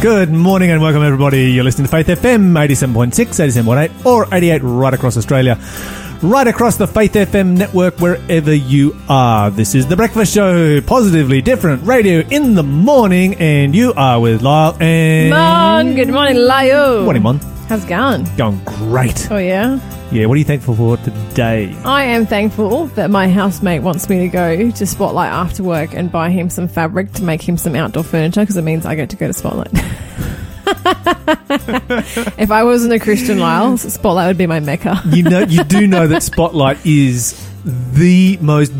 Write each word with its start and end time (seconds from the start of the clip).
Good 0.00 0.30
morning 0.30 0.70
and 0.70 0.80
welcome 0.80 1.02
everybody. 1.02 1.50
You're 1.50 1.64
listening 1.64 1.86
to 1.86 1.90
Faith 1.90 2.06
FM 2.06 2.52
87.6, 2.52 3.12
87.8 3.12 4.06
or 4.06 4.32
88 4.32 4.60
right 4.62 4.94
across 4.94 5.16
Australia. 5.16 5.58
Right 6.20 6.48
across 6.48 6.76
the 6.76 6.88
Faith 6.88 7.12
FM 7.12 7.56
network 7.56 8.00
wherever 8.00 8.52
you 8.52 8.96
are. 9.08 9.52
This 9.52 9.76
is 9.76 9.86
The 9.86 9.94
Breakfast 9.94 10.34
Show, 10.34 10.80
positively 10.80 11.40
different 11.40 11.84
radio 11.84 12.26
in 12.28 12.56
the 12.56 12.64
morning 12.64 13.36
and 13.36 13.72
you 13.72 13.92
are 13.96 14.18
with 14.18 14.42
Lyle 14.42 14.76
and... 14.80 15.30
Mon, 15.30 15.94
good 15.94 16.08
morning, 16.08 16.34
Lio. 16.34 17.04
Morning, 17.04 17.22
Mon. 17.22 17.38
How's 17.68 17.84
it 17.84 17.88
going? 17.88 18.26
Going 18.36 18.60
great. 18.64 19.30
Oh, 19.30 19.36
yeah? 19.36 19.78
Yeah, 20.10 20.26
what 20.26 20.34
are 20.34 20.38
you 20.38 20.44
thankful 20.44 20.74
for 20.74 20.96
today? 20.96 21.72
I 21.84 22.02
am 22.02 22.26
thankful 22.26 22.86
that 22.88 23.10
my 23.10 23.28
housemate 23.28 23.82
wants 23.82 24.08
me 24.08 24.18
to 24.18 24.28
go 24.28 24.72
to 24.72 24.86
Spotlight 24.86 25.30
after 25.30 25.62
work 25.62 25.94
and 25.94 26.10
buy 26.10 26.30
him 26.30 26.50
some 26.50 26.66
fabric 26.66 27.12
to 27.12 27.22
make 27.22 27.48
him 27.48 27.56
some 27.56 27.76
outdoor 27.76 28.02
furniture 28.02 28.40
because 28.40 28.56
it 28.56 28.62
means 28.62 28.86
I 28.86 28.96
get 28.96 29.10
to 29.10 29.16
go 29.16 29.28
to 29.28 29.32
Spotlight. 29.32 29.70
if 32.38 32.50
I 32.50 32.62
wasn't 32.64 32.92
a 32.92 32.98
Christian 32.98 33.38
Lyle, 33.38 33.76
Spotlight 33.76 34.26
would 34.28 34.38
be 34.38 34.46
my 34.46 34.60
mecca. 34.60 35.00
You 35.10 35.22
know, 35.22 35.40
you 35.40 35.64
do 35.64 35.86
know 35.86 36.06
that 36.06 36.22
Spotlight 36.32 36.84
is 36.86 37.48
the 37.92 38.36
most 38.40 38.72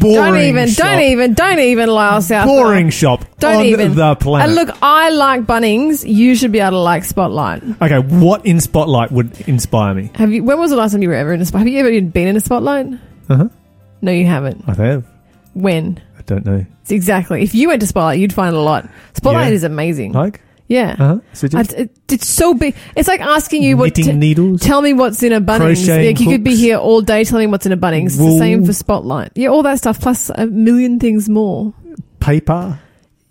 boring 0.00 0.32
Don't 0.32 0.36
even, 0.38 0.68
shop, 0.68 0.86
don't 0.86 1.00
even, 1.02 1.34
don't 1.34 1.58
even, 1.58 1.88
Lyle 1.88 2.22
South. 2.22 2.46
boring 2.46 2.90
shop 2.90 3.24
Don't 3.38 3.56
on 3.56 3.64
even. 3.66 3.94
the 3.94 4.14
planet. 4.16 4.46
And 4.48 4.54
look, 4.54 4.76
I 4.82 5.10
like 5.10 5.42
Bunnings. 5.42 6.08
You 6.08 6.36
should 6.36 6.52
be 6.52 6.60
able 6.60 6.70
to 6.72 6.78
like 6.78 7.04
Spotlight. 7.04 7.62
Okay, 7.82 7.98
what 7.98 8.46
in 8.46 8.60
Spotlight 8.60 9.10
would 9.12 9.40
inspire 9.48 9.94
me? 9.94 10.10
Have 10.14 10.32
you? 10.32 10.44
When 10.44 10.58
was 10.58 10.70
the 10.70 10.76
last 10.76 10.92
time 10.92 11.02
you 11.02 11.08
were 11.08 11.14
ever 11.14 11.32
in 11.32 11.40
a 11.40 11.44
spot? 11.46 11.60
Have 11.60 11.68
you 11.68 11.78
ever 11.80 11.90
been 12.00 12.28
in 12.28 12.36
a 12.36 12.40
Spotlight? 12.40 12.86
Uh-huh. 13.28 13.48
No, 14.02 14.12
you 14.12 14.26
haven't. 14.26 14.64
I 14.68 14.74
have. 14.74 15.04
When? 15.54 16.00
I 16.18 16.22
don't 16.22 16.44
know. 16.44 16.64
Exactly. 16.88 17.42
If 17.42 17.54
you 17.54 17.68
went 17.68 17.80
to 17.80 17.86
Spotlight, 17.86 18.18
you'd 18.18 18.32
find 18.32 18.54
a 18.54 18.60
lot. 18.60 18.88
Spotlight 19.14 19.48
Yeah. 19.48 19.54
is 19.54 19.64
amazing. 19.64 20.12
Like? 20.12 20.40
Yeah. 20.66 20.96
Uh-huh. 20.98 21.20
So 21.32 21.46
I, 21.46 21.48
just 21.48 21.72
it, 21.74 21.96
it's 22.10 22.26
so 22.28 22.54
big. 22.54 22.74
It's 22.96 23.08
like 23.08 23.20
asking 23.20 23.62
you 23.62 23.76
what. 23.76 23.96
knitting 23.96 24.04
t- 24.04 24.12
needles. 24.12 24.60
tell 24.60 24.80
me 24.80 24.92
what's 24.92 25.22
in 25.22 25.32
a 25.32 25.40
Bunnings. 25.40 25.88
Like, 25.88 26.20
you 26.20 26.26
could 26.26 26.44
be 26.44 26.56
here 26.56 26.76
all 26.78 27.02
day 27.02 27.24
telling 27.24 27.48
me 27.48 27.50
what's 27.50 27.66
in 27.66 27.72
a 27.72 27.76
Bunnings. 27.76 28.06
It's 28.06 28.18
the 28.18 28.38
same 28.38 28.64
for 28.64 28.72
Spotlight. 28.72 29.32
Yeah, 29.34 29.48
all 29.48 29.62
that 29.62 29.78
stuff 29.78 30.00
plus 30.00 30.30
a 30.30 30.46
million 30.46 30.98
things 30.98 31.28
more. 31.28 31.74
paper, 32.20 32.78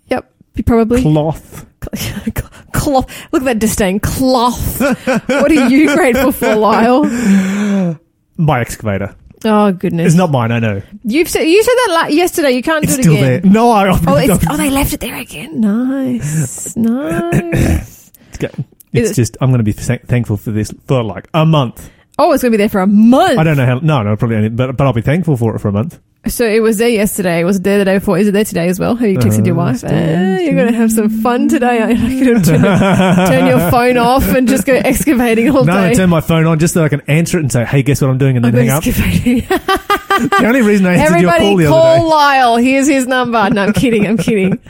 Yep. 0.08 0.32
You 0.54 0.64
probably 0.64 1.02
cloth. 1.02 1.66
cloth. 2.72 3.32
Look 3.32 3.42
at 3.42 3.46
that 3.46 3.58
disdain. 3.58 4.00
Cloth. 4.00 4.80
what 4.80 5.50
are 5.50 5.68
you 5.68 5.94
grateful 5.94 6.32
for, 6.32 6.54
Lyle? 6.54 7.04
My 8.36 8.60
excavator. 8.60 9.16
Oh 9.44 9.72
goodness. 9.72 10.06
It's 10.08 10.16
not 10.16 10.30
mine, 10.30 10.50
I 10.52 10.58
know. 10.58 10.82
You've 11.04 11.28
said 11.28 11.42
you 11.42 11.62
said 11.62 11.74
that 11.74 12.00
la- 12.02 12.08
yesterday. 12.08 12.52
You 12.52 12.62
can't 12.62 12.82
It's 12.84 12.94
do 12.94 13.00
it 13.00 13.02
still 13.02 13.14
again. 13.16 13.42
there. 13.42 13.50
No, 13.52 13.70
I, 13.70 13.88
Oh, 13.90 14.16
it's, 14.16 14.46
oh, 14.48 14.56
they 14.56 14.70
left 14.70 14.92
it 14.94 15.00
there 15.00 15.16
again. 15.16 15.60
Nice, 15.60 16.76
nice. 16.76 18.10
it's 18.40 18.58
Is 18.92 19.10
it- 19.10 19.14
just, 19.14 19.36
I'm 19.40 19.50
going 19.50 19.58
to 19.58 19.64
be 19.64 19.72
thankful 19.72 20.36
for 20.36 20.50
this 20.50 20.72
for 20.86 21.02
like 21.02 21.28
a 21.34 21.44
month. 21.44 21.90
Oh, 22.18 22.32
it's 22.32 22.42
going 22.42 22.52
to 22.52 22.56
be 22.58 22.62
there 22.62 22.68
for 22.68 22.80
a 22.80 22.86
month. 22.86 23.38
I 23.38 23.42
don't 23.42 23.56
know 23.56 23.66
how, 23.66 23.78
no, 23.80 24.02
no, 24.02 24.16
probably 24.16 24.36
only, 24.36 24.48
but, 24.48 24.76
but 24.76 24.86
I'll 24.86 24.92
be 24.92 25.00
thankful 25.02 25.36
for 25.36 25.56
it 25.56 25.58
for 25.58 25.68
a 25.68 25.72
month. 25.72 25.98
So 26.26 26.46
it 26.46 26.60
was 26.60 26.78
there 26.78 26.88
yesterday. 26.88 27.44
Was 27.44 27.56
it 27.56 27.64
there 27.64 27.78
the 27.78 27.84
day 27.84 27.98
before? 27.98 28.18
Is 28.18 28.28
it 28.28 28.32
there 28.32 28.44
today 28.44 28.68
as 28.68 28.80
well? 28.80 28.94
Have 28.96 29.08
you 29.08 29.18
texted 29.18 29.46
your 29.46 29.54
Uh, 29.56 29.64
wife? 29.64 29.78
still- 29.78 29.90
Eh, 29.92 30.40
you're 30.40 30.54
going 30.54 30.72
to 30.72 30.76
have 30.78 30.90
some 30.90 31.08
fun 31.10 31.48
today. 31.48 31.78
Going 32.24 32.42
to 32.42 32.50
turn, 32.50 32.62
turn 33.28 33.46
your 33.46 33.70
phone 33.70 33.96
off 33.98 34.26
and 34.34 34.48
just 34.48 34.64
go 34.66 34.74
excavating 34.74 35.50
all 35.50 35.64
day. 35.64 35.72
No, 35.72 35.78
I 35.78 35.92
turn 35.94 36.08
my 36.10 36.20
phone 36.22 36.46
on 36.46 36.58
just 36.58 36.74
so 36.74 36.82
I 36.84 36.88
can 36.88 37.02
answer 37.02 37.36
it 37.38 37.42
and 37.42 37.52
say, 37.52 37.64
hey, 37.64 37.82
guess 37.82 38.00
what 38.00 38.08
I'm 38.10 38.18
doing? 38.18 38.36
And 38.36 38.44
then 38.44 38.54
I'm 38.54 38.82
hang 38.82 39.40
up. 39.40 39.50
The 40.14 40.46
only 40.46 40.62
reason 40.62 40.86
I 40.86 40.94
answered 40.94 41.20
your 41.22 41.30
call 41.30 41.40
Everybody 41.40 41.64
the 41.64 41.68
call 41.70 41.82
other 41.82 41.98
day. 41.98 42.04
Lyle. 42.06 42.56
Here's 42.58 42.86
his 42.86 43.06
number. 43.08 43.50
No, 43.50 43.64
I'm 43.64 43.72
kidding. 43.72 44.06
I'm 44.06 44.16
kidding. 44.16 44.60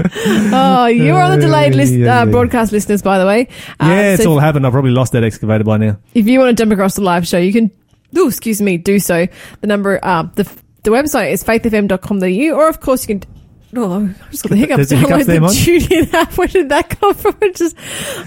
Oh, 0.54 0.86
you're 0.86 1.20
on 1.20 1.32
the 1.38 1.44
delayed 1.46 1.74
list, 1.74 1.92
uh, 1.94 2.24
broadcast 2.24 2.72
listeners, 2.72 3.02
by 3.02 3.18
the 3.18 3.26
way. 3.26 3.48
Uh, 3.78 3.86
Yeah, 3.88 4.14
it's 4.14 4.22
so 4.22 4.30
all 4.32 4.38
happened. 4.38 4.66
I 4.66 4.70
probably 4.70 4.92
lost 4.92 5.12
that 5.12 5.22
excavator 5.22 5.62
by 5.62 5.76
now. 5.76 5.98
if 6.14 6.26
you 6.26 6.38
want 6.38 6.56
to 6.56 6.60
jump 6.62 6.72
across 6.72 6.94
the 6.94 7.02
live 7.02 7.26
show, 7.28 7.36
you 7.36 7.52
can. 7.52 7.70
Oh, 8.16 8.26
excuse 8.28 8.62
me. 8.62 8.78
Do 8.78 8.98
so. 8.98 9.26
The 9.60 9.66
number, 9.66 10.00
uh, 10.02 10.22
the 10.34 10.50
the 10.84 10.90
website 10.90 11.32
is 11.32 11.42
faithfm.com.au, 11.42 12.56
or 12.56 12.68
of 12.68 12.80
course 12.80 13.08
you 13.08 13.18
can. 13.18 13.28
Oh, 13.76 14.04
I 14.04 14.30
just 14.30 14.44
got 14.44 14.50
the 14.50 14.56
hiccups. 14.56 14.76
There's 14.76 14.88
the 14.90 14.96
hiccups 14.96 15.26
there, 15.26 15.34
the 15.34 15.40
Mon? 15.40 15.50
TuneIn 15.50 16.14
app. 16.14 16.38
Where 16.38 16.46
did 16.46 16.68
that 16.68 16.90
come 16.90 17.12
from? 17.12 17.36
I 17.42 17.50
just, 17.50 17.74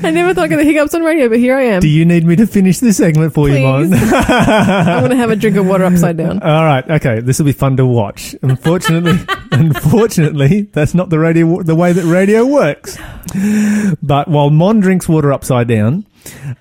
I 0.03 0.11
never 0.11 0.33
thought 0.33 0.43
I 0.43 0.47
got 0.49 0.57
the 0.57 0.65
hiccups 0.65 0.93
on 0.93 1.03
radio, 1.03 1.29
but 1.29 1.39
here 1.39 1.55
I 1.55 1.61
am. 1.61 1.79
Do 1.79 1.87
you 1.87 2.03
need 2.03 2.25
me 2.25 2.35
to 2.35 2.45
finish 2.45 2.79
this 2.79 2.97
segment 2.97 3.33
for 3.33 3.47
you, 3.47 3.59
Mon? 3.63 3.93
I'm 3.93 4.99
going 4.99 5.11
to 5.11 5.15
have 5.15 5.29
a 5.29 5.37
drink 5.37 5.55
of 5.55 5.65
water 5.65 5.85
upside 5.85 6.17
down. 6.17 6.41
All 6.41 6.65
right, 6.65 6.89
okay, 6.89 7.21
this 7.21 7.39
will 7.39 7.45
be 7.45 7.53
fun 7.53 7.77
to 7.77 7.85
watch. 7.85 8.35
Unfortunately, 8.41 9.17
unfortunately, 9.51 10.63
that's 10.63 10.93
not 10.93 11.09
the 11.09 11.19
radio 11.19 11.63
the 11.63 11.75
way 11.75 11.93
that 11.93 12.03
radio 12.03 12.45
works. 12.45 12.97
But 14.03 14.27
while 14.27 14.49
Mon 14.49 14.81
drinks 14.81 15.07
water 15.07 15.31
upside 15.31 15.69
down, 15.69 16.05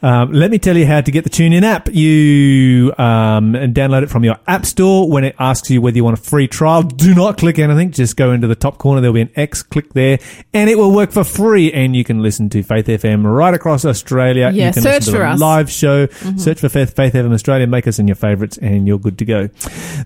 um, 0.03 0.33
let 0.33 0.51
me 0.51 0.59
tell 0.59 0.77
you 0.77 0.87
how 0.87 1.01
to 1.01 1.11
get 1.11 1.25
the 1.25 1.31
TuneIn 1.31 1.63
app. 1.63 1.89
You 1.93 2.93
um, 2.99 3.53
download 3.73 4.03
it 4.03 4.11
from 4.11 4.25
your 4.25 4.39
app 4.47 4.67
store. 4.67 5.11
When 5.11 5.25
it 5.25 5.37
asks 5.39 5.71
you 5.71 5.81
whether 5.81 5.97
you 5.97 6.05
want 6.05 6.19
a 6.19 6.23
free 6.23 6.49
trial, 6.49 6.83
do 6.83 7.15
not 7.15 7.39
click 7.39 7.59
anything. 7.59 7.91
Just 7.91 8.17
go 8.17 8.33
into 8.33 8.47
the 8.47 8.55
top 8.55 8.79
corner. 8.79 9.01
There'll 9.01 9.15
be 9.15 9.23
an 9.23 9.31
X. 9.37 9.63
Click 9.63 9.93
there, 9.93 10.19
and 10.53 10.71
it 10.71 10.79
will 10.79 10.93
work 10.93 11.13
for 11.13 11.25
free. 11.25 11.73
And 11.73 11.95
you 11.97 12.05
can 12.05 12.23
listen 12.23 12.49
to 12.51 12.63
Faith 12.63 12.87
FM 12.87 13.25
right 13.31 13.55
across 13.55 13.85
Australia. 13.85 14.51
Yeah, 14.53 14.69
you 14.69 14.73
can 14.73 14.83
search 14.83 14.95
listen 15.01 15.15
to 15.15 15.19
for 15.21 15.27
us. 15.27 15.41
live 15.41 15.71
show. 15.71 16.07
Search 16.37 16.61
for 16.61 16.69
Faith, 16.69 16.95
Faith 16.95 17.15
FM 17.15 17.33
Australia. 17.33 17.67
Make 17.67 17.87
us 17.87 17.99
in 17.99 18.09
your 18.09 18.17
favourites, 18.17 18.59
and 18.59 18.87
you're 18.87 18.99
good 18.99 19.19
to 19.19 19.25
go. 19.25 19.49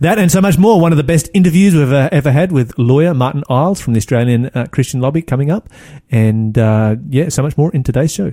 That 0.00 0.18
and 0.18 0.30
so 0.30 0.40
much 0.40 0.58
more. 0.58 0.80
One 0.80 0.92
of 0.92 0.98
the 0.98 1.04
best 1.04 1.28
interviews 1.34 1.74
we've 1.74 1.82
ever, 1.92 2.08
ever 2.12 2.32
had 2.32 2.52
with 2.52 2.78
lawyer 2.78 3.14
Martyn 3.14 3.44
Iles 3.48 3.80
from 3.80 3.94
the 3.94 3.98
Australian 3.98 4.46
uh, 4.46 4.66
Christian 4.70 5.00
Lobby 5.00 5.22
coming 5.22 5.50
up, 5.50 5.68
and 6.10 6.56
uh, 6.58 6.96
yeah, 7.08 7.28
so 7.28 7.42
much 7.42 7.56
more 7.56 7.72
in 7.72 7.82
today's 7.82 8.12
show. 8.12 8.32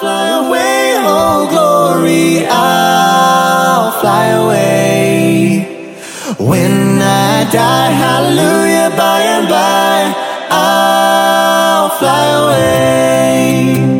Fly 0.00 0.28
away, 0.46 0.96
oh 0.98 1.48
glory, 1.48 2.46
I'll 2.48 3.92
fly 4.00 4.26
away. 4.42 5.94
When 6.38 7.00
I 7.00 7.48
die, 7.50 7.90
hallelujah, 8.04 8.90
by 8.96 9.20
and 9.36 9.48
by, 9.48 10.14
I'll 10.50 11.88
fly 11.98 12.24
away. 12.42 13.95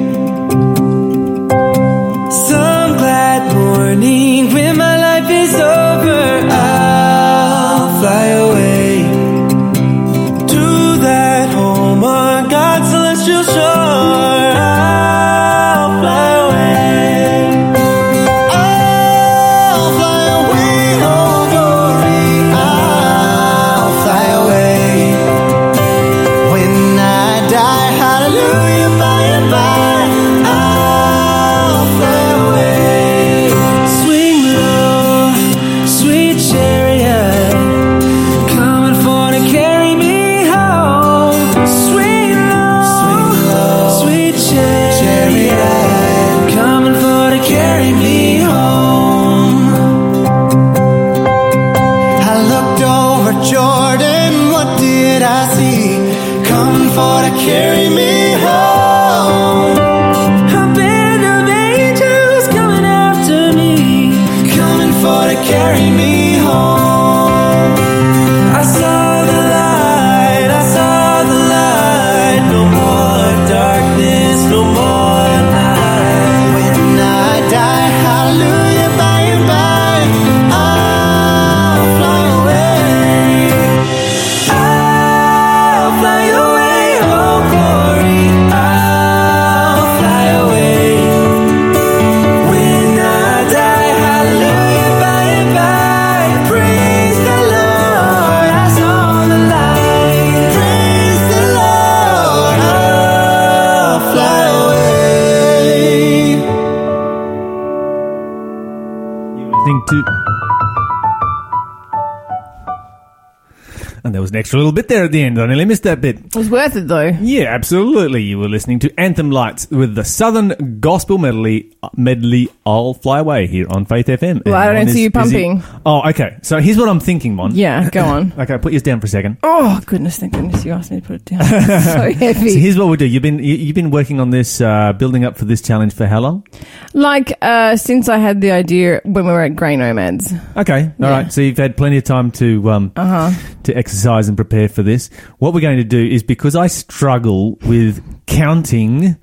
Extra 114.46 114.60
little 114.60 114.70
bit 114.70 114.86
there 114.86 115.02
at 115.02 115.10
the 115.10 115.20
end. 115.24 115.40
I 115.40 115.46
nearly 115.46 115.64
missed 115.64 115.82
that 115.82 116.00
bit. 116.00 116.18
It 116.24 116.36
was 116.36 116.48
worth 116.48 116.76
it 116.76 116.86
though. 116.86 117.08
Yeah, 117.20 117.52
absolutely. 117.52 118.22
You 118.22 118.38
were 118.38 118.48
listening 118.48 118.78
to 118.78 119.00
Anthem 119.00 119.32
Lights 119.32 119.66
with 119.72 119.96
the 119.96 120.04
Southern 120.04 120.78
Gospel 120.78 121.18
Medley. 121.18 121.75
Medley, 121.96 122.48
I'll 122.64 122.94
fly 122.94 123.20
away 123.20 123.46
here 123.46 123.66
on 123.70 123.84
Faith 123.86 124.06
FM. 124.06 124.44
Well, 124.44 124.54
I 124.54 124.72
don't 124.72 124.88
see 124.88 125.02
you 125.02 125.10
pumping. 125.10 125.62
Oh, 125.84 126.08
okay. 126.10 126.36
So 126.42 126.58
here's 126.60 126.76
what 126.76 126.88
I'm 126.88 127.00
thinking, 127.00 127.34
Mon. 127.34 127.54
Yeah, 127.54 127.88
go 127.90 128.04
on. 128.04 128.32
Okay, 128.38 128.58
put 128.58 128.72
yours 128.72 128.82
down 128.82 129.00
for 129.00 129.06
a 129.06 129.08
second. 129.08 129.38
Oh 129.42 129.80
goodness, 129.86 130.18
thank 130.18 130.34
goodness 130.34 130.64
you 130.64 130.72
asked 130.72 130.90
me 130.90 131.00
to 131.00 131.06
put 131.06 131.16
it 131.16 131.24
down. 131.24 131.42
so 131.82 132.12
heavy. 132.18 132.50
So 132.50 132.58
here's 132.58 132.78
what 132.78 132.86
we'll 132.86 132.96
do. 132.96 133.06
You've 133.06 133.22
been 133.22 133.38
you, 133.38 133.54
you've 133.54 133.74
been 133.74 133.90
working 133.90 134.20
on 134.20 134.30
this, 134.30 134.60
uh, 134.60 134.92
building 134.92 135.24
up 135.24 135.36
for 135.38 135.44
this 135.46 135.60
challenge 135.62 135.94
for 135.94 136.06
how 136.06 136.20
long? 136.20 136.46
Like 136.92 137.36
uh, 137.42 137.76
since 137.76 138.08
I 138.08 138.18
had 138.18 138.40
the 138.40 138.50
idea 138.50 139.00
when 139.04 139.26
we 139.26 139.32
were 139.32 139.40
at 139.42 139.56
Grey 139.56 139.76
Nomads. 139.76 140.32
Okay, 140.56 140.92
all 141.00 141.10
right. 141.10 141.22
Yeah. 141.22 141.28
So 141.28 141.40
you've 141.40 141.56
had 141.58 141.76
plenty 141.76 141.96
of 141.96 142.04
time 142.04 142.30
to 142.32 142.70
um, 142.70 142.92
Uh 142.96 143.30
huh. 143.30 143.40
to 143.64 143.76
exercise 143.76 144.28
and 144.28 144.36
prepare 144.36 144.68
for 144.68 144.82
this. 144.82 145.08
What 145.38 145.54
we're 145.54 145.60
going 145.60 145.78
to 145.78 145.84
do 145.84 146.04
is 146.04 146.22
because 146.22 146.54
I 146.54 146.66
struggle 146.66 147.54
with 147.66 148.02
counting, 148.26 149.16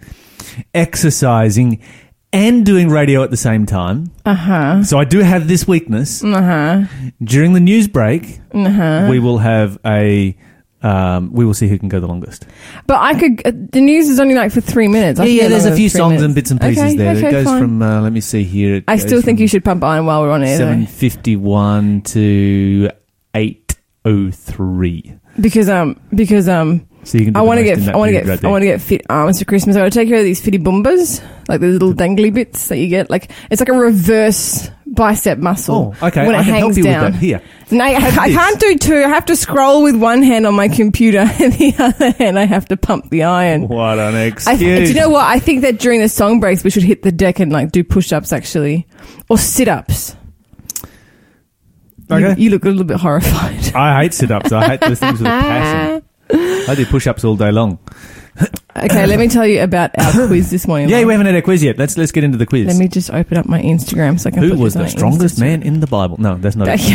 exercising, 0.74 1.81
and 2.34 2.66
doing 2.66 2.90
radio 2.90 3.24
at 3.24 3.30
the 3.32 3.38
same 3.38 3.66
time. 3.66 4.12
Uh 4.26 4.34
huh. 4.34 4.84
So 4.84 4.98
I 4.98 5.06
do 5.06 5.20
have 5.20 5.48
this 5.48 5.66
weakness. 5.68 6.24
Uh 6.24 6.42
huh. 6.42 7.12
During 7.24 7.54
the 7.54 7.60
news 7.62 7.88
break, 7.88 8.40
Uh 8.54 8.70
huh. 8.70 9.08
we 9.10 9.20
will 9.20 9.38
have 9.38 9.78
a. 9.86 10.36
Um, 10.82 11.32
we 11.32 11.46
will 11.46 11.54
see 11.54 11.70
who 11.70 11.80
can 11.80 11.88
go 11.88 12.02
the 12.02 12.08
longest. 12.08 12.46
But 12.88 13.00
I 13.00 13.18
could. 13.18 13.48
Uh, 13.48 13.54
the 13.72 13.80
news 13.80 14.10
is 14.10 14.20
only 14.20 14.36
like 14.36 14.52
for 14.52 14.60
three 14.60 14.90
minutes. 14.90 15.18
I 15.18 15.24
yeah, 15.26 15.44
yeah. 15.44 15.48
There's 15.48 15.64
a 15.66 15.74
few 15.78 15.88
songs 15.88 16.16
minutes. 16.20 16.24
and 16.26 16.36
bits 16.36 16.52
and 16.52 16.60
pieces 16.60 16.84
Okay, 16.84 16.96
there. 16.98 17.16
okay, 17.16 17.28
it 17.28 17.32
goes 17.32 17.46
fine. 17.46 17.62
from. 17.62 17.82
Uh, 17.82 18.02
let 18.02 18.12
me 18.12 18.20
see 18.20 18.44
here. 18.44 18.76
It 18.76 18.84
I 18.90 18.98
still 18.98 19.22
think 19.22 19.40
you 19.40 19.48
should 19.48 19.64
pump 19.64 19.82
iron 19.82 20.06
while 20.06 20.22
we're 20.24 20.32
on 20.32 20.44
air. 20.44 20.58
Seven 20.58 20.86
fifty 20.86 21.38
one 21.38 22.02
to 22.02 22.90
eight 23.34 23.78
oh 24.04 24.30
three. 24.32 25.14
because 25.40 25.70
um 25.70 25.98
because 26.14 26.50
um 26.50 26.86
So 27.04 27.18
you 27.18 27.26
can. 27.26 27.34
Do 27.34 27.40
I 27.40 27.44
want 27.44 27.58
to 27.60 27.64
get 27.64 27.80
I 27.90 27.98
want 27.98 28.10
to 28.10 28.14
get 28.14 28.26
right 28.26 28.44
I 28.44 28.48
want 28.50 28.62
to 28.62 28.66
get 28.68 28.82
fit 28.82 29.02
um, 29.10 29.18
arms 29.18 29.40
for 29.40 29.46
Christmas. 29.46 29.76
I 29.76 29.82
want 29.82 29.94
to 29.94 30.00
take 30.00 30.08
care 30.10 30.20
of 30.20 30.24
these 30.24 30.40
fitty 30.42 30.58
boombas, 30.60 31.22
like 31.48 31.60
the 31.62 31.68
little 31.68 31.94
dangly 31.94 32.34
bits 32.34 32.68
that 32.70 32.78
you 32.78 32.88
get. 32.88 33.10
Like 33.10 33.32
it's 33.52 33.60
like 33.62 33.70
a 33.70 33.74
reverse 33.74 34.70
bicep 34.86 35.38
muscle. 35.40 35.96
Oh, 36.02 36.08
okay. 36.08 36.26
When 36.26 36.36
it 36.36 36.40
I 36.40 36.44
can 36.44 36.54
hangs 36.54 36.76
help 36.76 36.78
you 36.78 36.84
down. 36.84 37.04
with 37.06 37.14
that. 37.16 37.20
Here. 37.20 37.42
No, 37.72 37.84
I, 37.84 37.96
I 37.96 38.30
can't 38.30 38.60
do 38.60 38.76
two. 38.78 38.96
I 38.96 39.08
have 39.08 39.26
to 39.26 39.36
scroll 39.36 39.82
with 39.84 39.96
one 39.96 40.22
hand 40.22 40.46
on 40.46 40.54
my 40.54 40.68
computer, 40.68 41.20
and 41.40 41.54
the 41.54 41.74
other 41.80 42.12
hand 42.12 42.38
I 42.40 42.46
have 42.46 42.68
to 42.68 42.78
pump 42.78 43.10
the 43.10 43.24
iron. 43.24 43.68
What 43.68 43.98
an 44.00 44.16
excuse. 44.16 44.60
do 44.60 44.84
you 44.88 44.94
know 44.94 45.10
what? 45.10 45.26
I 45.26 45.40
think 45.40 45.62
that 45.62 45.80
during 45.80 46.00
the 46.02 46.10
song 46.10 46.40
breaks, 46.40 46.64
we 46.64 46.70
should 46.70 46.84
hit 46.84 47.02
the 47.04 47.12
deck 47.12 47.40
and 47.40 47.52
like 47.52 47.72
do 47.72 47.84
push-ups 47.84 48.32
actually, 48.32 48.88
or 49.30 49.38
sit-ups. 49.38 50.16
You- 52.10 52.16
Okay. 52.18 52.36
You, 52.40 52.50
look 52.52 52.64
a 52.66 52.68
little 52.70 52.84
bit 52.84 52.98
horrified. 52.98 53.74
I 53.74 54.04
hate 54.04 54.14
sit 54.14 54.30
ups. 54.30 54.52
I 54.52 54.68
hate 54.68 54.82
those 54.82 55.00
things 55.00 55.20
with 55.20 55.28
a 55.28 55.30
passion. 55.32 56.04
I 56.70 56.76
do 56.76 56.86
push 56.86 57.08
ups 57.08 57.24
all 57.24 57.36
day 57.36 57.52
long. 57.52 57.78
Okay, 58.76 59.06
let 59.06 59.20
me 59.20 59.28
tell 59.28 59.46
you 59.46 59.62
about 59.62 59.92
our 60.00 60.12
quiz 60.28 60.50
this 60.50 60.68
morning. 60.68 60.90
Yeah, 60.90 60.96
Lauren. 60.96 61.08
we 61.08 61.14
haven't 61.14 61.26
had 61.28 61.36
a 61.36 61.42
quiz 61.44 61.64
yet. 61.64 61.78
Let's 61.78 61.96
let's 61.98 62.12
get 62.12 62.24
into 62.24 62.40
the 62.40 62.48
quiz. 62.48 62.66
Let 62.66 62.78
me 62.78 62.88
just 62.88 63.12
open 63.12 63.38
up 63.38 63.46
my 63.46 63.62
Instagram 63.62 64.20
so 64.20 64.30
I 64.30 64.32
can. 64.32 64.42
Who 64.42 64.50
put 64.52 64.58
was 64.60 64.74
this 64.74 64.80
on 64.80 64.86
the 64.86 64.90
strongest 64.90 65.36
Insta. 65.38 65.40
man 65.42 65.62
in 65.62 65.80
the 65.80 65.86
Bible? 65.88 66.18
No, 66.20 66.36
that's 66.38 66.56
not 66.56 66.68
it. 66.72 66.80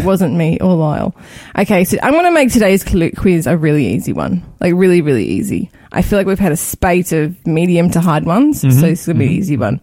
it 0.00 0.04
wasn't 0.04 0.34
me 0.34 0.58
or 0.60 0.74
Lyle. 0.74 1.14
Okay, 1.58 1.84
so 1.84 1.98
I'm 2.02 2.12
going 2.12 2.24
to 2.24 2.30
make 2.32 2.50
today's 2.50 2.82
cl- 2.82 3.10
quiz 3.16 3.46
a 3.46 3.56
really 3.58 3.86
easy 3.88 4.14
one. 4.14 4.42
Like, 4.60 4.72
really, 4.74 5.02
really 5.02 5.26
easy. 5.26 5.70
I 5.92 6.00
feel 6.02 6.18
like 6.18 6.26
we've 6.26 6.38
had 6.38 6.52
a 6.52 6.56
spate 6.56 7.12
of 7.12 7.46
medium 7.46 7.90
to 7.90 8.00
hard 8.00 8.24
ones, 8.24 8.62
Mm-hmm. 8.62 8.80
so 8.80 8.86
this 8.86 9.00
is 9.00 9.06
going 9.06 9.16
to 9.18 9.20
be 9.20 9.26
an 9.26 9.32
easy 9.32 9.56
one. 9.58 9.80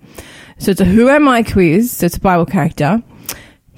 So 0.57 0.71
it's 0.71 0.81
a 0.81 0.85
Who 0.85 1.09
Am 1.09 1.27
I 1.27 1.43
quiz, 1.43 1.91
so 1.91 2.07
it's 2.07 2.17
a 2.17 2.21
Bible 2.21 2.47
character. 2.47 3.03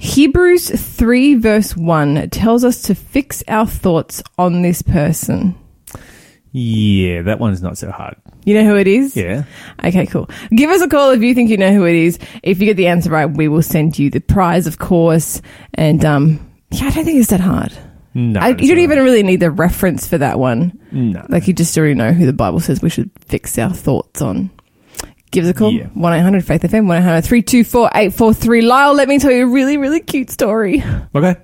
Hebrews 0.00 0.70
3, 0.70 1.34
verse 1.34 1.76
1 1.76 2.30
tells 2.30 2.64
us 2.64 2.80
to 2.82 2.94
fix 2.94 3.44
our 3.46 3.66
thoughts 3.66 4.22
on 4.38 4.62
this 4.62 4.80
person. 4.80 5.54
Yeah, 6.52 7.20
that 7.22 7.38
one's 7.38 7.62
not 7.62 7.76
so 7.76 7.90
hard. 7.90 8.16
You 8.46 8.54
know 8.54 8.64
who 8.64 8.76
it 8.76 8.86
is? 8.86 9.14
Yeah. 9.14 9.44
Okay, 9.84 10.06
cool. 10.06 10.30
Give 10.50 10.70
us 10.70 10.80
a 10.80 10.88
call 10.88 11.10
if 11.10 11.20
you 11.20 11.34
think 11.34 11.50
you 11.50 11.58
know 11.58 11.74
who 11.74 11.84
it 11.84 11.94
is. 11.94 12.18
If 12.42 12.60
you 12.60 12.66
get 12.66 12.78
the 12.78 12.86
answer 12.86 13.10
right, 13.10 13.26
we 13.26 13.46
will 13.46 13.62
send 13.62 13.98
you 13.98 14.08
the 14.08 14.20
prize, 14.20 14.66
of 14.66 14.78
course. 14.78 15.42
And 15.74 16.02
um, 16.02 16.50
yeah, 16.70 16.86
I 16.86 16.90
don't 16.92 17.04
think 17.04 17.20
it's 17.20 17.28
that 17.28 17.40
hard. 17.40 17.76
No. 18.14 18.40
I, 18.40 18.48
you 18.48 18.68
don't 18.68 18.78
even 18.78 19.00
really 19.00 19.22
need 19.22 19.40
the 19.40 19.50
reference 19.50 20.06
for 20.06 20.16
that 20.16 20.38
one. 20.38 20.80
No. 20.90 21.24
Like 21.28 21.46
you 21.46 21.52
just 21.52 21.76
already 21.76 21.94
know 21.94 22.12
who 22.14 22.24
the 22.24 22.32
Bible 22.32 22.58
says 22.58 22.80
we 22.80 22.88
should 22.88 23.10
fix 23.20 23.58
our 23.58 23.72
thoughts 23.72 24.22
on. 24.22 24.50
Give 25.30 25.44
us 25.44 25.50
a 25.50 25.54
call. 25.54 25.70
Yeah. 25.72 25.86
1 25.86 26.12
800 26.12 26.44
Faith 26.44 26.62
FM, 26.62 26.88
1 26.88 26.96
800 26.98 27.22
324 27.22 27.86
843. 27.94 28.62
Lyle, 28.62 28.94
let 28.94 29.08
me 29.08 29.18
tell 29.18 29.30
you 29.30 29.44
a 29.46 29.50
really, 29.50 29.76
really 29.76 30.00
cute 30.00 30.28
story. 30.30 30.82
Okay. 31.14 31.36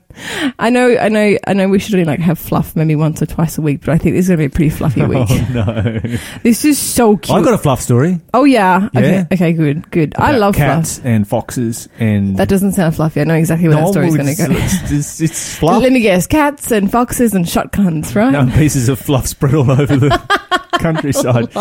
I 0.58 0.70
know, 0.70 0.96
I 0.96 1.08
know, 1.08 1.36
I 1.46 1.52
know 1.52 1.68
we 1.68 1.78
should 1.78 1.94
only 1.94 2.06
like 2.06 2.20
have 2.20 2.38
fluff 2.38 2.74
maybe 2.74 2.96
once 2.96 3.20
or 3.20 3.26
twice 3.26 3.58
a 3.58 3.62
week, 3.62 3.82
but 3.84 3.90
I 3.90 3.98
think 3.98 4.16
this 4.16 4.24
is 4.24 4.28
going 4.28 4.38
to 4.38 4.42
be 4.42 4.46
a 4.46 4.50
pretty 4.50 4.70
fluffy 4.70 5.02
oh, 5.02 5.08
week. 5.08 5.28
Oh 5.30 5.48
no. 5.52 6.00
This 6.42 6.64
is 6.64 6.78
so 6.78 7.10
oh, 7.10 7.16
cute. 7.16 7.36
I've 7.36 7.44
got 7.44 7.54
a 7.54 7.58
fluff 7.58 7.80
story. 7.80 8.20
oh, 8.34 8.44
yeah. 8.44 8.88
Okay. 8.96 9.12
Yeah. 9.12 9.26
Okay, 9.30 9.52
good, 9.52 9.90
good. 9.90 10.14
I 10.16 10.30
about 10.30 10.40
love 10.40 10.56
fluff. 10.56 10.66
cats 10.66 11.00
and 11.04 11.28
foxes 11.28 11.88
and 11.98 12.38
That 12.38 12.48
doesn't 12.48 12.72
sound 12.72 12.96
fluffy. 12.96 13.20
I 13.20 13.24
know 13.24 13.34
exactly 13.34 13.68
where 13.68 13.76
that 13.76 13.84
No, 13.84 13.92
story's 13.92 14.16
going 14.16 14.34
to 14.34 14.34
go. 14.34 14.46
It's, 14.50 14.90
it's, 14.90 15.20
it's 15.20 15.56
fluff. 15.58 15.82
Let 15.82 15.92
me 15.92 16.00
guess. 16.00 16.26
Cats 16.26 16.70
and 16.72 16.90
foxes 16.90 17.34
and 17.34 17.48
shotguns, 17.48 18.16
right? 18.16 18.34
and 18.34 18.52
pieces 18.52 18.88
of 18.88 18.98
fluff 18.98 19.26
spread 19.26 19.54
all 19.54 19.70
over 19.70 19.96
the 19.96 20.68
countryside. 20.80 21.52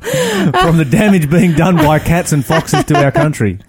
from 0.62 0.76
the 0.76 0.86
damage 0.88 1.30
being 1.30 1.54
done 1.54 1.76
by 1.76 1.98
cats 1.98 2.32
and 2.32 2.44
foxes 2.44 2.84
to 2.84 3.02
our 3.02 3.12
country. 3.12 3.58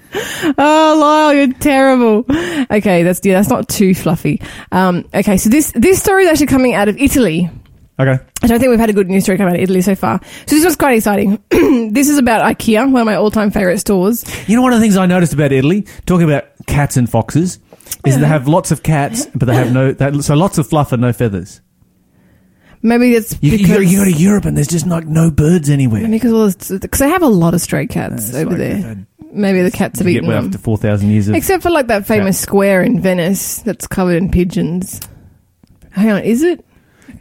Oh, 0.58 0.98
Lyle, 1.00 1.34
you're 1.36 1.54
terrible. 1.54 2.26
Okay, 2.72 3.04
that's 3.04 3.24
yeah, 3.24 3.36
that's 3.36 3.50
not 3.50 3.70
too 3.70 3.94
fluffy. 3.94 4.42
Um, 4.72 5.08
okay, 5.14 5.38
so 5.38 5.50
this 5.52 5.72
this 5.76 6.02
story 6.02 6.24
is 6.24 6.30
actually 6.31 6.48
coming 6.48 6.74
out 6.74 6.88
of 6.90 6.98
Italy. 6.98 7.48
Okay. 8.00 8.18
I 8.42 8.48
don't 8.48 8.60
think 8.60 8.70
we've 8.72 8.80
had 8.80 8.90
a 8.90 8.94
good 8.94 9.08
news 9.08 9.24
story 9.24 9.38
come 9.38 9.48
out 9.48 9.56
of 9.56 9.62
Italy 9.62 9.81
so 9.81 9.94
far. 9.94 10.20
So 10.48 10.56
this 10.56 10.66
was 10.66 10.76
quite 10.76 10.98
exciting. 10.98 11.44
this 11.92 12.10
is 12.10 12.18
about 12.18 12.42
IKEA, 12.44 12.92
one 12.92 13.02
of 13.02 13.06
my 13.06 13.16
all-time 13.16 13.52
favorite 13.52 13.78
stores. 13.80 14.24
You 14.50 14.56
know, 14.56 14.62
one 14.62 14.72
of 14.74 14.80
the 14.80 14.84
things 14.84 14.98
I 14.98 15.06
noticed 15.06 15.34
about 15.34 15.52
Italy, 15.52 15.86
talking 16.06 16.24
about 16.24 16.46
cats 16.66 16.96
and 16.98 17.10
foxes, 17.10 17.60
is 18.06 18.18
they 18.18 18.26
have 18.26 18.48
lots 18.48 18.72
of 18.72 18.81
cats, 18.81 19.28
but 19.36 19.45
they 19.45 19.56
have 19.56 19.74
no. 19.74 19.92
They, 19.92 20.21
so 20.21 20.33
lots 20.36 20.57
of 20.57 20.68
fluff 20.68 20.92
and 20.92 21.02
no 21.02 21.12
feathers. 21.14 21.62
Maybe 22.81 23.14
it's 23.14 23.38
You, 23.42 23.52
you, 23.52 23.57
because 23.57 23.76
go, 23.78 23.81
you 23.81 23.98
go 23.98 24.06
to 24.06 24.12
Europe 24.12 24.45
and 24.45 24.56
there's 24.56 24.68
just 24.68 24.88
like 24.88 25.06
no 25.06 25.30
birds 25.31 25.69
anywhere. 25.69 26.02
maybe 26.04 26.14
because 26.14 26.56
because 26.80 27.00
they 27.00 27.09
have 27.09 27.24
a 27.24 27.28
lot 27.28 27.54
of 27.54 27.62
stray 27.62 27.88
cats 27.88 28.30
It's 28.30 28.38
over 28.38 28.52
like 28.52 28.57
there. 28.57 29.06
Maybe 29.31 29.62
the 29.62 29.69
cats 29.71 30.00
have 30.00 30.07
You 30.07 30.14
get 30.14 30.18
eaten 30.19 30.30
way 30.30 30.36
them. 30.36 30.45
after 30.45 30.57
four 30.57 30.78
thousand 30.78 31.09
years 31.12 31.28
of. 31.28 31.36
Except 31.36 31.62
for 31.62 31.69
like 31.69 31.88
that 31.88 32.07
famous 32.07 32.40
square 32.40 32.81
in 32.81 33.00
Venice 33.02 33.57
that's 33.64 33.86
covered 33.86 34.16
in 34.18 34.31
pigeons. 34.31 35.02
Hang 35.92 36.09
on, 36.12 36.21
is 36.24 36.42
it? 36.42 36.66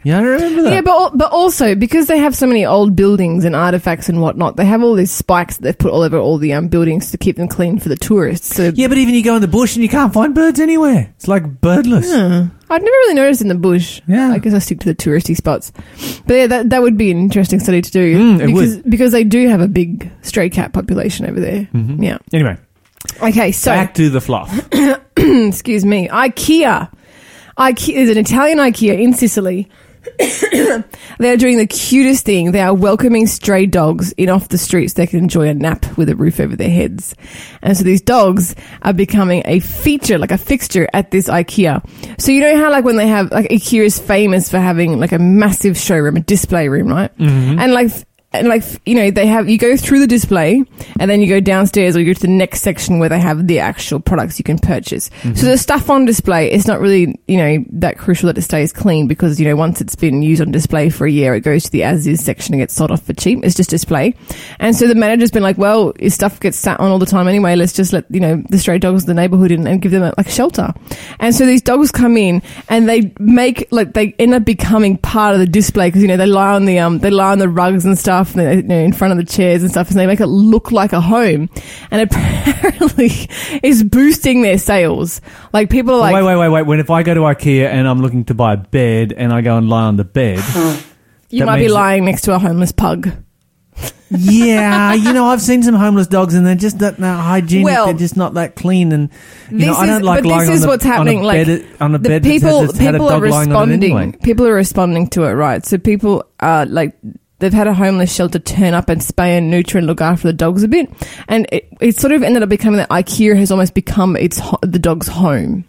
yeah, 0.03 0.17
I 0.19 0.21
remember 0.21 0.61
that. 0.63 0.73
Yeah, 0.73 0.81
but 0.81 0.91
al- 0.91 1.11
but 1.15 1.31
also 1.31 1.75
because 1.75 2.07
they 2.07 2.19
have 2.19 2.35
so 2.35 2.47
many 2.47 2.65
old 2.65 2.95
buildings 2.95 3.43
and 3.43 3.55
artifacts 3.55 4.07
and 4.09 4.21
whatnot, 4.21 4.55
they 4.55 4.65
have 4.65 4.81
all 4.81 4.93
these 4.95 5.11
spikes 5.11 5.57
that 5.57 5.63
they've 5.63 5.77
put 5.77 5.91
all 5.91 6.01
over 6.03 6.17
all 6.17 6.37
the 6.37 6.53
um, 6.53 6.67
buildings 6.69 7.11
to 7.11 7.17
keep 7.17 7.35
them 7.35 7.47
clean 7.47 7.79
for 7.79 7.89
the 7.89 7.95
tourists. 7.97 8.55
So 8.55 8.71
Yeah, 8.73 8.87
but 8.87 8.97
even 8.97 9.13
you 9.13 9.23
go 9.23 9.35
in 9.35 9.41
the 9.41 9.47
bush 9.47 9.75
and 9.75 9.83
you 9.83 9.89
can't 9.89 10.13
find 10.13 10.33
birds 10.33 10.59
anywhere. 10.59 11.11
It's 11.17 11.27
like 11.27 11.59
birdless. 11.61 12.09
Huh. 12.09 12.45
I've 12.69 12.81
never 12.81 12.91
really 12.91 13.15
noticed 13.15 13.41
in 13.41 13.47
the 13.47 13.55
bush. 13.55 14.01
Yeah. 14.07 14.29
I 14.31 14.37
guess 14.37 14.53
I 14.53 14.59
stick 14.59 14.79
to 14.81 14.85
the 14.85 14.95
touristy 14.95 15.35
spots. 15.35 15.71
But 16.27 16.33
yeah, 16.35 16.47
that 16.47 16.69
that 16.69 16.81
would 16.81 16.97
be 16.97 17.09
an 17.11 17.17
interesting 17.19 17.59
study 17.59 17.81
to 17.81 17.91
do 17.91 18.17
Mm, 18.17 18.39
it 18.41 18.45
because 18.47 18.77
because 18.79 19.11
they 19.11 19.23
do 19.23 19.47
have 19.47 19.61
a 19.61 19.67
big 19.67 20.11
stray 20.21 20.49
cat 20.49 20.71
population 20.73 21.25
over 21.25 21.39
there. 21.39 21.67
Mhm. 21.73 22.03
Yeah. 22.03 22.17
Anyway, 22.31 22.57
Okay, 23.23 23.51
so 23.51 23.71
back 23.71 23.93
to 23.95 24.09
the 24.09 24.21
fluff. 24.21 24.51
excuse 25.17 25.85
me, 25.85 26.07
IKEA. 26.09 26.91
IKEA 27.57 27.93
is 27.95 28.09
an 28.09 28.17
Italian 28.17 28.57
IKEA 28.59 28.99
in 29.01 29.13
Sicily. 29.13 29.67
they 31.19 31.31
are 31.31 31.37
doing 31.37 31.57
the 31.57 31.67
cutest 31.67 32.25
thing. 32.25 32.51
They 32.51 32.61
are 32.61 32.73
welcoming 32.73 33.27
stray 33.27 33.65
dogs 33.65 34.11
in 34.13 34.29
off 34.29 34.49
the 34.49 34.57
streets. 34.57 34.93
They 34.93 35.07
can 35.07 35.19
enjoy 35.19 35.47
a 35.47 35.53
nap 35.53 35.97
with 35.97 36.09
a 36.09 36.15
roof 36.15 36.39
over 36.39 36.55
their 36.55 36.69
heads. 36.69 37.15
And 37.61 37.77
so 37.77 37.83
these 37.83 38.01
dogs 38.01 38.55
are 38.81 38.93
becoming 38.93 39.43
a 39.45 39.59
feature, 39.59 40.17
like 40.17 40.31
a 40.31 40.37
fixture 40.37 40.87
at 40.93 41.11
this 41.11 41.27
IKEA. 41.27 41.83
So 42.19 42.31
you 42.31 42.41
know 42.41 42.57
how 42.57 42.71
like 42.71 42.85
when 42.85 42.97
they 42.97 43.07
have, 43.07 43.31
like 43.31 43.49
IKEA 43.49 43.85
is 43.85 43.99
famous 43.99 44.49
for 44.49 44.59
having 44.59 44.99
like 44.99 45.11
a 45.11 45.19
massive 45.19 45.77
showroom, 45.77 46.17
a 46.17 46.21
display 46.21 46.69
room, 46.69 46.87
right? 46.87 47.15
Mm-hmm. 47.17 47.59
And 47.59 47.73
like, 47.73 47.91
and 48.31 48.47
like 48.47 48.63
you 48.85 48.93
know 48.93 49.09
they 49.09 49.25
have 49.25 49.49
you 49.49 49.57
go 49.57 49.75
through 49.75 49.99
the 49.99 50.07
display 50.07 50.63
and 50.99 51.09
then 51.09 51.19
you 51.19 51.27
go 51.27 51.39
downstairs 51.39 51.95
or 51.95 51.99
you 51.99 52.05
go 52.05 52.13
to 52.13 52.21
the 52.21 52.27
next 52.27 52.61
section 52.61 52.99
where 52.99 53.09
they 53.09 53.19
have 53.19 53.47
the 53.47 53.59
actual 53.59 53.99
products 53.99 54.37
you 54.37 54.43
can 54.43 54.59
purchase. 54.59 55.09
So 55.23 55.47
the 55.47 55.57
stuff 55.57 55.89
on 55.89 56.05
display 56.05 56.51
it's 56.51 56.67
not 56.67 56.79
really 56.79 57.19
you 57.27 57.37
know 57.37 57.65
that 57.71 57.97
crucial 57.97 58.27
that 58.27 58.37
it 58.37 58.43
stays 58.43 58.71
clean 58.71 59.07
because 59.07 59.39
you 59.39 59.47
know 59.47 59.55
once 59.55 59.81
it's 59.81 59.95
been 59.95 60.21
used 60.21 60.41
on 60.41 60.51
display 60.51 60.89
for 60.89 61.07
a 61.07 61.11
year 61.11 61.33
it 61.33 61.41
goes 61.41 61.63
to 61.63 61.71
the 61.71 61.83
as 61.83 62.05
is 62.05 62.23
section 62.23 62.53
and 62.53 62.61
gets 62.61 62.75
sold 62.75 62.91
off 62.91 63.01
for 63.01 63.13
cheap. 63.13 63.39
It's 63.43 63.55
just 63.55 63.71
display. 63.71 64.13
And 64.59 64.75
so 64.75 64.87
the 64.87 64.95
manager's 64.95 65.31
been 65.31 65.43
like 65.43 65.57
well 65.57 65.93
if 65.97 66.13
stuff 66.13 66.39
gets 66.39 66.57
sat 66.57 66.79
on 66.79 66.91
all 66.91 66.99
the 66.99 67.07
time 67.07 67.27
anyway. 67.27 67.55
Let's 67.55 67.73
just 67.73 67.93
let 67.93 68.05
you 68.11 68.19
know 68.19 68.43
the 68.49 68.59
stray 68.59 68.77
dogs 68.77 69.03
of 69.03 69.07
the 69.07 69.15
neighborhood 69.15 69.51
in 69.51 69.65
and 69.65 69.81
give 69.81 69.91
them 69.91 70.03
a, 70.03 70.13
like 70.17 70.29
shelter. 70.29 70.71
And 71.19 71.33
so 71.33 71.47
these 71.47 71.63
dogs 71.63 71.91
come 71.91 72.15
in 72.15 72.43
and 72.67 72.87
they 72.87 73.11
make 73.19 73.67
like 73.71 73.93
they 73.93 74.13
end 74.19 74.35
up 74.35 74.45
becoming 74.45 74.97
part 74.97 75.33
of 75.33 75.39
the 75.39 75.47
display 75.47 75.87
because 75.87 76.03
you 76.03 76.07
know 76.07 76.17
they 76.17 76.27
lie 76.27 76.53
on 76.53 76.65
the 76.65 76.77
um 76.77 76.99
they 76.99 77.09
lie 77.09 77.31
on 77.31 77.39
the 77.39 77.49
rugs 77.49 77.85
and 77.85 77.97
stuff 77.97 78.18
stuff 78.25 78.35
and 78.35 78.61
you 78.61 78.63
know, 78.63 78.79
in 78.79 78.93
front 78.93 79.11
of 79.11 79.17
the 79.17 79.31
chairs 79.31 79.61
and 79.61 79.71
stuff, 79.71 79.89
and 79.89 79.99
they 79.99 80.07
make 80.07 80.19
it 80.19 80.27
look 80.27 80.71
like 80.71 80.93
a 80.93 81.01
home. 81.01 81.49
And 81.91 82.01
apparently, 82.11 83.29
is 83.63 83.83
boosting 83.83 84.41
their 84.41 84.57
sales. 84.57 85.21
Like 85.53 85.69
people 85.69 85.95
are 85.95 85.99
like, 85.99 86.13
wait, 86.13 86.23
wait, 86.23 86.35
wait, 86.35 86.49
wait. 86.49 86.61
When 86.63 86.79
if 86.79 86.89
I 86.89 87.03
go 87.03 87.13
to 87.13 87.21
IKEA 87.21 87.67
and 87.67 87.87
I'm 87.87 88.01
looking 88.01 88.25
to 88.25 88.33
buy 88.33 88.53
a 88.53 88.57
bed 88.57 89.13
and 89.15 89.33
I 89.33 89.41
go 89.41 89.57
and 89.57 89.69
lie 89.69 89.83
on 89.83 89.95
the 89.95 90.05
bed, 90.05 90.39
hmm. 90.41 90.79
you 91.29 91.45
might 91.45 91.59
be 91.59 91.69
lying 91.69 92.05
next 92.05 92.23
to 92.23 92.35
a 92.35 92.39
homeless 92.39 92.71
pug. 92.71 93.09
yeah, 94.09 94.93
you 94.95 95.13
know, 95.13 95.25
I've 95.25 95.41
seen 95.41 95.61
some 95.63 95.75
homeless 95.75 96.07
dogs 96.07 96.33
and 96.33 96.45
they're 96.45 96.55
just 96.55 96.79
not 96.79 96.97
that 96.97 97.23
hygienic. 97.23 97.65
Well, 97.65 97.85
they're 97.85 97.95
just 97.95 98.17
not 98.17 98.33
that 98.33 98.55
clean. 98.55 98.91
And 98.91 99.09
you 99.51 99.67
know, 99.67 99.73
I 99.73 99.85
don't 99.85 100.03
like 100.03 100.23
but 100.23 100.29
this 100.29 100.37
lying 100.37 100.51
is 100.51 100.61
on, 100.61 100.61
the, 100.61 100.67
what's 100.67 100.85
on 100.85 100.91
a 100.91 100.93
happening, 100.95 101.21
like, 101.21 101.45
bed, 101.45 101.67
on 101.79 101.95
a 101.95 101.97
the 101.99 102.09
bed 102.09 102.23
people 102.23 102.61
that's, 102.61 102.77
had 102.77 102.95
a 102.95 102.97
people 102.97 103.09
are 103.09 103.21
dog 103.21 103.29
lying 103.29 103.53
on 103.53 103.69
it 103.69 103.73
responding. 103.73 103.97
anyway. 103.97 104.17
People 104.23 104.47
are 104.47 104.53
responding 104.53 105.07
to 105.09 105.23
it, 105.23 105.31
right? 105.31 105.65
So 105.65 105.77
people 105.77 106.25
are 106.39 106.65
like. 106.65 106.97
They've 107.39 107.53
had 107.53 107.67
a 107.67 107.73
homeless 107.73 108.13
shelter 108.13 108.39
turn 108.39 108.73
up 108.73 108.89
and 108.89 109.01
spay 109.01 109.37
and 109.37 109.49
neuter 109.49 109.77
and 109.77 109.87
look 109.87 110.01
after 110.01 110.27
the 110.27 110.33
dogs 110.33 110.63
a 110.63 110.67
bit, 110.67 110.89
and 111.27 111.47
it, 111.51 111.67
it 111.81 111.97
sort 111.97 112.13
of 112.13 112.23
ended 112.23 112.43
up 112.43 112.49
becoming 112.49 112.77
that 112.77 112.89
IKEA 112.89 113.35
has 113.37 113.51
almost 113.51 113.73
become 113.73 114.15
its 114.15 114.41
the 114.61 114.79
dog's 114.79 115.07
home. 115.07 115.65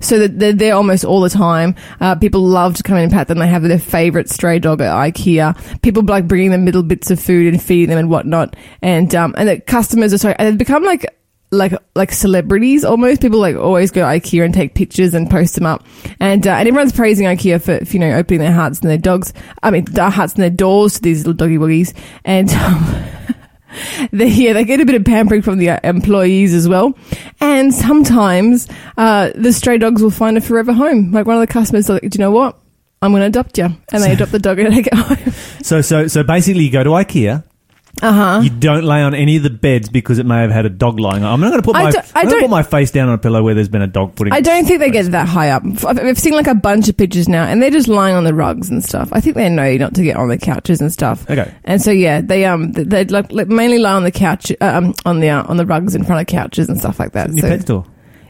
So 0.00 0.20
that 0.20 0.38
they're 0.38 0.52
there 0.52 0.74
almost 0.74 1.04
all 1.04 1.20
the 1.20 1.30
time. 1.30 1.74
Uh, 2.00 2.14
people 2.14 2.42
love 2.42 2.76
to 2.76 2.82
come 2.82 2.98
in 2.98 3.04
and 3.04 3.12
pat 3.12 3.28
them. 3.28 3.38
They 3.38 3.48
have 3.48 3.62
their 3.62 3.78
favorite 3.78 4.30
stray 4.30 4.58
dog 4.60 4.80
at 4.80 4.94
IKEA. 4.94 5.82
People 5.82 6.04
like 6.04 6.28
bringing 6.28 6.52
them 6.52 6.64
little 6.64 6.84
bits 6.84 7.10
of 7.10 7.18
food 7.18 7.52
and 7.52 7.60
feeding 7.60 7.88
them 7.88 7.98
and 7.98 8.10
whatnot. 8.10 8.54
And 8.80 9.12
um, 9.14 9.34
and 9.36 9.48
the 9.48 9.60
customers 9.60 10.12
are 10.12 10.18
sorry, 10.18 10.36
they've 10.38 10.56
become 10.56 10.84
like 10.84 11.06
like 11.50 11.72
like 11.94 12.12
celebrities 12.12 12.84
almost. 12.84 13.20
People 13.20 13.38
like 13.38 13.56
always 13.56 13.90
go 13.90 14.02
to 14.02 14.06
IKEA 14.06 14.44
and 14.44 14.54
take 14.54 14.74
pictures 14.74 15.14
and 15.14 15.30
post 15.30 15.54
them 15.54 15.66
up. 15.66 15.84
And 16.20 16.46
uh, 16.46 16.52
and 16.52 16.68
everyone's 16.68 16.92
praising 16.92 17.26
IKEA 17.26 17.62
for, 17.62 17.84
for 17.84 17.92
you 17.92 17.98
know 18.00 18.16
opening 18.16 18.40
their 18.40 18.52
hearts 18.52 18.80
and 18.80 18.90
their 18.90 18.98
dogs. 18.98 19.32
I 19.62 19.70
mean, 19.70 19.84
their 19.86 20.10
hearts 20.10 20.34
and 20.34 20.42
their 20.42 20.50
doors 20.50 20.94
to 20.94 21.02
these 21.02 21.26
little 21.26 21.34
doggy 21.34 21.58
woggies. 21.58 21.96
And 22.24 22.50
um, 22.50 23.04
they, 24.12 24.28
yeah, 24.28 24.52
they 24.52 24.64
get 24.64 24.80
a 24.80 24.86
bit 24.86 24.94
of 24.94 25.04
pampering 25.04 25.42
from 25.42 25.58
the 25.58 25.70
uh, 25.70 25.80
employees 25.84 26.54
as 26.54 26.68
well. 26.68 26.96
And 27.40 27.72
sometimes 27.72 28.68
uh, 28.96 29.30
the 29.34 29.52
stray 29.52 29.78
dogs 29.78 30.02
will 30.02 30.10
find 30.10 30.36
a 30.36 30.40
forever 30.40 30.72
home. 30.72 31.12
Like 31.12 31.26
one 31.26 31.36
of 31.36 31.40
the 31.40 31.52
customers, 31.52 31.88
like, 31.88 32.02
do 32.02 32.10
you 32.12 32.18
know 32.18 32.30
what? 32.30 32.58
I'm 33.02 33.12
going 33.12 33.20
to 33.20 33.26
adopt 33.26 33.58
you, 33.58 33.64
and 33.64 34.02
they 34.02 34.12
adopt 34.12 34.32
the 34.32 34.38
dog 34.38 34.58
and 34.58 34.72
take 34.72 34.86
it 34.86 34.94
home. 34.96 35.32
So, 35.62 35.82
so, 35.82 36.08
so 36.08 36.22
basically, 36.22 36.64
you 36.64 36.72
go 36.72 36.82
to 36.82 36.90
IKEA. 36.90 37.44
Uh 38.02 38.12
huh. 38.12 38.40
You 38.44 38.50
don't 38.50 38.84
lay 38.84 39.02
on 39.02 39.14
any 39.14 39.36
of 39.38 39.42
the 39.42 39.48
beds 39.50 39.88
because 39.88 40.18
it 40.18 40.26
may 40.26 40.42
have 40.42 40.50
had 40.50 40.66
a 40.66 40.68
dog 40.68 41.00
lying 41.00 41.24
on. 41.24 41.32
I'm 41.32 41.40
not 41.40 41.48
going 41.48 41.62
to 41.62 41.64
put 41.64 41.76
I 41.76 41.84
my 41.84 41.90
don't- 41.90 42.04
I 42.14 42.20
I'm 42.20 42.24
gonna 42.26 42.30
don't- 42.34 42.40
put 42.42 42.50
my 42.50 42.62
face 42.62 42.90
down 42.90 43.08
on 43.08 43.14
a 43.14 43.18
pillow 43.18 43.42
where 43.42 43.54
there's 43.54 43.70
been 43.70 43.80
a 43.82 43.86
dog 43.86 44.14
putting. 44.16 44.34
I 44.34 44.40
don't 44.42 44.66
think 44.66 44.80
they 44.80 44.90
get 44.90 45.10
that 45.12 45.26
high 45.26 45.48
up. 45.50 45.62
I've 45.86 45.98
I've 45.98 46.18
seen 46.18 46.34
like 46.34 46.46
a 46.46 46.54
bunch 46.54 46.88
of 46.90 46.96
pictures 46.96 47.26
now, 47.28 47.44
and 47.44 47.62
they're 47.62 47.70
just 47.70 47.88
lying 47.88 48.14
on 48.14 48.24
the 48.24 48.34
rugs 48.34 48.68
and 48.68 48.84
stuff. 48.84 49.08
I 49.12 49.20
think 49.20 49.36
they 49.36 49.48
know 49.48 49.76
not 49.76 49.94
to 49.94 50.02
get 50.02 50.16
on 50.16 50.28
the 50.28 50.36
couches 50.38 50.80
and 50.82 50.92
stuff. 50.92 51.28
Okay. 51.30 51.50
And 51.64 51.80
so 51.80 51.90
yeah, 51.90 52.20
they 52.20 52.44
um 52.44 52.72
they 52.72 53.04
like, 53.06 53.32
like 53.32 53.48
mainly 53.48 53.78
lie 53.78 53.92
on 53.94 54.04
the 54.04 54.10
couch 54.12 54.52
uh, 54.60 54.64
um 54.64 54.94
on 55.06 55.20
the 55.20 55.30
uh, 55.30 55.44
on 55.44 55.56
the 55.56 55.64
rugs 55.66 55.94
in 55.94 56.04
front 56.04 56.20
of 56.20 56.26
couches 56.26 56.68
and 56.68 56.78
stuff 56.78 56.98
like 57.00 57.12
that. 57.12 57.28
your 57.30 57.38
So- 57.42 57.48
pet 57.48 57.62
store. 57.62 57.84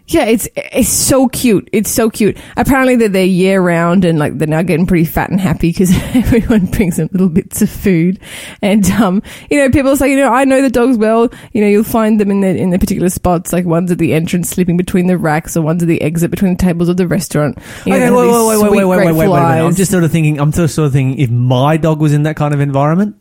Yeah, 0.08 0.24
it's 0.24 0.48
it's 0.54 0.88
so 0.88 1.26
cute. 1.28 1.68
It's 1.72 1.90
so 1.90 2.10
cute. 2.10 2.36
Apparently 2.56 2.94
they're 2.94 3.08
there 3.08 3.24
year 3.24 3.60
round 3.60 4.04
and 4.04 4.18
like 4.18 4.38
they're 4.38 4.46
now 4.46 4.62
getting 4.62 4.86
pretty 4.86 5.04
fat 5.04 5.30
and 5.30 5.40
happy 5.40 5.70
because 5.70 5.90
everyone 6.14 6.66
brings 6.66 6.96
them 6.96 7.08
little 7.12 7.28
bits 7.28 7.60
of 7.60 7.68
food. 7.68 8.20
And 8.62 8.86
um, 8.92 9.22
you 9.50 9.58
know, 9.58 9.68
people 9.70 9.96
say, 9.96 10.10
you 10.10 10.16
know, 10.16 10.32
I 10.32 10.44
know 10.44 10.62
the 10.62 10.70
dogs 10.70 10.96
well. 10.96 11.28
You 11.52 11.60
know, 11.60 11.66
you'll 11.66 11.82
find 11.82 12.20
them 12.20 12.30
in 12.30 12.40
the 12.40 12.48
in 12.48 12.70
the 12.70 12.78
particular 12.78 13.08
spots. 13.10 13.52
Like 13.52 13.64
one's 13.64 13.90
at 13.90 13.98
the 13.98 14.14
entrance, 14.14 14.48
sleeping 14.48 14.76
between 14.76 15.08
the 15.08 15.18
racks, 15.18 15.56
or 15.56 15.62
one's 15.62 15.82
at 15.82 15.88
the 15.88 16.00
exit 16.02 16.30
between 16.30 16.52
the 16.56 16.62
tables 16.62 16.88
of 16.88 16.96
the 16.96 17.08
restaurant. 17.08 17.58
You 17.84 17.94
Okay, 17.94 18.04
they 18.06 18.10
wait, 18.10 18.26
wait, 18.26 18.30
wait, 18.30 18.46
wait, 18.46 18.58
sweet, 18.58 18.70
wait, 18.70 18.84
wait, 18.84 19.06
wait, 19.06 19.12
wait, 19.12 19.28
wait. 19.28 19.38
I'm 19.38 19.74
just 19.74 19.90
sort 19.90 20.04
of 20.04 20.12
thinking. 20.12 20.38
I'm 20.38 20.52
just 20.52 20.74
sort 20.74 20.86
of 20.86 20.92
thinking 20.92 21.18
if 21.18 21.30
my 21.30 21.76
dog 21.76 22.00
was 22.00 22.12
in 22.12 22.22
that 22.24 22.36
kind 22.36 22.54
of 22.54 22.60
environment, 22.60 23.16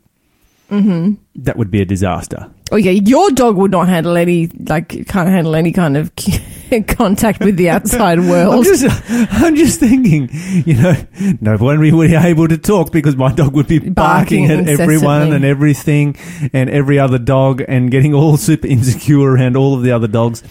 Mm-hmm. 0.70 1.14
That 1.36 1.58
would 1.58 1.72
be 1.72 1.82
a 1.82 1.86
disaster. 1.86 2.50
Oh 2.72 2.78
yeah, 2.78 2.92
your 2.92 3.30
dog 3.32 3.58
would 3.58 3.72
not 3.72 3.88
handle 3.88 4.18
any 4.18 4.48
like 4.48 4.90
can't 5.08 5.30
handle 5.30 5.56
any 5.56 5.72
kind 5.72 5.96
of 5.98 6.12
contact 6.88 7.40
with 7.44 7.58
the 7.58 7.70
outside 7.70 8.18
I'm 8.20 8.28
world. 8.28 8.66
just, 8.66 8.86
I'm 9.10 9.56
just 9.56 9.80
thinking, 9.80 10.30
you 10.66 10.74
know, 10.74 10.96
no 11.42 11.58
one 11.58 11.80
would 11.80 12.08
be 12.08 12.16
able 12.16 12.48
to 12.48 12.58
talk 12.58 12.92
because 12.92 13.16
my 13.16 13.32
dog 13.32 13.54
would 13.54 13.68
be 13.68 13.78
barking, 13.80 14.48
Barking 14.48 14.52
at 14.52 14.68
everyone 14.68 15.32
and 15.34 15.46
everything 15.46 16.16
and 16.54 16.70
every 16.70 16.98
other 16.98 17.20
dog 17.20 17.62
and 17.68 17.92
getting 17.92 18.14
all 18.16 18.36
super 18.50 18.66
insecure 18.68 19.22
around 19.34 19.56
all 19.56 19.76
of 19.76 19.84
the 19.84 19.92
other 19.92 20.08
dogs. 20.08 20.44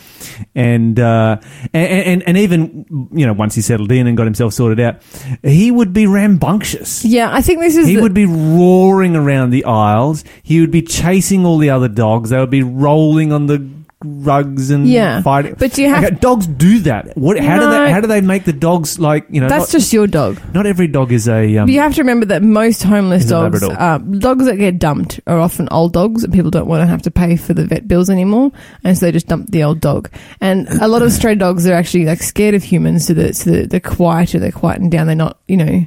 And, 0.55 0.99
uh, 0.99 1.39
and, 1.73 2.07
and, 2.07 2.23
and 2.29 2.39
even, 2.39 3.09
you 3.13 3.27
know, 3.27 3.33
once 3.33 3.55
he 3.55 3.61
settled 3.61 3.91
in 3.93 4.07
and 4.07 4.17
got 4.17 4.25
himself 4.25 4.53
sorted 4.55 4.81
out, 4.81 5.03
he 5.43 5.71
would 5.71 5.93
be 5.93 6.07
rambunctious. 6.07 7.05
yeah, 7.05 7.33
I 7.33 7.41
think 7.43 7.61
this 7.61 7.77
is 7.77 7.87
He 7.89 7.97
the- 7.97 8.03
would 8.03 8.15
be 8.15 8.25
roaring 8.27 9.17
around 9.17 9.51
the 9.51 9.65
aisles. 9.65 10.25
He 10.43 10.61
would 10.61 10.71
be 10.75 10.83
chasing 10.83 11.47
all 11.47 11.59
the 11.59 11.71
other 11.71 11.89
dogs. 11.89 12.31
They 12.31 12.39
would 12.39 12.51
be 12.51 12.63
rolling 12.63 13.33
on 13.33 13.47
the 13.47 13.67
rugs 14.07 14.69
and 14.71 14.87
Yeah, 14.87 15.23
fighting. 15.23 15.55
but 15.59 15.79
you 15.79 15.89
have- 15.89 16.05
Okay, 16.05 16.17
dogs 16.21 16.47
do 16.47 16.81
that. 16.81 17.17
What? 17.17 17.39
How 17.41 17.59
do 17.59 17.65
No. 17.65 17.71
they? 17.85 17.91
How 17.91 18.01
do 18.03 18.07
they 18.07 18.21
make 18.21 18.45
the 18.45 18.53
dogs 18.53 18.99
like 18.99 19.25
you 19.31 19.41
know? 19.41 19.49
that's 19.49 19.73
not, 19.73 19.79
just 19.81 19.95
your 19.95 20.07
dog. 20.07 20.39
not 20.53 20.67
every 20.67 20.89
dog 20.89 21.11
is 21.11 21.27
a. 21.27 21.57
Um, 21.57 21.67
But 21.67 21.73
you 21.73 21.81
have 21.81 21.95
to 21.95 22.03
remember 22.03 22.27
that 22.27 22.43
most 22.43 22.83
homeless 22.83 23.25
a 23.25 23.29
dogs, 23.31 23.63
Labrador. 23.63 23.83
uh, 23.83 23.97
dogs 24.19 24.45
that 24.45 24.57
get 24.59 24.79
dumped, 24.79 25.21
are 25.27 25.41
often 25.41 25.69
old 25.71 25.95
dogs, 25.95 26.23
and 26.23 26.33
people 26.35 26.51
don't 26.51 26.67
want 26.67 26.83
to 26.83 26.87
have 26.87 27.01
to 27.03 27.11
pay 27.11 27.37
for 27.37 27.55
the 27.55 27.65
vet 27.65 27.89
bills 27.89 28.11
anymore, 28.11 28.53
and 28.85 28.99
so 28.99 29.07
they 29.07 29.13
just 29.13 29.29
dump 29.29 29.51
the 29.51 29.63
old 29.65 29.81
dog. 29.81 30.11
And 30.39 30.69
a 30.83 30.89
lot 30.89 31.01
of 31.01 31.11
stray 31.11 31.35
dogs 31.35 31.67
are 31.67 31.73
actually 31.73 32.05
like 32.05 32.23
scared 32.23 32.55
of 32.55 32.63
humans, 32.63 33.07
so 33.07 33.15
that 33.15 33.37
so 33.37 33.53
that 33.53 33.71
they're 33.71 33.81
quieter, 33.81 34.39
they're 34.39 34.53
quieting 34.53 34.91
down, 34.91 35.07
they're 35.07 35.17
not, 35.17 35.39
you 35.49 35.57
know, 35.57 35.87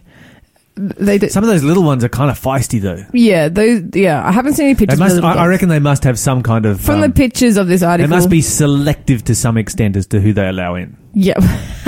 they. 0.77 1.17
do- 1.17 1.29
some 1.29 1.43
of 1.43 1.49
those 1.49 1.63
little 1.63 1.83
ones 1.83 2.03
are 2.03 2.09
kind 2.09 2.29
of 2.31 2.39
feisty 2.39 2.79
though. 2.81 3.03
yeah, 3.13 3.49
those. 3.49 3.81
Yeah, 3.93 4.25
I 4.25 4.31
haven't 4.31 4.53
seen 4.53 4.65
any 4.65 4.73
They 4.75 4.79
pictures. 4.79 4.99
must. 4.99 5.15
of 5.17 5.21
the 5.23 5.27
I, 5.27 5.33
I 5.33 5.47
reckon 5.47 5.69
they 5.69 5.79
must 5.79 6.03
have 6.03 6.17
some 6.19 6.43
kind 6.43 6.65
of. 6.65 6.79
from 6.81 6.99
the 7.01 7.07
um, 7.07 7.13
pictures 7.13 7.57
of 7.57 7.67
this 7.67 7.81
They 7.81 7.87
article. 7.87 8.09
must 8.09 8.29
be 8.29 8.41
selective 8.41 9.23
to 9.25 9.35
some 9.35 9.57
extent 9.57 9.95
as 9.95 10.07
to 10.07 10.19
who 10.21 10.33
they 10.33 10.47
allow 10.47 10.75
in. 10.75 10.95
Yeah, 11.13 11.33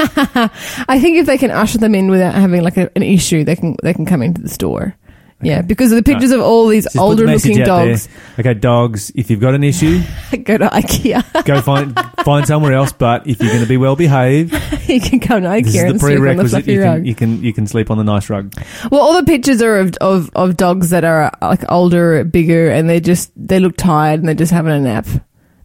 I 0.88 1.00
think 1.02 1.18
if 1.18 1.26
they 1.26 1.38
can 1.38 1.52
usher 1.52 1.78
them 1.78 1.94
in 1.96 2.10
without 2.10 2.34
having 2.34 2.62
like 2.64 2.78
a, 2.78 2.90
an 2.96 3.04
issue, 3.04 3.44
they 3.44 3.56
can 3.56 3.76
they 3.84 3.94
can 3.94 4.06
come 4.06 4.22
into 4.22 4.42
the 4.42 4.50
store. 4.50 4.96
Yeah, 5.42 5.62
because 5.62 5.92
of 5.92 5.96
the 5.96 6.04
pictures 6.04 6.32
of 6.32 6.42
all 6.42 6.68
these 6.68 6.84
Just 6.84 6.96
put 6.96 7.00
the 7.00 7.04
older 7.06 7.26
message 7.26 7.52
looking 7.52 7.62
out 7.64 7.78
there. 7.78 7.88
dogs, 7.94 8.10
Okay, 8.40 8.54
dogs. 8.54 9.12
If 9.16 9.30
you've 9.30 9.40
got 9.40 9.54
an 9.56 9.64
issue, 9.64 10.02
go 10.44 10.58
to 10.58 10.68
IKEA. 10.68 11.46
go 11.46 11.62
find 11.62 11.98
find 12.26 12.46
somewhere 12.46 12.74
else. 12.74 12.92
But 12.92 13.26
if 13.26 13.40
you're 13.42 13.50
going 13.52 13.64
to 13.64 13.70
be 13.70 13.78
well 13.78 13.96
behaved, 13.96 14.52
you 14.90 15.00
can 15.00 15.20
come 15.22 15.44
to 15.44 15.48
IKEA 15.48 15.64
this 15.64 15.76
is 15.76 15.82
the 15.82 15.88
and 15.88 16.00
sleep 16.00 16.12
on 16.12 16.16
the 16.16 16.20
prerequisite. 16.20 16.50
fluffy 16.66 16.74
You 16.74 16.84
rug. 16.84 16.96
can, 16.98 17.06
you 17.06 17.16
can 17.16 17.44
you 17.44 17.54
can 17.54 17.68
sleep 17.68 17.90
on 17.90 17.98
the 17.98 18.04
nice 18.04 18.30
rug. 18.30 18.54
well, 18.92 19.02
all 19.02 19.16
the 19.16 19.24
pictures 19.24 19.62
are 19.62 19.78
of, 19.80 19.94
of 20.02 20.30
of 20.36 20.58
dogs 20.58 20.90
that 20.90 21.04
are 21.06 21.24
uh, 21.26 21.32
like 21.42 21.64
older, 21.72 22.24
bigger, 22.26 22.70
and 22.70 22.90
they 22.90 23.00
just 23.00 23.32
they 23.38 23.60
look 23.60 23.78
tired 23.78 24.20
and 24.20 24.28
they're 24.28 24.36
just 24.36 24.52
having 24.52 24.74
a 24.74 24.80
nap. 24.80 25.08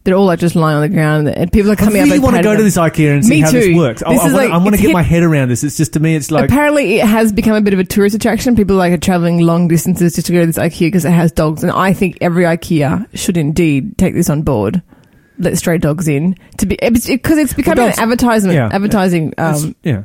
They're 0.05 0.15
all 0.15 0.25
like 0.27 0.39
just 0.39 0.55
lying 0.55 0.75
on 0.77 0.81
the 0.83 0.89
ground, 0.89 1.27
and 1.27 1.51
people 1.51 1.71
are 1.71 1.73
I 1.73 1.75
coming 1.75 1.97
up. 2.01 2.05
really 2.05 2.15
and 2.15 2.23
want 2.23 2.35
to 2.37 2.43
go 2.43 2.55
to 2.55 2.63
this 2.63 2.77
IKEA 2.77 3.11
and 3.13 3.25
see 3.25 3.31
Me 3.31 3.39
how 3.41 3.51
this 3.51 3.65
too. 3.65 3.75
works. 3.75 4.01
I- 4.05 4.13
This 4.13 4.21
I, 4.21 4.27
is 4.27 4.33
want, 4.33 4.45
like- 4.45 4.53
I 4.53 4.57
want 4.57 4.75
to 4.75 4.81
get 4.81 4.87
hit- 4.87 4.93
my 4.93 5.01
head 5.01 5.23
around 5.23 5.49
this. 5.49 5.63
It's 5.63 5.75
just 5.77 5.93
to 5.93 5.99
me, 5.99 6.15
it's 6.15 6.31
like 6.31 6.45
Apparently, 6.45 6.99
it 6.99 7.05
has 7.07 7.33
become 7.33 7.55
a 7.55 7.61
bit 7.61 7.73
of 7.73 7.79
a 7.79 7.83
tourist 7.83 8.15
attraction. 8.15 8.55
People 8.55 8.75
like 8.77 8.93
are 8.93 8.97
traveling 8.97 9.39
long 9.39 9.67
distances 9.67 10.13
just 10.15 10.27
to 10.27 10.33
go 10.33 10.41
to 10.41 10.45
this 10.45 10.57
IKEA 10.57 10.79
because 10.87 11.03
it 11.05 11.11
has 11.11 11.31
dogs, 11.31 11.63
and 11.63 11.71
I 11.71 11.91
think 11.93 12.19
every 12.21 12.43
IKEA 12.45 13.07
should 13.17 13.35
indeed 13.35 13.97
take 13.97 14.13
this 14.13 14.29
on 14.29 14.43
board. 14.43 14.81
Let 15.39 15.57
stray 15.57 15.79
dogs 15.79 16.07
in 16.07 16.37
to 16.59 16.65
be 16.65 16.77
because 16.81 17.37
it's 17.37 17.53
becoming 17.53 17.85
dogs- 17.87 17.97
an 17.97 18.03
advertisement, 18.03 18.55
yeah. 18.55 18.69
advertising 18.71 19.33
um, 19.37 19.75
yeah. 19.83 20.03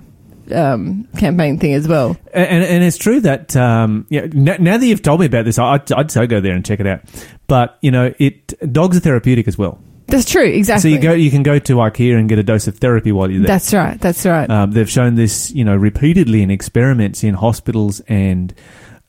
um, 0.53 1.07
campaign 1.19 1.59
thing 1.59 1.75
as 1.75 1.87
well. 1.87 2.17
And, 2.35 2.65
and 2.65 2.83
it's 2.83 2.97
true 2.99 3.21
that 3.21 3.55
um, 3.55 4.07
yeah. 4.09 4.27
Now, 4.33 4.57
now 4.59 4.77
that 4.79 4.85
you've 4.87 5.03
told 5.03 5.21
me 5.21 5.27
about 5.27 5.45
this, 5.45 5.59
I'd, 5.59 5.93
I'd 5.93 6.11
so 6.11 6.27
go 6.27 6.41
there 6.41 6.55
and 6.55 6.65
check 6.65 6.81
it 6.81 6.87
out. 6.87 7.03
But 7.47 7.79
you 7.83 7.91
know, 7.91 8.13
it 8.19 8.73
dogs 8.73 8.97
are 8.97 9.01
therapeutic 9.01 9.47
as 9.47 9.59
well. 9.59 9.79
That's 10.11 10.31
true, 10.31 10.45
exactly. 10.45 10.91
So 10.91 10.95
you 10.95 11.01
go, 11.01 11.13
you 11.13 11.31
can 11.31 11.43
go 11.43 11.59
to 11.59 11.77
IKEA 11.77 12.19
and 12.19 12.29
get 12.29 12.39
a 12.39 12.43
dose 12.43 12.67
of 12.67 12.79
therapy 12.79 13.13
while 13.13 13.31
you're 13.31 13.41
there. 13.41 13.49
That's 13.49 13.73
right. 13.73 14.01
That's 14.01 14.25
right. 14.27 14.49
Um, 14.49 14.73
they've 14.73 14.91
shown 14.91 15.15
this, 15.15 15.51
you 15.53 15.65
know, 15.65 15.77
repeatedly 15.77 16.43
in 16.43 16.51
experiments 16.51 17.25
in 17.25 17.35
hospitals 17.35 18.01
and 18.01 18.55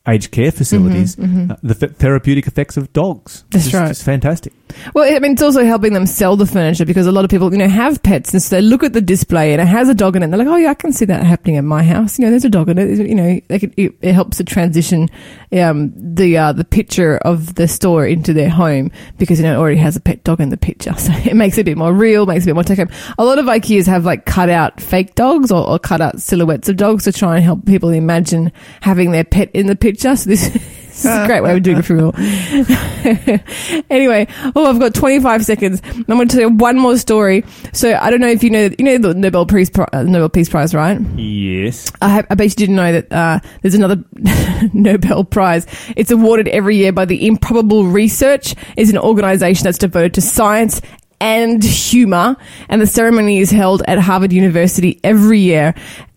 aged 0.08 0.32
care 0.32 0.50
facilities. 0.50 1.18
Uh, 1.18 1.56
the 1.62 1.74
th- 1.74 1.92
therapeutic 1.92 2.46
effects 2.46 2.76
of 2.76 2.92
dogs. 2.92 3.38
Mm-hmm, 3.38 3.48
That's 3.50 3.66
It's 3.66 3.74
right. 3.74 3.90
It's 3.90 4.02
fantastic. 4.02 4.52
Well, 4.94 5.04
I 5.04 5.18
mean, 5.18 5.32
it's 5.32 5.42
also 5.42 5.64
helping 5.64 5.92
them 5.92 6.06
sell 6.06 6.34
the 6.34 6.46
furniture 6.46 6.84
because 6.84 7.06
a 7.06 7.12
lot 7.12 7.24
of 7.24 7.30
people, 7.30 7.52
you 7.52 7.58
know, 7.58 7.68
have 7.68 8.02
pets 8.02 8.32
and 8.32 8.42
so 8.42 8.56
they 8.56 8.62
look 8.62 8.82
at 8.82 8.94
the 8.94 9.02
display 9.02 9.52
and 9.52 9.60
it 9.60 9.66
has 9.66 9.88
a 9.88 9.94
dog 9.94 10.16
in 10.16 10.22
it. 10.22 10.24
And 10.24 10.32
they're 10.32 10.38
like, 10.38 10.48
oh, 10.48 10.56
yeah, 10.56 10.70
I 10.70 10.74
can 10.74 10.92
see 10.92 11.04
that 11.04 11.22
happening 11.24 11.56
at 11.56 11.64
my 11.64 11.82
house. 11.82 12.18
You 12.18 12.24
know, 12.24 12.30
there's 12.30 12.44
a 12.44 12.50
dog 12.50 12.68
in 12.68 12.78
it. 12.78 13.06
You 13.06 13.14
know, 13.14 13.40
they 13.48 13.58
could, 13.58 13.74
it, 13.76 13.94
it 14.00 14.12
helps 14.12 14.38
to 14.38 14.44
transition 14.44 15.08
um, 15.52 15.92
the 15.96 16.36
uh, 16.38 16.52
the 16.52 16.64
picture 16.64 17.18
of 17.18 17.54
the 17.54 17.68
store 17.68 18.06
into 18.06 18.32
their 18.32 18.48
home 18.48 18.90
because, 19.18 19.38
you 19.38 19.44
know, 19.44 19.54
it 19.54 19.58
already 19.58 19.76
has 19.76 19.94
a 19.94 20.00
pet 20.00 20.24
dog 20.24 20.40
in 20.40 20.48
the 20.48 20.56
picture. 20.56 20.92
So 21.02 21.12
it 21.12 21.34
makes 21.34 21.58
it 21.58 21.62
a 21.62 21.64
bit 21.64 21.76
more 21.76 21.92
real, 21.92 22.26
makes 22.26 22.44
it 22.46 22.50
a 22.50 22.50
bit 22.50 22.54
more 22.54 22.64
take 22.64 22.78
home. 22.78 22.90
A 23.18 23.24
lot 23.24 23.38
of 23.40 23.46
IKEAs 23.46 23.86
have 23.86 24.04
like 24.04 24.24
cut 24.24 24.48
out 24.48 24.80
fake 24.80 25.16
dogs 25.16 25.50
or, 25.50 25.66
or 25.68 25.78
cut 25.78 26.00
out 26.00 26.20
silhouettes 26.20 26.68
of 26.68 26.76
dogs 26.76 27.04
to 27.04 27.12
try 27.12 27.34
and 27.36 27.44
help 27.44 27.66
people 27.66 27.90
imagine 27.90 28.52
having 28.82 29.10
their 29.10 29.24
pet 29.24 29.50
in 29.52 29.66
the 29.66 29.74
picture. 29.74 29.91
So 30.00 30.14
this 30.14 30.48
this 30.92 31.06
is 31.06 31.06
a 31.06 31.26
great 31.26 31.42
way 31.42 31.56
of 31.56 31.62
doing 31.62 31.78
a 31.78 31.82
funeral. 31.82 32.12
anyway, 33.90 34.26
oh, 34.54 34.66
I've 34.66 34.78
got 34.78 34.94
25 34.94 35.44
seconds. 35.44 35.80
I'm 35.84 36.04
going 36.04 36.28
to 36.28 36.36
tell 36.36 36.42
you 36.42 36.54
one 36.54 36.78
more 36.78 36.98
story. 36.98 37.44
So 37.72 37.94
I 37.94 38.10
don't 38.10 38.20
know 38.20 38.28
if 38.28 38.42
you 38.42 38.50
know, 38.50 38.68
you 38.78 38.84
know 38.84 38.98
the 38.98 39.14
Nobel 39.14 39.46
Peace, 39.46 39.70
Pri- 39.70 39.88
uh, 39.92 40.02
Nobel 40.02 40.28
Peace 40.28 40.50
Prize, 40.50 40.74
right? 40.74 41.00
Yes. 41.16 41.90
I, 42.02 42.08
have, 42.08 42.26
I 42.28 42.34
bet 42.34 42.50
you 42.50 42.56
didn't 42.56 42.76
know 42.76 42.92
that 42.92 43.10
uh, 43.10 43.40
there's 43.62 43.74
another 43.74 44.04
Nobel 44.74 45.24
Prize. 45.24 45.66
It's 45.96 46.10
awarded 46.10 46.48
every 46.48 46.76
year 46.76 46.92
by 46.92 47.06
the 47.06 47.26
Improbable 47.26 47.86
Research. 47.86 48.54
is 48.76 48.90
an 48.90 48.98
organization 48.98 49.64
that's 49.64 49.78
devoted 49.78 50.12
to 50.14 50.20
science 50.20 50.82
and 51.22 51.62
humor, 51.62 52.36
and 52.68 52.82
the 52.82 52.86
ceremony 52.86 53.38
is 53.38 53.48
held 53.52 53.80
at 53.86 53.96
Harvard 54.00 54.32
University 54.32 54.98
every 55.04 55.38
year, 55.38 55.72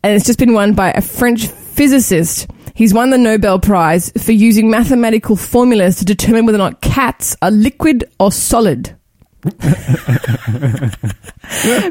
and 0.05 0.15
it's 0.15 0.25
just 0.27 0.37
been 0.37 0.53
won 0.53 0.73
by 0.75 0.91
a 0.91 1.01
French 1.01 1.47
physicist. 1.47 2.47
He's 2.75 2.93
won 2.93 3.09
the 3.09 3.17
Nobel 3.17 3.59
Prize 3.59 4.11
for 4.23 4.33
using 4.33 4.69
mathematical 4.69 5.35
formulas 5.35 5.95
to 5.97 6.05
determine 6.05 6.45
whether 6.45 6.57
or 6.57 6.59
not 6.59 6.81
cats 6.81 7.35
are 7.41 7.49
liquid 7.49 8.03
or 8.19 8.31
solid. 8.31 8.95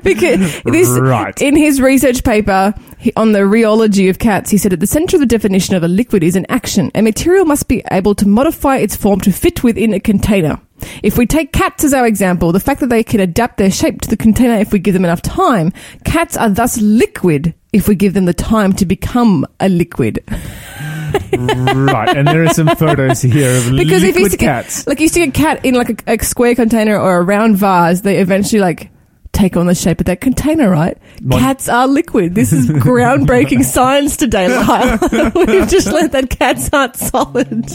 because 0.02 0.62
this 0.64 0.88
Right. 0.88 1.40
in 1.40 1.54
his 1.56 1.80
research 1.80 2.24
paper 2.24 2.74
he- 2.98 3.12
on 3.16 3.32
the 3.32 3.40
rheology 3.40 4.10
of 4.10 4.18
cats, 4.18 4.50
he 4.50 4.58
said 4.58 4.72
at 4.72 4.80
the 4.80 4.86
center 4.86 5.16
of 5.16 5.20
the 5.20 5.26
definition 5.26 5.74
of 5.74 5.82
a 5.82 5.88
liquid 5.88 6.22
is 6.24 6.36
an 6.36 6.46
action. 6.48 6.90
A 6.94 7.02
material 7.02 7.44
must 7.44 7.66
be 7.68 7.82
able 7.90 8.14
to 8.16 8.26
modify 8.28 8.76
its 8.76 8.94
form 8.96 9.20
to 9.22 9.32
fit 9.32 9.62
within 9.64 9.92
a 9.94 10.00
container. 10.00 10.60
If 11.02 11.16
we 11.16 11.26
take 11.26 11.52
cats 11.52 11.84
as 11.84 11.92
our 11.94 12.06
example, 12.06 12.52
the 12.52 12.60
fact 12.60 12.80
that 12.80 12.88
they 12.90 13.02
can 13.04 13.20
adapt 13.20 13.56
their 13.58 13.70
shape 13.70 14.00
to 14.02 14.10
the 14.10 14.16
container 14.16 14.54
if 14.54 14.72
we 14.72 14.78
give 14.80 14.94
them 14.94 15.04
enough 15.04 15.22
time, 15.22 15.72
cats 16.04 16.36
are 16.36 16.50
thus 16.50 16.80
liquid 16.80 17.54
if 17.74 17.88
we 17.88 17.96
give 17.96 18.14
them 18.14 18.24
the 18.24 18.32
time 18.32 18.72
to 18.72 18.86
become 18.86 19.44
a 19.58 19.68
liquid. 19.68 20.22
right. 20.28 22.16
And 22.16 22.26
there 22.28 22.44
are 22.44 22.54
some 22.54 22.68
photos 22.76 23.20
here 23.20 23.56
of 23.56 23.70
Because 23.76 24.04
if 24.04 24.14
you 24.14 24.22
liquid 24.22 24.32
stick 24.32 24.40
cats. 24.40 24.86
A, 24.86 24.90
like 24.90 25.00
you 25.00 25.08
stick 25.08 25.28
a 25.28 25.32
cat 25.32 25.64
in 25.64 25.74
like 25.74 26.06
a, 26.06 26.14
a 26.14 26.24
square 26.24 26.54
container 26.54 26.96
or 26.96 27.18
a 27.18 27.22
round 27.22 27.56
vase, 27.58 28.02
they 28.02 28.18
eventually 28.18 28.60
like 28.60 28.90
take 29.32 29.56
on 29.56 29.66
the 29.66 29.74
shape 29.74 29.98
of 29.98 30.06
that 30.06 30.20
container, 30.20 30.70
right? 30.70 30.96
Mon- 31.20 31.40
cats 31.40 31.68
are 31.68 31.88
liquid. 31.88 32.36
This 32.36 32.52
is 32.52 32.68
groundbreaking 32.86 33.64
science 33.64 34.16
today, 34.16 34.46
Lyle. 34.48 34.98
We've 35.34 35.68
just 35.68 35.88
learned 35.88 36.12
that 36.12 36.30
cats 36.30 36.70
aren't 36.72 36.94
solid. 36.94 37.68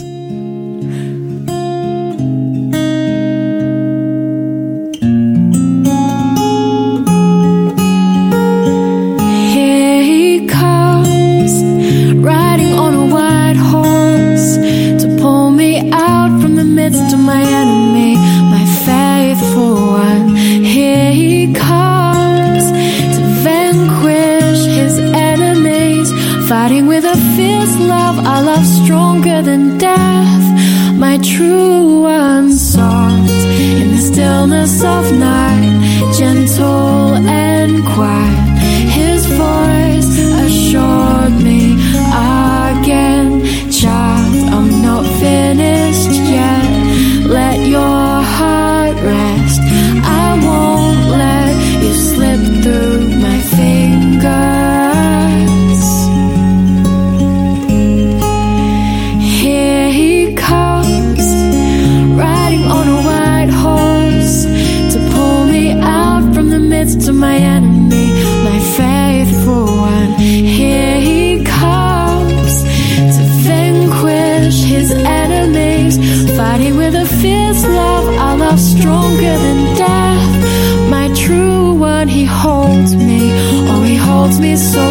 Stronger 79.10 79.38
than 79.38 79.76
death. 79.76 80.90
My 80.90 81.08
true 81.14 81.74
one, 81.74 82.08
he 82.08 82.24
holds 82.24 82.94
me, 82.94 83.30
oh, 83.70 83.82
he 83.82 83.96
holds 83.96 84.38
me 84.40 84.56
so 84.56 84.89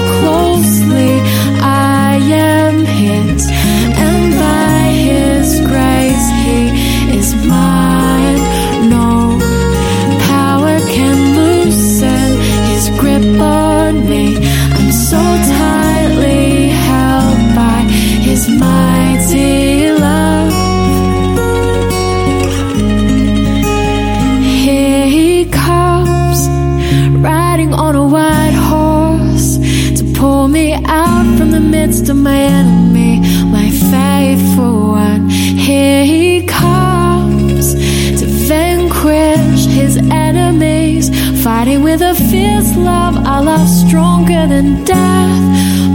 his 39.89 39.97
enemies, 40.11 41.09
fighting 41.43 41.81
with 41.81 42.01
a 42.01 42.13
fierce 42.13 42.75
love, 42.77 43.15
a 43.15 43.41
love 43.41 43.67
stronger 43.67 44.45
than 44.45 44.83
death. 44.85 45.43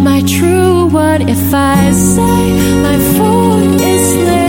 My 0.09 0.21
true 0.23 0.87
one, 0.87 1.29
if 1.29 1.55
I 1.55 1.93
say 1.93 2.45
my 2.87 2.97
foot 3.15 3.81
is 3.81 4.03
slipping, 4.13 4.44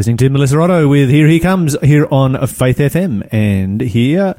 listening 0.00 0.16
to 0.16 0.30
Melissa 0.30 0.58
Otto 0.58 0.88
with 0.88 1.10
Here 1.10 1.28
He 1.28 1.38
Comes 1.38 1.76
here 1.82 2.08
on 2.10 2.46
Faith 2.46 2.78
FM. 2.78 3.28
And 3.30 3.82
here 3.82 4.34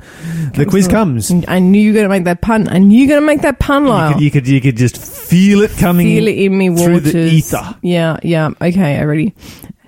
the 0.55 0.65
quiz 0.65 0.87
comes. 0.87 1.29
You 1.29 1.43
I 1.47 1.59
knew 1.59 1.79
you 1.79 1.91
were 1.91 1.97
going 1.97 2.05
to 2.05 2.09
make 2.09 2.23
that 2.23 2.41
pun. 2.41 2.67
I 2.67 2.79
knew 2.79 2.97
you 2.97 3.05
were 3.05 3.09
going 3.11 3.21
to 3.21 3.27
make 3.27 3.41
that 3.43 3.59
pun, 3.59 3.85
Lyle. 3.85 4.13
could, 4.13 4.23
you 4.23 4.31
could 4.31 4.47
you 4.47 4.59
could 4.59 4.75
just 4.75 4.97
feel 4.97 5.61
it 5.61 5.69
coming 5.77 6.07
Feel 6.07 6.27
it 6.27 6.35
in 6.35 6.57
me 6.57 6.75
through 6.75 6.93
waters. 6.93 7.13
the 7.13 7.19
ether. 7.19 7.75
Yeah, 7.83 8.17
yeah. 8.23 8.49
Okay, 8.59 8.97
I 8.97 9.03
ready. 9.03 9.35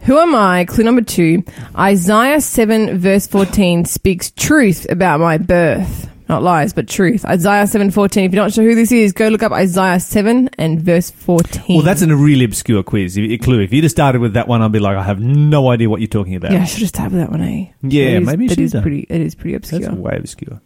Who 0.03 0.19
am 0.19 0.35
I? 0.35 0.65
Clue 0.65 0.83
number 0.83 1.01
two. 1.01 1.43
Isaiah 1.75 2.39
7 2.39 2.99
verse 2.99 3.25
14 3.25 3.85
speaks 3.85 4.29
truth 4.29 4.85
about 4.91 5.21
my 5.21 5.39
birth. 5.39 6.07
Not 6.29 6.43
lies, 6.43 6.73
but 6.73 6.87
truth. 6.87 7.25
Isaiah 7.25 7.63
7.14. 7.63 8.25
If 8.25 8.33
you're 8.33 8.43
not 8.43 8.53
sure 8.53 8.63
who 8.63 8.75
this 8.75 8.91
is, 8.91 9.11
go 9.13 9.27
look 9.27 9.43
up 9.43 9.51
Isaiah 9.51 9.99
7 9.99 10.49
and 10.57 10.81
verse 10.81 11.11
14. 11.11 11.77
Well, 11.77 11.85
that's 11.85 12.01
in 12.01 12.11
a 12.11 12.15
really 12.15 12.45
obscure 12.45 12.83
quiz. 12.83 13.17
If- 13.17 13.41
Clue. 13.41 13.59
If 13.59 13.73
you'd 13.73 13.83
have 13.83 13.91
started 13.91 14.21
with 14.21 14.33
that 14.33 14.47
one, 14.47 14.61
I'd 14.61 14.71
be 14.71 14.79
like, 14.79 14.95
I 14.97 15.03
have 15.03 15.19
no 15.19 15.69
idea 15.69 15.89
what 15.89 15.99
you're 15.99 16.07
talking 16.07 16.35
about. 16.35 16.51
Yeah, 16.53 16.61
I 16.61 16.65
should 16.65 16.79
have 16.81 16.89
started 16.89 17.13
with 17.13 17.21
that 17.21 17.31
one, 17.31 17.41
eh? 17.41 17.65
Yeah, 17.81 18.11
That 18.13 18.21
is- 18.21 18.27
maybe 18.27 18.47
should 18.47 18.59
is 18.59 18.73
have. 18.73 18.81
pretty. 18.83 19.05
It 19.09 19.21
is 19.21 19.35
pretty 19.35 19.55
obscure. 19.55 19.81
That's 19.81 19.93
way 19.95 20.15
obscure. 20.17 20.61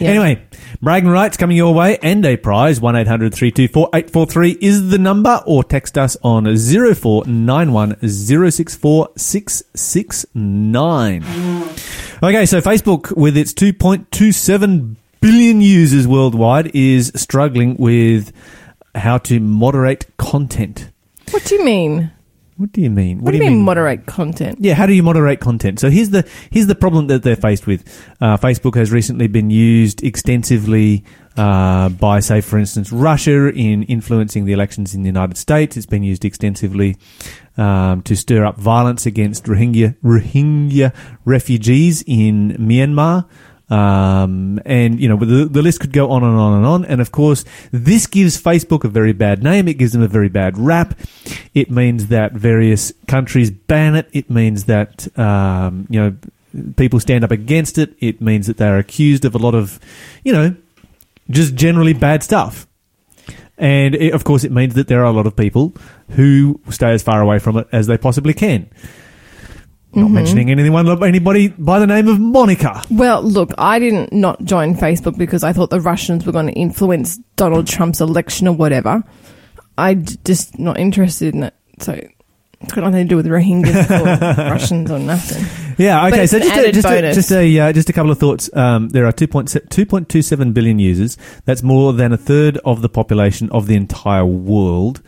Yeah. 0.00 0.08
Anyway, 0.10 0.42
bragging 0.82 1.08
rights 1.08 1.36
coming 1.36 1.56
your 1.56 1.72
way 1.72 1.98
and 2.02 2.26
a 2.26 2.36
prize. 2.36 2.80
1 2.80 2.96
800 2.96 3.32
324 3.32 3.88
843 3.94 4.58
is 4.60 4.90
the 4.90 4.98
number 4.98 5.40
or 5.46 5.62
text 5.64 5.96
us 5.96 6.16
on 6.22 6.44
0491 6.44 7.96
064 8.02 9.08
669. 9.16 11.22
Okay, 12.20 12.46
so 12.46 12.60
Facebook 12.60 13.16
with 13.16 13.36
its 13.36 13.54
2.27 13.54 14.96
billion 15.20 15.60
users 15.60 16.08
worldwide 16.08 16.74
is 16.74 17.12
struggling 17.14 17.76
with 17.76 18.32
how 18.96 19.18
to 19.18 19.38
moderate 19.38 20.04
content. 20.16 20.90
What 21.30 21.44
do 21.44 21.54
you 21.54 21.64
mean? 21.64 22.10
What 22.58 22.72
do 22.72 22.80
you 22.80 22.90
mean? 22.90 23.20
What, 23.20 23.30
do 23.30 23.36
you 23.36 23.44
mean, 23.44 23.62
moderate 23.62 24.06
content? 24.06 24.58
Yeah, 24.60 24.74
how 24.74 24.86
do 24.86 24.92
you 24.92 25.04
moderate 25.04 25.38
content? 25.38 25.78
So 25.78 25.90
here's 25.90 26.10
the 26.10 26.28
here's 26.50 26.66
the 26.66 26.74
problem 26.74 27.06
that 27.06 27.22
they're 27.22 27.36
faced 27.36 27.68
with. 27.68 27.86
Uh, 28.20 28.36
Facebook 28.36 28.74
has 28.74 28.90
recently 28.90 29.28
been 29.28 29.48
used 29.48 30.02
extensively 30.02 31.04
uh, 31.36 31.88
by, 31.88 32.18
say, 32.18 32.40
for 32.40 32.58
instance, 32.58 32.90
Russia 32.90 33.48
in 33.52 33.84
influencing 33.84 34.44
the 34.44 34.52
elections 34.52 34.92
in 34.92 35.02
the 35.02 35.06
United 35.06 35.36
States. 35.36 35.76
It's 35.76 35.86
been 35.86 36.02
used 36.02 36.24
extensively 36.24 36.96
um, 37.56 38.02
to 38.02 38.16
stir 38.16 38.44
up 38.44 38.56
violence 38.56 39.06
against 39.06 39.44
Rohingya 39.44 39.96
Rohingya 40.02 40.92
refugees 41.24 42.02
in 42.08 42.56
Myanmar. 42.58 43.28
Um, 43.70 44.60
and 44.64 44.98
you 44.98 45.08
know 45.08 45.16
the, 45.16 45.44
the 45.44 45.60
list 45.60 45.80
could 45.80 45.92
go 45.92 46.10
on 46.10 46.24
and 46.24 46.36
on 46.36 46.54
and 46.54 46.66
on. 46.66 46.84
And 46.86 47.00
of 47.00 47.12
course, 47.12 47.44
this 47.70 48.06
gives 48.06 48.40
Facebook 48.40 48.84
a 48.84 48.88
very 48.88 49.12
bad 49.12 49.42
name. 49.42 49.68
It 49.68 49.74
gives 49.74 49.92
them 49.92 50.02
a 50.02 50.08
very 50.08 50.28
bad 50.28 50.56
rap. 50.56 50.98
It 51.54 51.70
means 51.70 52.06
that 52.06 52.32
various 52.32 52.92
countries 53.06 53.50
ban 53.50 53.94
it. 53.94 54.08
It 54.12 54.30
means 54.30 54.64
that 54.64 55.06
um, 55.18 55.86
you 55.90 56.00
know 56.00 56.16
people 56.76 57.00
stand 57.00 57.24
up 57.24 57.30
against 57.30 57.78
it. 57.78 57.94
It 58.00 58.20
means 58.20 58.46
that 58.46 58.56
they're 58.56 58.78
accused 58.78 59.24
of 59.24 59.34
a 59.34 59.38
lot 59.38 59.54
of, 59.54 59.78
you 60.24 60.32
know, 60.32 60.54
just 61.30 61.54
generally 61.54 61.92
bad 61.92 62.22
stuff. 62.22 62.66
And 63.56 63.94
it, 63.94 64.14
of 64.14 64.24
course, 64.24 64.44
it 64.44 64.52
means 64.52 64.74
that 64.74 64.88
there 64.88 65.00
are 65.00 65.06
a 65.06 65.12
lot 65.12 65.26
of 65.26 65.36
people 65.36 65.74
who 66.10 66.60
stay 66.70 66.92
as 66.92 67.02
far 67.02 67.20
away 67.20 67.38
from 67.38 67.56
it 67.56 67.68
as 67.72 67.86
they 67.86 67.98
possibly 67.98 68.32
can. 68.32 68.70
Not 69.94 70.10
mentioning 70.10 70.50
anyone, 70.50 71.02
anybody 71.02 71.48
by 71.48 71.78
the 71.78 71.86
name 71.86 72.08
of 72.08 72.20
Monica. 72.20 72.84
Well, 72.90 73.22
look, 73.22 73.52
I 73.56 73.78
didn't 73.78 74.12
not 74.12 74.44
join 74.44 74.74
Facebook 74.74 75.16
because 75.16 75.42
I 75.42 75.52
thought 75.52 75.70
the 75.70 75.80
Russians 75.80 76.26
were 76.26 76.32
going 76.32 76.46
to 76.46 76.52
influence 76.52 77.16
Donald 77.36 77.66
Trump's 77.66 78.00
election 78.00 78.48
or 78.48 78.54
whatever. 78.54 79.02
I 79.78 79.94
d- 79.94 80.16
just 80.24 80.58
not 80.58 80.78
interested 80.78 81.34
in 81.34 81.44
it. 81.44 81.54
So 81.80 81.92
it's 82.60 82.72
got 82.72 82.82
nothing 82.84 83.06
to 83.06 83.08
do 83.08 83.16
with 83.16 83.26
Rohingyas 83.26 83.88
or 83.90 84.34
Russians 84.50 84.90
or 84.90 84.98
nothing. 84.98 85.44
Yeah. 85.78 86.06
Okay. 86.08 86.26
So 86.26 86.38
just 86.38 86.56
a, 86.56 86.72
just 86.72 86.86
a, 86.86 87.12
just 87.14 87.32
a 87.32 87.58
uh, 87.60 87.72
just 87.72 87.88
a 87.88 87.92
couple 87.92 88.10
of 88.10 88.18
thoughts. 88.18 88.54
Um, 88.54 88.88
there 88.90 89.06
are 89.06 89.12
2.27 89.12 90.52
billion 90.54 90.78
users. 90.78 91.16
That's 91.44 91.62
more 91.62 91.92
than 91.92 92.12
a 92.12 92.16
third 92.16 92.58
of 92.64 92.82
the 92.82 92.88
population 92.88 93.48
of 93.50 93.68
the 93.68 93.76
entire 93.76 94.26
world. 94.26 95.00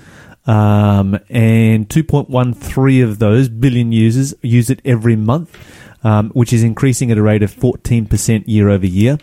Um, 0.46 1.18
and 1.28 1.88
2.13 1.88 3.04
of 3.04 3.18
those 3.18 3.48
billion 3.48 3.92
users 3.92 4.34
use 4.42 4.70
it 4.70 4.80
every 4.84 5.16
month. 5.16 5.56
Um, 6.02 6.30
which 6.30 6.54
is 6.54 6.62
increasing 6.62 7.10
at 7.10 7.18
a 7.18 7.22
rate 7.22 7.42
of 7.42 7.54
14% 7.54 8.44
year 8.46 8.70
over 8.70 8.86
year. 8.86 9.18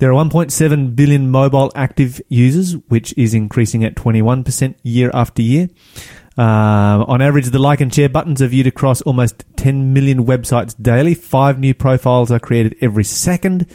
There 0.00 0.12
are 0.12 0.24
1.7 0.24 0.96
billion 0.96 1.30
mobile 1.30 1.70
active 1.76 2.20
users, 2.28 2.72
which 2.88 3.14
is 3.16 3.32
increasing 3.32 3.84
at 3.84 3.94
21% 3.94 4.74
year 4.82 5.12
after 5.14 5.40
year. 5.40 5.68
Um, 6.38 7.04
on 7.08 7.22
average, 7.22 7.46
the 7.46 7.58
like 7.58 7.80
and 7.80 7.94
share 7.94 8.08
buttons 8.08 8.42
are 8.42 8.46
viewed 8.46 8.66
across 8.66 9.00
almost 9.02 9.44
10 9.56 9.94
million 9.94 10.26
websites 10.26 10.74
daily. 10.80 11.14
Five 11.14 11.58
new 11.58 11.74
profiles 11.74 12.30
are 12.30 12.38
created 12.38 12.76
every 12.80 13.04
second. 13.04 13.66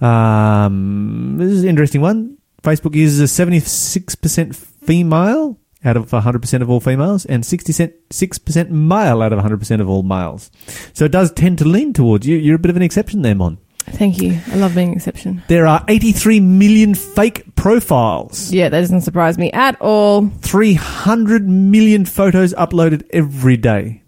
Um, 0.00 1.36
this 1.38 1.50
is 1.50 1.64
an 1.64 1.68
interesting 1.68 2.00
one. 2.00 2.38
Facebook 2.62 2.94
uses 2.94 3.20
a 3.20 3.44
76% 3.44 4.56
female 4.56 5.58
out 5.84 5.96
of 5.96 6.10
100% 6.10 6.62
of 6.62 6.70
all 6.70 6.80
females 6.80 7.24
and 7.24 7.44
66% 7.44 8.70
male 8.70 9.22
out 9.22 9.32
of 9.32 9.38
100% 9.38 9.80
of 9.80 9.88
all 9.88 10.02
males. 10.02 10.50
So 10.92 11.04
it 11.04 11.12
does 11.12 11.32
tend 11.32 11.58
to 11.58 11.64
lean 11.64 11.92
towards 11.92 12.26
you. 12.26 12.36
You're 12.36 12.56
a 12.56 12.58
bit 12.58 12.70
of 12.70 12.76
an 12.76 12.82
exception 12.82 13.22
there, 13.22 13.34
Mon. 13.34 13.58
Thank 13.90 14.20
you. 14.20 14.38
I 14.48 14.56
love 14.56 14.74
being 14.74 14.88
an 14.88 14.96
exception. 14.96 15.42
There 15.48 15.66
are 15.66 15.84
83 15.88 16.40
million 16.40 16.94
fake 16.94 17.54
profiles. 17.56 18.52
Yeah, 18.52 18.68
that 18.68 18.80
doesn't 18.80 19.00
surprise 19.02 19.38
me 19.38 19.50
at 19.52 19.80
all. 19.80 20.28
300 20.28 21.48
million 21.48 22.04
photos 22.04 22.52
uploaded 22.54 23.06
every 23.10 23.56
day. 23.56 24.02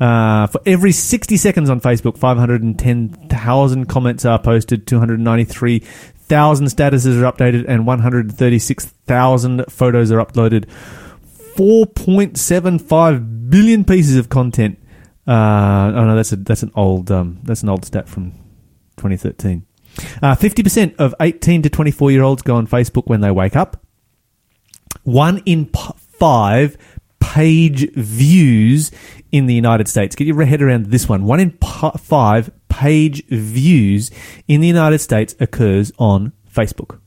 Uh, 0.00 0.46
for 0.46 0.60
every 0.64 0.92
60 0.92 1.36
seconds 1.36 1.68
on 1.68 1.80
Facebook, 1.80 2.16
510,000 2.18 3.86
comments 3.86 4.24
are 4.24 4.38
posted, 4.38 4.86
293,000 6.28 6.66
statuses 6.66 7.20
are 7.22 7.32
updated, 7.32 7.64
and 7.66 7.86
136,000 7.86 9.64
photos 9.68 10.12
are 10.12 10.24
uploaded. 10.24 10.66
4.75 11.56 13.50
billion 13.50 13.84
pieces 13.84 14.16
of 14.16 14.28
content. 14.28 14.78
Uh, 15.26 15.92
oh 15.94 16.04
no, 16.04 16.16
that's 16.16 16.32
a 16.32 16.36
that's 16.36 16.62
an 16.62 16.72
old 16.74 17.10
um, 17.10 17.40
that's 17.42 17.62
an 17.62 17.68
old 17.68 17.84
stat 17.84 18.08
from 18.08 18.32
2013. 18.96 19.66
Uh, 20.22 20.34
50% 20.34 20.96
of 20.96 21.14
18 21.20 21.62
to 21.62 21.70
24 21.70 22.10
year 22.12 22.22
olds 22.22 22.42
go 22.42 22.54
on 22.56 22.66
Facebook 22.66 23.06
when 23.06 23.20
they 23.20 23.30
wake 23.30 23.56
up. 23.56 23.84
One 25.02 25.42
in 25.44 25.66
p- 25.66 25.92
five 25.96 26.78
page 27.20 27.92
views 27.92 28.90
in 29.32 29.46
the 29.46 29.54
United 29.54 29.88
States. 29.88 30.14
Get 30.14 30.26
your 30.26 30.42
head 30.44 30.62
around 30.62 30.86
this 30.86 31.08
one. 31.08 31.24
One 31.24 31.40
in 31.40 31.50
p- 31.50 31.90
five 31.98 32.50
page 32.68 33.24
views 33.26 34.10
in 34.46 34.60
the 34.60 34.66
United 34.66 34.98
States 34.98 35.34
occurs 35.40 35.92
on 35.98 36.32
Facebook. 36.52 37.00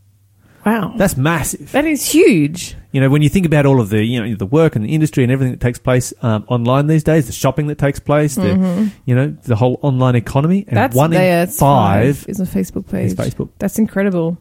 Wow. 0.65 0.93
That's 0.95 1.17
massive. 1.17 1.71
that 1.71 1.85
is 1.85 2.11
huge. 2.11 2.75
You 2.91 3.01
know, 3.01 3.09
when 3.09 3.21
you 3.21 3.29
think 3.29 3.45
about 3.45 3.65
all 3.65 3.79
of 3.81 3.89
the, 3.89 4.03
you 4.03 4.21
know, 4.21 4.35
the 4.35 4.45
work 4.45 4.75
and 4.75 4.85
the 4.85 4.93
industry 4.93 5.23
and 5.23 5.31
everything 5.31 5.53
that 5.53 5.59
takes 5.61 5.79
place 5.79 6.13
um, 6.21 6.43
online 6.47 6.87
these 6.87 7.03
days, 7.03 7.25
the 7.25 7.31
shopping 7.31 7.67
that 7.67 7.77
takes 7.77 7.99
place, 7.99 8.35
the, 8.35 8.91
you 9.05 9.15
know, 9.15 9.29
the 9.43 9.55
whole 9.55 9.79
online 9.81 10.15
economy, 10.15 10.65
and 10.67 10.67
Mm-hmm. 10.67 10.75
That's 10.75 10.95
one 10.95 11.13
in 11.13 11.47
five 11.47 12.25
is 12.27 12.39
a 12.39 12.43
Facebook 12.43 12.89
page. 12.89 13.13
Facebook. 13.13 13.49
That's 13.59 13.79
incredible. 13.79 14.37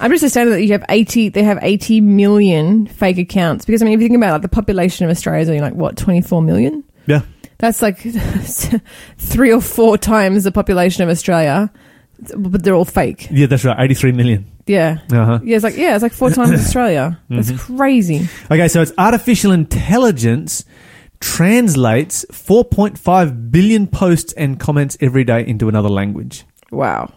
I'm 0.00 0.10
just 0.12 0.22
astounded 0.22 0.54
that 0.54 0.62
you 0.62 0.72
have 0.72 0.84
80. 0.88 1.30
They 1.30 1.42
have 1.42 1.58
80 1.60 2.00
million 2.02 2.86
fake 2.86 3.18
accounts 3.18 3.64
because 3.64 3.82
I 3.82 3.86
mean, 3.86 3.94
if 3.94 4.00
you 4.00 4.08
think 4.08 4.16
about 4.16 4.32
like 4.32 4.42
the 4.42 4.48
population 4.48 5.04
of 5.04 5.10
Australia 5.10 5.42
is 5.42 5.48
only 5.48 5.60
like 5.60 5.74
what 5.74 5.96
24 5.96 6.40
million. 6.42 6.84
Yeah. 7.06 7.22
That's 7.58 7.82
like 7.82 7.98
three 9.18 9.52
or 9.52 9.60
four 9.60 9.98
times 9.98 10.44
the 10.44 10.52
population 10.52 11.02
of 11.02 11.08
Australia, 11.08 11.72
but 12.36 12.62
they're 12.62 12.74
all 12.74 12.84
fake. 12.84 13.28
Yeah, 13.30 13.46
that's 13.46 13.64
right. 13.64 13.76
83 13.78 14.12
million. 14.12 14.46
Yeah. 14.66 14.98
Uh-huh. 15.10 15.40
Yeah, 15.42 15.56
it's 15.56 15.64
like 15.64 15.76
yeah, 15.76 15.94
it's 15.94 16.02
like 16.02 16.12
four 16.12 16.30
times 16.30 16.52
Australia. 16.66 17.20
That's 17.28 17.50
crazy. 17.60 18.28
Okay, 18.50 18.68
so 18.68 18.80
it's 18.82 18.92
artificial 18.96 19.52
intelligence 19.52 20.64
translates 21.20 22.24
4.5 22.30 23.50
billion 23.50 23.86
posts 23.86 24.32
and 24.34 24.60
comments 24.60 24.96
every 25.00 25.24
day 25.24 25.44
into 25.46 25.68
another 25.68 25.88
language. 25.88 26.44
Wow. 26.70 27.12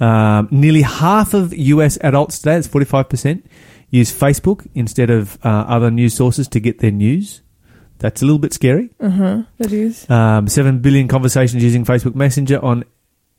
Um, 0.00 0.48
nearly 0.52 0.82
half 0.82 1.34
of 1.34 1.52
US 1.52 1.98
adults 2.00 2.38
today, 2.38 2.56
it's 2.56 2.68
45%, 2.68 3.42
use 3.90 4.16
Facebook 4.16 4.68
instead 4.74 5.10
of 5.10 5.36
uh, 5.44 5.48
other 5.48 5.90
news 5.90 6.14
sources 6.14 6.46
to 6.48 6.60
get 6.60 6.78
their 6.78 6.92
news. 6.92 7.42
That's 7.98 8.22
a 8.22 8.24
little 8.24 8.38
bit 8.38 8.52
scary. 8.52 8.90
Uh 9.00 9.10
huh. 9.10 9.42
That 9.58 9.72
is. 9.72 10.08
Um, 10.08 10.48
7 10.48 10.78
billion 10.80 11.08
conversations 11.08 11.62
using 11.62 11.84
Facebook 11.84 12.14
Messenger 12.14 12.64
on 12.64 12.84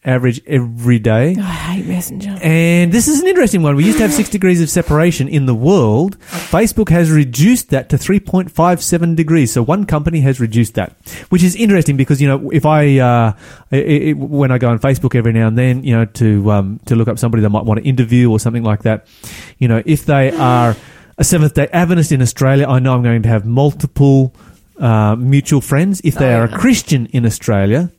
average 0.06 0.42
every 0.48 0.98
day. 0.98 1.36
Oh, 1.38 1.42
I 1.42 1.76
hate 1.76 1.86
Messenger. 1.86 2.38
And 2.42 2.92
this 2.92 3.08
is 3.08 3.22
an 3.22 3.28
interesting 3.28 3.62
one. 3.62 3.76
We 3.76 3.86
used 3.86 3.98
to 3.98 4.04
have 4.04 4.14
six 4.14 4.30
degrees 4.38 4.62
of 4.62 4.70
separation 4.70 5.28
in 5.28 5.46
the 5.46 5.56
world. 5.56 6.18
Facebook 6.20 6.90
has 6.90 7.12
reduced 7.12 7.70
that 7.70 7.90
to 7.90 7.98
3.57 7.98 9.16
degrees. 9.16 9.52
So 9.52 9.62
one 9.62 9.86
company 9.86 10.22
has 10.22 10.40
reduced 10.40 10.76
that, 10.76 10.96
which 11.30 11.44
is 11.44 11.56
interesting 11.56 11.98
because, 11.98 12.22
you 12.22 12.28
know, 12.28 12.50
if 12.52 12.66
I, 12.66 13.00
uh, 13.00 13.34
i 13.72 13.78
i 13.78 14.12
when 14.14 14.52
I 14.52 14.58
go 14.58 14.70
on 14.70 14.80
Facebook 14.80 15.16
every 15.16 15.34
now 15.34 15.48
and 15.48 15.58
then, 15.58 15.84
you 15.84 15.96
know, 15.96 16.06
to, 16.06 16.52
um, 16.52 16.80
to 16.86 16.96
look 16.96 17.08
up 17.08 17.20
somebody 17.20 17.42
that 17.44 17.50
might 17.50 17.66
want 17.66 17.82
to 17.82 17.86
interview 17.88 18.32
or 18.32 18.40
something 18.40 18.64
like 18.64 18.84
that, 18.84 19.06
you 19.58 19.68
know, 19.68 19.84
if 19.86 20.06
they 20.06 20.32
are 20.32 20.76
a 21.18 21.24
Seventh 21.26 21.54
day 21.54 21.68
Adventist 21.74 22.14
in 22.14 22.22
Australia, 22.22 22.66
I 22.66 22.80
know 22.80 22.94
I'm 22.94 23.04
going 23.04 23.24
to 23.24 23.30
have 23.30 23.46
multiple, 23.46 24.34
uh, 24.80 25.16
mutual 25.16 25.62
friends. 25.62 26.02
If 26.04 26.16
they 26.16 26.34
Oh, 26.34 26.40
are 26.40 26.44
a. 26.46 26.48
Christian 26.58 27.06
in 27.08 27.26
Australia, 27.26 27.92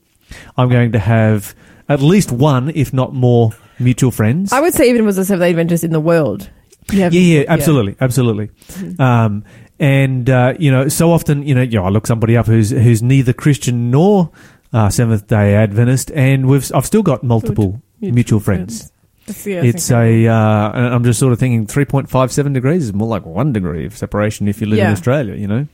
I'm 0.56 0.68
going 0.68 0.92
to 0.92 0.98
have 0.98 1.54
at 1.88 2.00
least 2.00 2.32
one, 2.32 2.70
if 2.74 2.92
not 2.92 3.14
more, 3.14 3.52
mutual 3.78 4.10
friends. 4.10 4.52
I 4.52 4.60
would 4.60 4.74
say 4.74 4.88
even 4.90 5.04
was 5.04 5.18
a 5.18 5.24
Seventh 5.24 5.42
Day 5.42 5.50
Adventist 5.50 5.84
in 5.84 5.90
the 5.92 6.00
world. 6.00 6.48
You 6.92 7.00
have- 7.02 7.14
yeah, 7.14 7.38
yeah, 7.40 7.44
absolutely, 7.48 7.96
absolutely. 8.00 8.50
Um, 8.98 9.44
and 9.78 10.28
uh, 10.28 10.54
you 10.58 10.70
know, 10.70 10.88
so 10.88 11.10
often, 11.12 11.42
you 11.46 11.54
know, 11.54 11.62
you 11.62 11.78
know, 11.78 11.84
I 11.84 11.88
look 11.90 12.06
somebody 12.06 12.36
up 12.36 12.46
who's 12.46 12.70
who's 12.70 13.02
neither 13.02 13.32
Christian 13.32 13.90
nor 13.90 14.30
uh, 14.72 14.88
Seventh 14.90 15.26
Day 15.26 15.54
Adventist, 15.54 16.10
and 16.12 16.46
we've 16.46 16.70
I've 16.74 16.86
still 16.86 17.02
got 17.02 17.22
multiple 17.22 17.80
mutual, 18.00 18.40
friends. 18.40 18.92
That's- 19.26 19.46
yeah, 19.46 19.62
It's 19.62 19.90
a, 19.92 20.26
uh, 20.26 20.72
and 20.72 20.86
I'm 20.94 21.04
just 21.04 21.20
sort 21.20 21.32
of 21.32 21.38
thinking 21.38 21.66
3.57 21.66 22.52
degrees 22.52 22.84
is 22.84 22.92
more 22.92 23.06
like 23.06 23.24
one 23.24 23.52
degree 23.52 23.86
of 23.86 23.96
separation 23.96 24.48
if 24.48 24.60
you 24.60 24.66
live 24.66 24.80
in 24.80 24.86
Australia, 24.92 25.34
you 25.36 25.46
know. 25.46 25.68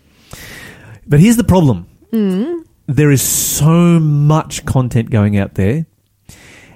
But 1.07 1.21
here's 1.21 1.37
the 1.37 1.45
problem: 1.45 1.87
Mm. 2.13 2.65
there 2.87 3.11
is 3.11 3.23
so 3.23 4.01
much 4.01 4.65
content 4.65 5.11
going 5.11 5.37
out 5.37 5.55
there. 5.55 5.87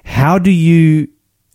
How 0.03 0.39
do 0.39 0.51
you 0.51 1.07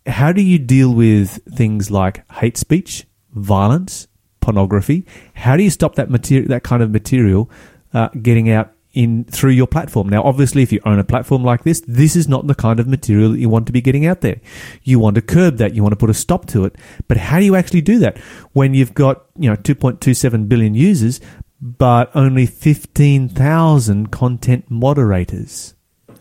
how 0.05 0.31
do 0.31 0.41
you 0.41 0.57
deal 0.57 0.93
with 0.93 1.39
things 1.53 1.91
like 1.91 2.29
hate 2.31 2.57
speech, 2.57 3.05
violence, 3.33 4.07
pornography? 4.39 5.05
How 5.33 5.57
do 5.57 5.63
you 5.63 5.69
stop 5.69 5.95
that 5.95 6.09
material, 6.09 6.47
that 6.49 6.63
kind 6.63 6.81
of 6.81 6.91
material, 6.91 7.49
uh, 7.93 8.09
getting 8.21 8.49
out 8.49 8.71
in 8.93 9.25
through 9.25 9.51
your 9.51 9.67
platform. 9.67 10.09
Now, 10.09 10.23
obviously, 10.23 10.63
if 10.63 10.71
you 10.71 10.79
own 10.83 10.97
a 10.97 11.03
platform 11.03 11.43
like 11.43 11.63
this, 11.63 11.81
this 11.87 12.15
is 12.15 12.27
not 12.27 12.47
the 12.47 12.55
kind 12.55 12.79
of 12.79 12.87
material 12.87 13.31
that 13.31 13.39
you 13.39 13.47
want 13.47 13.67
to 13.67 13.71
be 13.71 13.79
getting 13.79 14.07
out 14.07 14.21
there. 14.21 14.41
You 14.81 14.97
want 14.97 15.15
to 15.15 15.21
curb 15.21 15.57
that. 15.57 15.75
You 15.75 15.83
want 15.83 15.91
to 15.91 15.97
put 15.97 16.09
a 16.09 16.15
stop 16.15 16.47
to 16.47 16.65
it. 16.65 16.75
But 17.07 17.17
how 17.17 17.37
do 17.37 17.45
you 17.45 17.55
actually 17.55 17.81
do 17.81 17.99
that 17.99 18.17
when 18.53 18.73
you've 18.73 18.95
got 18.95 19.25
you 19.37 19.51
know 19.51 19.55
2.27 19.55 20.49
billion 20.49 20.73
users, 20.73 21.21
but 21.61 22.11
only 22.15 22.45
15,000 22.45 24.11
content 24.11 24.65
moderators? 24.69 25.75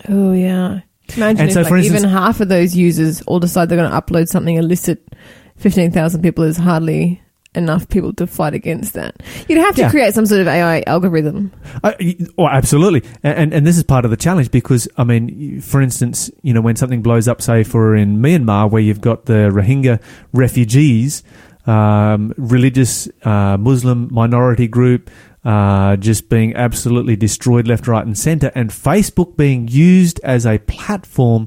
Oh 0.09 0.33
yeah. 0.33 0.81
Imagine 1.17 1.41
And 1.41 1.49
if 1.49 1.55
so, 1.55 1.61
like, 1.61 1.69
for 1.69 1.77
instance- 1.77 2.01
even 2.01 2.11
half 2.11 2.41
of 2.41 2.49
those 2.49 2.75
users 2.77 3.23
all 3.23 3.39
decide 3.41 3.69
they're 3.69 3.79
going 3.79 3.91
to 3.91 3.97
upload 4.01 4.29
something 4.29 4.57
illicit. 4.57 5.15
Fifteen 5.57 5.91
thousand 5.91 6.21
people 6.23 6.45
is 6.45 6.57
hardly 6.59 7.23
enough 7.55 7.89
people 7.89 8.13
to 8.13 8.27
fight 8.27 8.53
against 8.53 8.93
that. 8.93 9.15
You'd 9.49 9.57
have 9.59 9.75
to 9.77 9.83
Yeah. 9.83 9.91
create 9.91 10.13
some 10.13 10.27
sort 10.27 10.43
of 10.43 10.49
AI 10.49 10.83
algorithm. 10.87 11.51
Uh, 11.83 11.93
oh, 12.37 12.47
absolutely, 12.49 13.03
and, 13.23 13.39
and 13.39 13.55
and 13.55 13.67
this 13.67 13.79
is 13.79 13.83
part 13.85 14.05
of 14.05 14.11
the 14.11 14.19
challenge 14.19 14.51
because 14.51 14.87
I 14.99 15.05
mean, 15.05 15.63
for 15.63 15.81
instance, 15.81 16.31
you 16.43 16.53
know, 16.53 16.61
when 16.61 16.77
something 16.77 17.01
blows 17.01 17.27
up, 17.29 17.41
say 17.41 17.63
for 17.65 17.97
in 17.97 18.19
Myanmar, 18.19 18.71
where 18.71 18.83
you've 18.83 19.01
got 19.01 19.25
the 19.25 19.49
Rohingya 19.51 20.03
refugees, 20.35 21.23
um, 21.67 22.33
religious 22.37 23.09
uh, 23.23 23.57
Muslim 23.59 24.13
minority 24.13 24.69
group. 24.69 25.11
Uh, 25.45 25.95
just 25.95 26.29
being 26.29 26.57
absolutely 26.57 27.15
destroyed 27.15 27.69
left, 27.69 27.87
right, 27.87 28.05
and 28.05 28.19
center, 28.19 28.51
and 28.57 28.71
Facebook 28.71 29.37
being 29.37 29.69
used 29.69 30.19
as 30.25 30.45
a 30.45 30.59
platform 30.59 31.47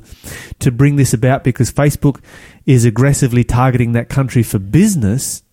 to 0.57 0.71
bring 0.71 0.95
this 0.95 1.13
about 1.13 1.43
because 1.43 1.69
Facebook 1.69 2.21
is 2.65 2.85
aggressively 2.85 3.43
targeting 3.43 3.91
that 3.91 4.07
country 4.07 4.41
for 4.41 4.57
business 4.57 5.43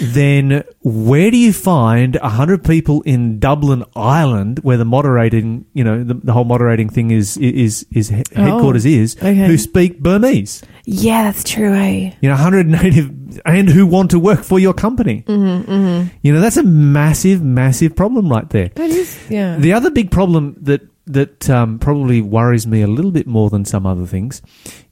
then 0.00 0.64
where 0.82 1.30
do 1.30 1.36
you 1.36 1.52
find 1.52 2.16
100 2.16 2.64
people 2.64 3.02
in 3.02 3.38
Dublin, 3.38 3.84
Ireland, 3.94 4.60
where 4.60 4.76
the 4.76 4.84
moderating, 4.84 5.66
you 5.72 5.84
know, 5.84 6.02
the, 6.04 6.14
the 6.14 6.32
whole 6.32 6.44
moderating 6.44 6.88
thing 6.88 7.10
is, 7.10 7.36
is, 7.36 7.86
is 7.92 8.08
he- 8.08 8.22
headquarters 8.34 8.86
is, 8.86 9.16
okay. 9.16 9.46
who 9.46 9.58
speak 9.58 10.00
Burmese? 10.00 10.62
Yeah, 10.84 11.24
that's 11.24 11.44
true. 11.44 11.74
Eh? 11.74 12.12
You 12.20 12.28
know, 12.28 12.34
100 12.34 12.66
native, 12.66 13.40
and 13.44 13.68
who 13.68 13.86
want 13.86 14.10
to 14.12 14.18
work 14.18 14.44
for 14.44 14.58
your 14.58 14.74
company. 14.74 15.24
Mm-hmm, 15.26 15.70
mm-hmm. 15.70 16.08
You 16.22 16.32
know, 16.32 16.40
that's 16.40 16.56
a 16.56 16.62
massive, 16.62 17.42
massive 17.42 17.96
problem 17.96 18.28
right 18.28 18.48
there. 18.50 18.70
That 18.74 18.90
is. 18.90 19.18
Yeah. 19.28 19.56
The 19.56 19.72
other 19.72 19.90
big 19.90 20.10
problem 20.10 20.56
that 20.62 20.82
that 21.08 21.48
um, 21.48 21.78
probably 21.78 22.20
worries 22.20 22.66
me 22.66 22.82
a 22.82 22.86
little 22.88 23.12
bit 23.12 23.28
more 23.28 23.48
than 23.48 23.64
some 23.64 23.86
other 23.86 24.06
things 24.06 24.42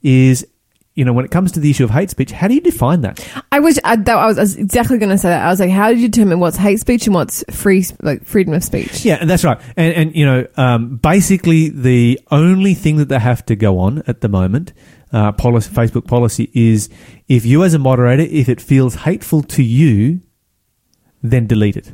is, 0.02 0.46
you 0.94 1.04
know, 1.04 1.12
when 1.12 1.24
it 1.24 1.30
comes 1.32 1.50
to 1.52 1.60
the 1.60 1.70
issue 1.70 1.82
of 1.82 1.90
hate 1.90 2.10
speech, 2.10 2.30
how 2.30 2.46
do 2.46 2.54
you 2.54 2.60
define 2.60 3.00
that? 3.00 3.26
I 3.50 3.58
wish 3.58 3.76
I, 3.82 3.96
that, 3.96 4.16
I 4.16 4.26
was 4.26 4.38
I 4.38 4.42
was 4.42 4.56
exactly 4.56 4.98
going 4.98 5.10
to 5.10 5.18
say 5.18 5.28
that. 5.28 5.44
I 5.44 5.48
was 5.48 5.58
like, 5.58 5.70
how 5.70 5.92
do 5.92 5.98
you 5.98 6.08
determine 6.08 6.38
what's 6.38 6.56
hate 6.56 6.78
speech 6.78 7.06
and 7.06 7.14
what's 7.14 7.42
free, 7.50 7.84
like 8.00 8.24
freedom 8.24 8.54
of 8.54 8.62
speech? 8.62 9.04
Yeah, 9.04 9.16
and 9.20 9.28
that's 9.28 9.42
right. 9.42 9.60
And, 9.76 9.94
and 9.94 10.16
you 10.16 10.24
know, 10.24 10.46
um, 10.56 10.96
basically, 10.96 11.68
the 11.68 12.20
only 12.30 12.74
thing 12.74 12.96
that 12.98 13.08
they 13.08 13.18
have 13.18 13.44
to 13.46 13.56
go 13.56 13.78
on 13.80 14.04
at 14.06 14.20
the 14.20 14.28
moment, 14.28 14.72
uh, 15.12 15.32
policy, 15.32 15.74
Facebook 15.74 16.06
policy, 16.06 16.50
is 16.54 16.88
if 17.26 17.44
you 17.44 17.64
as 17.64 17.74
a 17.74 17.78
moderator, 17.78 18.22
if 18.22 18.48
it 18.48 18.60
feels 18.60 18.94
hateful 18.94 19.42
to 19.42 19.64
you, 19.64 20.20
then 21.22 21.48
delete 21.48 21.76
it. 21.76 21.92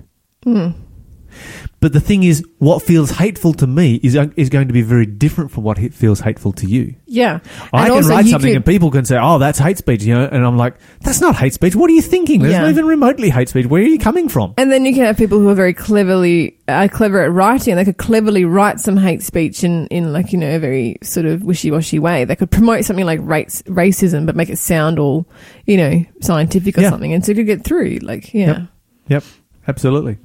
But 1.80 1.92
the 1.94 2.00
thing 2.00 2.24
is, 2.24 2.44
what 2.58 2.82
feels 2.82 3.10
hateful 3.10 3.54
to 3.54 3.66
me 3.66 3.94
is 4.02 4.14
is 4.36 4.50
going 4.50 4.68
to 4.68 4.74
be 4.74 4.82
very 4.82 5.06
different 5.06 5.50
from 5.50 5.64
what 5.64 5.78
feels 5.94 6.20
hateful 6.20 6.52
to 6.54 6.66
you. 6.66 6.94
Yeah. 7.06 7.38
I 7.72 7.86
And 7.88 7.94
can 8.00 8.08
write 8.10 8.26
something 8.26 8.50
could- 8.50 8.56
and 8.56 8.64
people 8.66 8.90
can 8.90 9.04
say, 9.06 9.18
"Oh, 9.20 9.38
that's 9.38 9.58
hate 9.58 9.78
speech," 9.78 10.02
you 10.04 10.14
know, 10.14 10.28
and 10.30 10.44
I'm 10.44 10.58
like, 10.58 10.74
"That's 11.02 11.20
not 11.22 11.36
hate 11.36 11.54
speech. 11.54 11.74
What 11.74 11.88
are 11.90 11.94
you 11.94 12.02
thinking? 12.02 12.40
There's 12.42 12.52
Yeah. 12.52 12.60
not 12.62 12.70
even 12.70 12.84
remotely 12.84 13.30
hate 13.30 13.48
speech. 13.48 13.66
Where 13.66 13.80
are 13.82 13.86
you 13.86 13.98
coming 13.98 14.28
from?" 14.28 14.52
And 14.58 14.70
then 14.70 14.84
you 14.84 14.92
can 14.94 15.04
have 15.04 15.16
people 15.16 15.38
who 15.38 15.48
are 15.48 15.54
very 15.54 15.72
cleverly 15.72 16.56
uh, 16.68 16.86
clever 16.92 17.22
at 17.22 17.32
writing. 17.32 17.74
They 17.76 17.84
could 17.84 17.96
cleverly 17.96 18.44
write 18.44 18.78
some 18.78 18.96
hate 18.98 19.22
speech 19.22 19.64
in, 19.64 19.86
in 19.88 20.12
like 20.12 20.32
you 20.32 20.38
know 20.38 20.54
a 20.54 20.58
very 20.58 20.96
sort 21.02 21.24
of 21.26 21.42
wishy 21.42 21.70
washy 21.70 21.98
way. 21.98 22.24
They 22.26 22.36
could 22.36 22.50
promote 22.50 22.84
something 22.84 23.06
like 23.06 23.20
race, 23.22 23.62
racism, 23.66 24.26
but 24.26 24.36
make 24.36 24.50
it 24.50 24.58
sound 24.58 24.98
all 24.98 25.26
you 25.66 25.76
know 25.78 26.04
scientific 26.20 26.76
or 26.76 26.82
Yeah. 26.82 26.90
something, 26.90 27.12
and 27.12 27.24
so 27.24 27.32
it 27.32 27.36
could 27.36 27.46
get 27.46 27.64
through. 27.64 27.98
Like 28.02 28.34
yeah, 28.34 28.46
Yep. 28.46 28.62
Yep, 29.08 29.24
absolutely. 29.66 30.18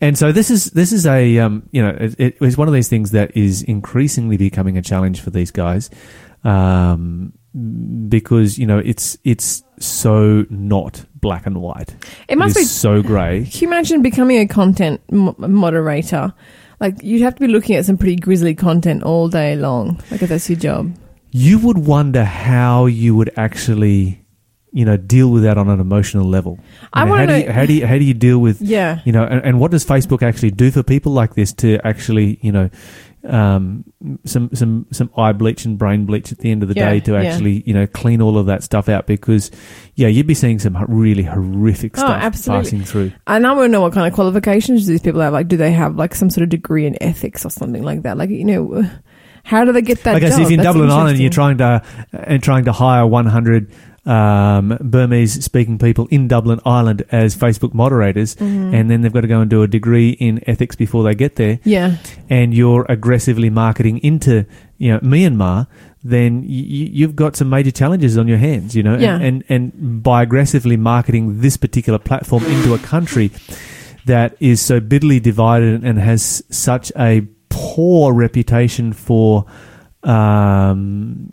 And 0.00 0.18
so 0.18 0.32
this 0.32 0.50
is 0.50 0.66
this 0.66 0.92
is 0.92 1.06
a 1.06 1.38
um, 1.38 1.68
you 1.70 1.82
know 1.82 1.96
it, 1.98 2.14
it 2.18 2.36
is 2.40 2.56
one 2.56 2.68
of 2.68 2.74
these 2.74 2.88
things 2.88 3.12
that 3.12 3.36
is 3.36 3.62
increasingly 3.62 4.36
becoming 4.36 4.76
a 4.76 4.82
challenge 4.82 5.20
for 5.20 5.30
these 5.30 5.50
guys, 5.50 5.90
um, 6.44 7.32
because 8.08 8.58
you 8.58 8.66
know 8.66 8.78
it's 8.78 9.16
it's 9.24 9.62
so 9.78 10.44
not 10.50 11.04
black 11.14 11.46
and 11.46 11.60
white. 11.60 11.94
it 12.28 12.36
must 12.36 12.56
be. 12.56 12.64
so 12.64 13.02
grey. 13.02 13.46
Can 13.50 13.60
you 13.60 13.68
imagine 13.68 14.02
becoming 14.02 14.38
a 14.38 14.46
content 14.46 15.00
mo- 15.10 15.36
moderator? 15.38 16.34
Like 16.80 17.00
you'd 17.02 17.22
have 17.22 17.36
to 17.36 17.40
be 17.40 17.46
looking 17.46 17.76
at 17.76 17.84
some 17.84 17.96
pretty 17.96 18.16
grisly 18.16 18.56
content 18.56 19.04
all 19.04 19.28
day 19.28 19.54
long. 19.54 20.02
Like 20.10 20.22
if 20.22 20.28
that's 20.28 20.50
your 20.50 20.58
job. 20.58 20.96
You 21.30 21.58
would 21.60 21.78
wonder 21.78 22.24
how 22.24 22.86
you 22.86 23.14
would 23.14 23.30
actually, 23.36 24.21
you 24.72 24.84
know, 24.84 24.96
deal 24.96 25.30
with 25.30 25.42
that 25.42 25.58
on 25.58 25.68
an 25.68 25.80
emotional 25.80 26.26
level. 26.28 26.58
I 26.92 27.04
know, 27.04 27.10
wanna 27.10 27.26
how 27.26 27.36
do 27.36 27.44
you, 27.44 27.52
how 27.52 27.66
do 27.66 27.72
you 27.74 27.86
how 27.86 27.98
do 27.98 28.04
you 28.04 28.14
deal 28.14 28.38
with 28.38 28.60
Yeah. 28.62 29.00
you 29.04 29.12
know, 29.12 29.24
and, 29.24 29.44
and 29.44 29.60
what 29.60 29.70
does 29.70 29.84
Facebook 29.84 30.22
actually 30.22 30.50
do 30.50 30.70
for 30.70 30.82
people 30.82 31.12
like 31.12 31.34
this 31.34 31.52
to 31.54 31.78
actually, 31.86 32.38
you 32.42 32.52
know, 32.52 32.70
um, 33.24 33.84
some 34.24 34.50
some 34.54 34.86
some 34.90 35.10
eye 35.16 35.32
bleach 35.32 35.64
and 35.64 35.78
brain 35.78 36.06
bleach 36.06 36.32
at 36.32 36.38
the 36.38 36.50
end 36.50 36.62
of 36.62 36.68
the 36.68 36.74
Yeah, 36.74 36.90
day 36.90 37.00
to 37.00 37.12
yeah. 37.12 37.20
actually, 37.22 37.62
you 37.66 37.72
know, 37.74 37.86
clean 37.86 38.20
all 38.20 38.36
of 38.38 38.46
that 38.46 38.64
stuff 38.64 38.88
out 38.88 39.06
because, 39.06 39.50
yeah, 39.94 40.08
you'd 40.08 40.26
be 40.26 40.34
seeing 40.34 40.58
some 40.58 40.76
really 40.88 41.22
horrific 41.22 41.96
Oh, 41.98 42.00
stuff 42.00 42.22
absolutely. 42.22 42.64
passing 42.64 42.84
through. 42.84 43.12
And 43.28 43.46
I 43.46 43.52
want 43.52 43.66
to 43.66 43.68
know 43.68 43.80
what 43.82 43.92
kind 43.92 44.06
of 44.08 44.12
qualifications 44.14 44.86
these 44.86 45.00
people 45.02 45.20
have. 45.20 45.32
Like, 45.32 45.48
do 45.48 45.56
they 45.56 45.70
have 45.72 45.94
like 45.96 46.14
some 46.14 46.30
sort 46.30 46.42
of 46.42 46.48
degree 46.48 46.84
in 46.86 47.00
ethics 47.00 47.44
or 47.46 47.50
something 47.50 47.82
like 47.84 48.02
that? 48.02 48.16
Like, 48.16 48.30
you 48.30 48.44
know, 48.44 48.90
how 49.44 49.64
do 49.64 49.72
they 49.72 49.82
get 49.82 50.02
that? 50.04 50.16
I 50.16 50.18
guess 50.18 50.38
if 50.38 50.50
in 50.50 50.56
That's 50.56 50.68
Dublin 50.68 50.90
Ireland 50.90 51.18
you're 51.20 51.30
trying 51.30 51.58
to 51.58 51.82
and 52.12 52.42
trying 52.42 52.64
to 52.64 52.72
hire 52.72 53.06
100 53.06 53.70
um, 54.04 54.76
Burmese 54.80 55.44
speaking 55.44 55.78
people 55.78 56.08
in 56.10 56.26
Dublin 56.26 56.58
Ireland 56.66 57.04
as 57.12 57.36
Facebook 57.36 57.72
moderators, 57.72 58.34
Mm-hmm. 58.34 58.74
and 58.74 58.90
then 58.90 59.02
they've 59.02 59.12
got 59.12 59.20
to 59.20 59.28
go 59.28 59.40
and 59.40 59.48
do 59.50 59.62
a 59.62 59.68
degree 59.68 60.10
in 60.10 60.42
ethics 60.48 60.74
before 60.76 61.04
they 61.04 61.14
get 61.14 61.36
there. 61.36 61.60
yeah, 61.64 61.96
and 62.28 62.52
you're 62.52 62.84
aggressively 62.88 63.48
marketing 63.50 63.98
into 63.98 64.44
you 64.78 64.92
know 64.92 64.98
Myanmar, 65.00 65.68
then 66.02 66.40
y- 66.42 66.46
y- 66.48 66.90
you've 66.92 67.14
got 67.14 67.36
some 67.36 67.48
major 67.48 67.70
challenges 67.70 68.18
on 68.18 68.26
your 68.26 68.38
hands. 68.38 68.74
You 68.74 68.82
know, 68.82 68.96
Yeah. 68.98 69.14
and, 69.20 69.44
and 69.48 69.72
and 69.74 70.02
by 70.02 70.22
aggressively 70.24 70.76
marketing 70.76 71.40
this 71.40 71.56
particular 71.56 72.00
platform 72.00 72.44
into 72.46 72.74
a 72.74 72.78
country 72.78 73.30
that 74.06 74.36
is 74.40 74.60
so 74.60 74.80
bitterly 74.80 75.20
divided 75.20 75.84
and 75.84 75.98
has 76.00 76.42
such 76.50 76.90
a 76.98 77.22
poor 77.50 78.12
reputation 78.12 78.92
for. 78.92 79.44
Um, 80.04 81.30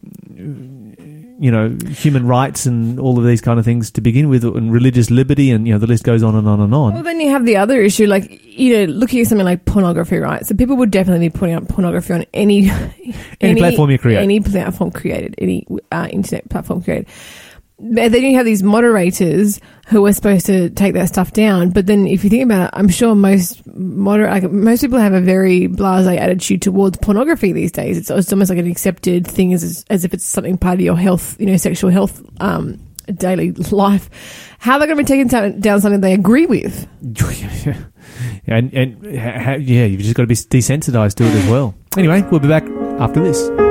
you 1.39 1.49
know, 1.51 1.75
human 1.89 2.27
rights 2.27 2.65
and 2.65 2.99
all 2.99 3.17
of 3.17 3.25
these 3.25 3.39
kind 3.41 3.57
of 3.59 3.65
things 3.65 3.91
to 3.91 4.01
begin 4.01 4.27
with, 4.29 4.43
and 4.43 4.71
religious 4.71 5.09
liberty, 5.09 5.51
and 5.51 5.65
you 5.65 5.73
know, 5.73 5.79
the 5.79 5.87
list 5.87 6.03
goes 6.03 6.21
on 6.21 6.35
and 6.35 6.47
on 6.47 6.59
and 6.59 6.73
on. 6.75 6.93
Well, 6.93 7.03
then 7.03 7.19
you 7.19 7.29
have 7.29 7.45
the 7.45 7.55
other 7.57 7.81
issue, 7.81 8.07
like 8.07 8.41
you 8.45 8.73
know, 8.73 8.93
looking 8.93 9.21
at 9.21 9.27
something 9.27 9.45
like 9.45 9.65
pornography, 9.65 10.17
right? 10.17 10.45
So 10.45 10.53
people 10.55 10.75
would 10.77 10.91
definitely 10.91 11.29
be 11.29 11.37
putting 11.37 11.55
up 11.55 11.67
pornography 11.69 12.13
on 12.13 12.25
any 12.33 12.69
Any 13.41 13.61
platform 13.61 13.89
you 13.91 13.97
create. 13.97 14.17
any 14.17 14.39
platform 14.41 14.91
created, 14.91 15.35
any 15.37 15.65
uh, 15.91 16.09
internet 16.11 16.49
platform 16.49 16.81
created. 16.83 17.07
Then 17.81 18.13
you 18.13 18.35
have 18.35 18.45
these 18.45 18.61
moderators 18.61 19.61
who 19.87 20.05
are 20.05 20.11
supposed 20.13 20.45
to 20.47 20.69
take 20.69 20.93
that 20.95 21.07
stuff 21.07 21.31
down. 21.31 21.69
But 21.69 21.85
then, 21.87 22.07
if 22.07 22.23
you 22.23 22.29
think 22.29 22.43
about 22.43 22.67
it, 22.67 22.69
I'm 22.73 22.89
sure 22.89 23.15
most 23.15 23.65
moder- 23.67 24.27
like, 24.27 24.51
most 24.51 24.81
people 24.81 24.99
have 24.99 25.13
a 25.13 25.21
very 25.21 25.67
blasé 25.67 26.17
attitude 26.17 26.61
towards 26.61 26.97
pornography 26.97 27.53
these 27.53 27.71
days. 27.71 27.97
It's, 27.97 28.09
it's 28.09 28.31
almost 28.33 28.49
like 28.49 28.59
an 28.59 28.69
accepted 28.69 29.25
thing, 29.25 29.53
as 29.53 29.85
as 29.89 30.03
if 30.03 30.13
it's 30.13 30.25
something 30.25 30.57
part 30.57 30.75
of 30.75 30.81
your 30.81 30.97
health, 30.97 31.39
you 31.39 31.45
know, 31.45 31.57
sexual 31.57 31.89
health, 31.89 32.21
um, 32.41 32.79
daily 33.13 33.51
life. 33.71 34.09
How 34.59 34.73
are 34.73 34.79
they 34.79 34.85
going 34.85 34.97
to 34.97 35.03
be 35.03 35.07
taking 35.07 35.27
down, 35.27 35.59
down 35.61 35.79
something 35.79 36.01
they 36.01 36.13
agree 36.13 36.45
with? 36.45 36.85
and 38.47 38.73
and 38.73 39.17
ha- 39.17 39.53
yeah, 39.53 39.85
you've 39.85 40.01
just 40.01 40.15
got 40.15 40.23
to 40.23 40.27
be 40.27 40.35
desensitized 40.35 41.15
to 41.15 41.23
it 41.23 41.33
as 41.33 41.49
well. 41.49 41.75
Anyway, 41.97 42.21
we'll 42.29 42.41
be 42.41 42.49
back 42.49 42.65
after 42.99 43.23
this. 43.23 43.68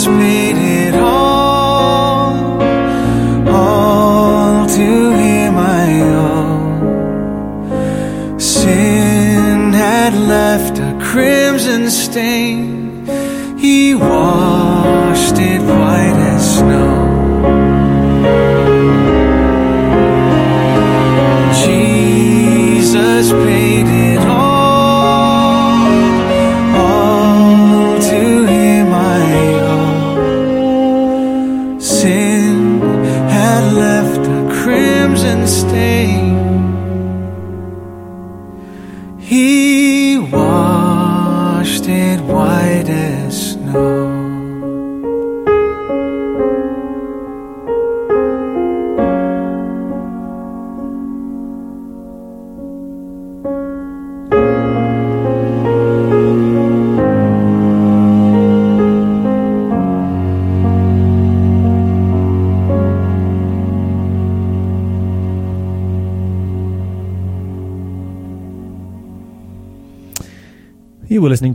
speeding 0.00 0.69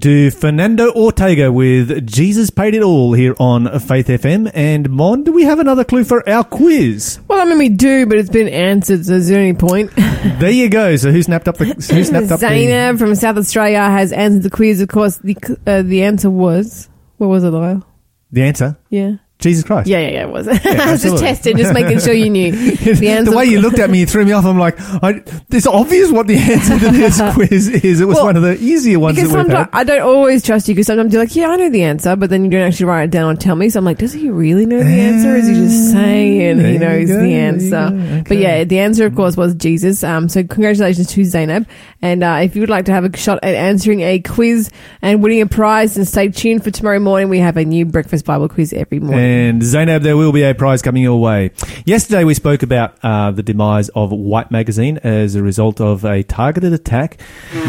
to 0.05 0.29
Fernando 0.29 0.91
Ortega 0.91 1.51
with 1.51 2.05
Jesus 2.05 2.51
Paid 2.51 2.75
It 2.75 2.83
All 2.83 3.13
here 3.13 3.33
on 3.39 3.79
Faith 3.79 4.05
FM. 4.05 4.51
And 4.53 4.87
Mon, 4.91 5.23
do 5.23 5.31
we 5.31 5.45
have 5.45 5.57
another 5.57 5.83
clue 5.83 6.03
for 6.03 6.29
our 6.29 6.43
quiz? 6.43 7.19
Well, 7.27 7.41
I 7.41 7.45
mean, 7.45 7.57
we 7.57 7.69
do, 7.69 8.05
but 8.05 8.19
it's 8.19 8.29
been 8.29 8.47
answered, 8.47 9.03
so 9.03 9.13
is 9.13 9.29
there 9.29 9.39
any 9.39 9.57
point. 9.57 9.89
there 9.95 10.51
you 10.51 10.69
go. 10.69 10.95
So 10.95 11.11
who 11.11 11.23
snapped 11.23 11.47
up 11.47 11.57
the. 11.57 11.65
Who 11.65 11.81
snapped 12.03 12.29
up 12.29 12.39
Zainab 12.39 12.99
the... 12.99 12.99
from 12.99 13.15
South 13.15 13.35
Australia 13.37 13.79
has 13.79 14.11
answered 14.11 14.43
the 14.43 14.51
quiz. 14.51 14.79
Of 14.79 14.89
course, 14.89 15.17
the, 15.17 15.35
uh, 15.65 15.81
the 15.81 16.03
answer 16.03 16.29
was. 16.29 16.87
What 17.17 17.25
was 17.25 17.43
it, 17.43 17.49
Lyle? 17.49 17.83
The 18.31 18.43
answer? 18.43 18.77
Yeah. 18.91 19.15
Jesus 19.39 19.63
Christ. 19.65 19.87
Yeah, 19.87 19.99
yeah, 19.99 20.09
yeah, 20.09 20.21
it 20.23 20.29
was. 20.29 20.47
I 20.65 20.91
was 20.91 21.03
just 21.03 21.17
testing, 21.21 21.57
just 21.57 21.73
making 21.73 21.99
sure 21.99 22.13
you 22.13 22.29
knew 22.29 22.51
the 22.75 23.09
answer. 23.09 23.31
the 23.31 23.37
way 23.37 23.45
you 23.45 23.59
looked 23.59 23.79
at 23.79 23.89
me, 23.89 23.99
you 23.99 24.05
threw 24.05 24.25
me 24.25 24.31
off. 24.31 24.45
I'm 24.45 24.57
like, 24.57 24.75
I, 24.79 25.21
it's 25.49 25.67
obvious 25.67 26.09
what 26.11 26.25
the 26.27 26.37
answer 26.37 26.79
to 26.79 26.91
this 26.91 27.21
quiz 27.33 27.67
is. 27.67 27.99
It 28.01 28.05
was 28.05 28.15
Well, 28.15 28.25
one 28.25 28.37
of 28.37 28.43
the 28.43 28.57
easier 28.59 28.97
ones 28.97 29.17
because 29.17 29.31
that 29.33 29.45
sometimes. 29.45 29.69
I 29.73 29.83
don't 29.83 30.01
always 30.01 30.41
trust 30.41 30.69
you 30.69 30.73
because 30.73 30.87
sometimes 30.87 31.13
you're 31.13 31.21
like, 31.21 31.35
yeah, 31.35 31.49
I 31.49 31.57
know 31.57 31.69
the 31.69 31.83
answer, 31.83 32.15
but 32.15 32.29
then 32.29 32.45
you 32.45 32.49
don't 32.49 32.61
actually 32.65 32.85
write 32.85 33.03
it 33.03 33.11
down 33.11 33.29
and 33.29 33.39
tell 33.41 33.55
me. 33.57 33.69
So 33.69 33.79
I'm 33.79 33.85
like, 33.85 33.97
does 33.97 34.13
he 34.13 34.29
really 34.29 34.65
know 34.65 34.79
the 34.79 34.85
answer? 34.85 35.33
Or 35.33 35.35
is 35.35 35.47
he 35.47 35.53
just 35.53 35.91
saying 35.91 36.57
There 36.57 36.71
he 36.71 36.77
knows 36.77 37.09
go, 37.09 37.19
the 37.21 37.33
answer? 37.33 37.89
go, 37.91 38.23
But 38.29 38.37
yeah, 38.37 38.63
the 38.63 38.79
answer, 38.79 39.05
of 39.05 39.15
course, 39.15 39.35
was 39.35 39.53
Jesus. 39.55 40.03
Um, 40.03 40.29
so 40.29 40.43
congratulations 40.43 41.07
to 41.07 41.23
Zainab. 41.25 41.67
And 42.01 42.23
uh, 42.23 42.39
if 42.41 42.55
you 42.55 42.61
would 42.61 42.69
like 42.69 42.85
to 42.85 42.93
have 42.93 43.03
a 43.03 43.15
shot 43.17 43.39
at 43.43 43.53
answering 43.55 43.99
a 44.01 44.19
quiz 44.19 44.69
and 45.01 45.21
winning 45.21 45.41
a 45.41 45.47
prize, 45.47 45.95
then 45.95 46.05
stay 46.05 46.29
tuned 46.29 46.63
for 46.63 46.71
tomorrow 46.71 46.99
morning. 46.99 47.29
We 47.29 47.39
have 47.39 47.57
a 47.57 47.65
new 47.65 47.85
breakfast 47.85 48.25
Bible 48.25 48.47
quiz 48.47 48.71
every 48.71 48.99
morning. 48.99 49.24
And 49.25 49.63
Zainab, 49.63 50.03
there 50.03 50.15
will 50.15 50.31
be 50.31 50.43
a 50.43 50.53
prize 50.53 50.83
coming 50.83 51.01
your 51.01 51.19
way. 51.19 51.49
Yesterday, 51.83 52.23
we 52.25 52.35
spoke 52.35 52.61
about 52.61 52.95
uh, 53.01 53.31
the 53.31 53.41
demise 53.41 53.89
of 53.89 54.11
White 54.11 54.51
Magazine 54.51 54.99
as 54.99 55.33
a 55.33 55.41
result 55.41 55.81
of 55.81 56.05
a 56.05 56.21
targeted 56.21 56.73
attack 56.73 57.19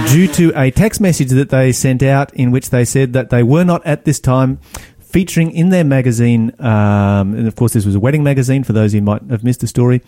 due 0.08 0.28
to 0.28 0.52
a 0.54 0.70
text 0.70 1.00
message 1.00 1.30
that 1.30 1.48
they 1.48 1.72
sent 1.72 2.02
out 2.02 2.34
in 2.34 2.50
which 2.50 2.68
they 2.68 2.84
said 2.84 3.14
that 3.14 3.30
they 3.30 3.42
were 3.42 3.64
not 3.64 3.84
at 3.86 4.04
this 4.04 4.20
time 4.20 4.60
featuring 5.16 5.50
in 5.52 5.70
their 5.70 5.82
magazine, 5.82 6.52
um, 6.58 7.32
and 7.32 7.48
of 7.48 7.56
course, 7.56 7.72
this 7.72 7.86
was 7.86 7.94
a 7.94 7.98
wedding 7.98 8.22
magazine 8.22 8.62
for 8.62 8.74
those 8.74 8.92
who 8.92 9.00
might 9.00 9.22
have 9.30 9.42
missed 9.42 9.60
the 9.60 9.66
story, 9.66 10.02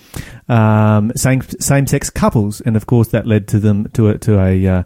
um, 0.50 1.10
same 1.16 1.40
sex 1.86 2.10
couples, 2.10 2.60
and 2.60 2.76
of 2.76 2.84
course, 2.84 3.08
that 3.08 3.26
led 3.26 3.48
to 3.48 3.58
them 3.58 3.88
to 3.94 4.10
a 4.10 4.18
to 4.18 4.38
a, 4.38 4.66
uh, 4.66 4.82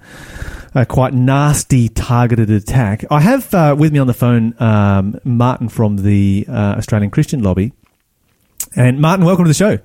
a 0.76 0.86
quite 0.86 1.12
nasty 1.12 1.88
targeted 1.88 2.50
attack. 2.50 3.04
I 3.10 3.18
have 3.18 3.52
uh, 3.52 3.74
with 3.76 3.92
me 3.92 3.98
on 3.98 4.06
the 4.06 4.14
phone 4.14 4.54
um, 4.62 5.18
Martyn 5.24 5.68
from 5.68 5.96
the 5.96 6.46
uh, 6.48 6.76
Australian 6.78 7.10
Christian 7.10 7.42
Lobby, 7.42 7.72
and 8.76 9.00
Martyn, 9.00 9.26
welcome 9.26 9.44
to 9.44 9.48
the 9.48 9.54
show. 9.54 9.80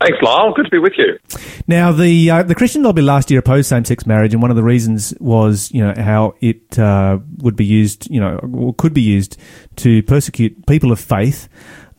Thanks, 0.00 0.18
Lyle. 0.22 0.52
Good 0.54 0.66
to 0.66 0.70
be 0.70 0.78
with 0.78 0.92
you. 0.96 1.18
Now, 1.66 1.90
the 1.90 2.30
uh, 2.30 2.42
the 2.44 2.54
Christian 2.54 2.84
lobby 2.84 3.02
last 3.02 3.30
year 3.30 3.40
opposed 3.40 3.68
same 3.68 3.84
sex 3.84 4.06
marriage, 4.06 4.32
and 4.32 4.40
one 4.40 4.50
of 4.50 4.56
the 4.56 4.62
reasons 4.62 5.12
was, 5.18 5.72
you 5.72 5.84
know, 5.84 5.92
how 5.96 6.34
it 6.40 6.78
uh, 6.78 7.18
would 7.38 7.56
be 7.56 7.64
used, 7.64 8.08
you 8.08 8.20
know, 8.20 8.38
or 8.52 8.74
could 8.74 8.94
be 8.94 9.02
used 9.02 9.36
to 9.76 10.02
persecute 10.04 10.66
people 10.66 10.92
of 10.92 11.00
faith. 11.00 11.48